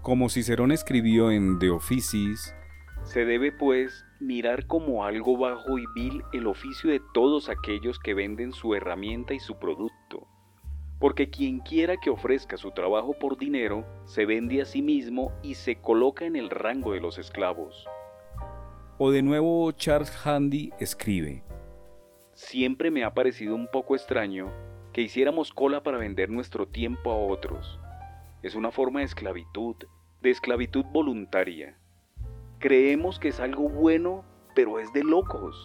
[0.05, 2.55] Como Cicerón escribió en De Officis,
[3.05, 8.13] se debe pues mirar como algo bajo y vil el oficio de todos aquellos que
[8.13, 10.29] venden su herramienta y su producto,
[11.01, 15.55] porque quien quiera que ofrezca su trabajo por dinero, se vende a sí mismo y
[15.55, 17.87] se coloca en el rango de los esclavos.
[18.99, 21.45] O de nuevo Charles Handy escribe,
[22.35, 24.53] Siempre me ha parecido un poco extraño
[24.93, 27.81] que hiciéramos cola para vender nuestro tiempo a otros.
[28.45, 29.75] Es una forma de esclavitud,
[30.21, 31.79] de esclavitud voluntaria.
[32.59, 34.23] Creemos que es algo bueno,
[34.55, 35.57] pero es de locos.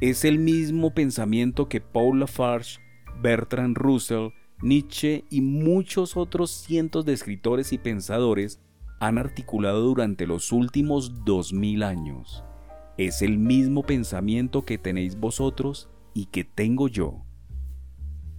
[0.00, 2.78] Es el mismo pensamiento que Paul Lafarge,
[3.20, 4.30] Bertrand Russell,
[4.62, 8.62] Nietzsche y muchos otros cientos de escritores y pensadores
[8.98, 12.44] han articulado durante los últimos dos mil años.
[12.96, 17.26] Es el mismo pensamiento que tenéis vosotros y que tengo yo.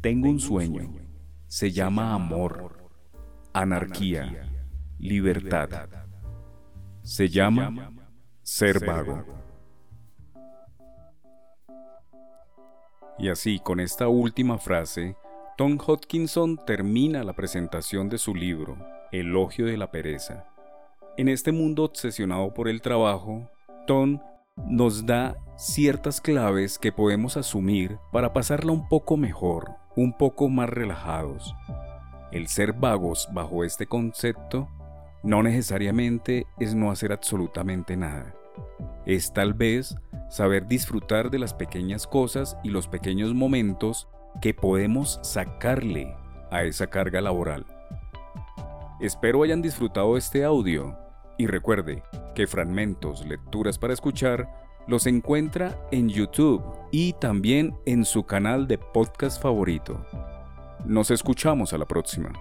[0.01, 0.95] Tengo un sueño.
[1.45, 2.78] Se llama amor,
[3.53, 4.49] anarquía,
[4.97, 5.69] libertad.
[7.01, 7.91] Se llama
[8.41, 9.23] ser vago.
[13.17, 15.15] Y así, con esta última frase,
[15.57, 18.77] Tom Hodkinson termina la presentación de su libro,
[19.11, 20.45] Elogio de la Pereza.
[21.17, 23.49] En este mundo obsesionado por el trabajo,
[23.85, 24.19] Tom
[24.55, 30.69] nos da ciertas claves que podemos asumir para pasarla un poco mejor, un poco más
[30.69, 31.53] relajados.
[32.31, 34.69] El ser vagos bajo este concepto
[35.23, 38.33] no necesariamente es no hacer absolutamente nada.
[39.05, 39.95] Es tal vez
[40.29, 44.07] saber disfrutar de las pequeñas cosas y los pequeños momentos
[44.41, 46.15] que podemos sacarle
[46.51, 47.65] a esa carga laboral.
[48.99, 50.95] Espero hayan disfrutado este audio
[51.37, 52.03] y recuerde
[52.35, 54.47] que Fragmentos, Lecturas para Escuchar
[54.87, 60.05] los encuentra en YouTube y también en su canal de podcast favorito.
[60.85, 62.31] Nos escuchamos a la próxima.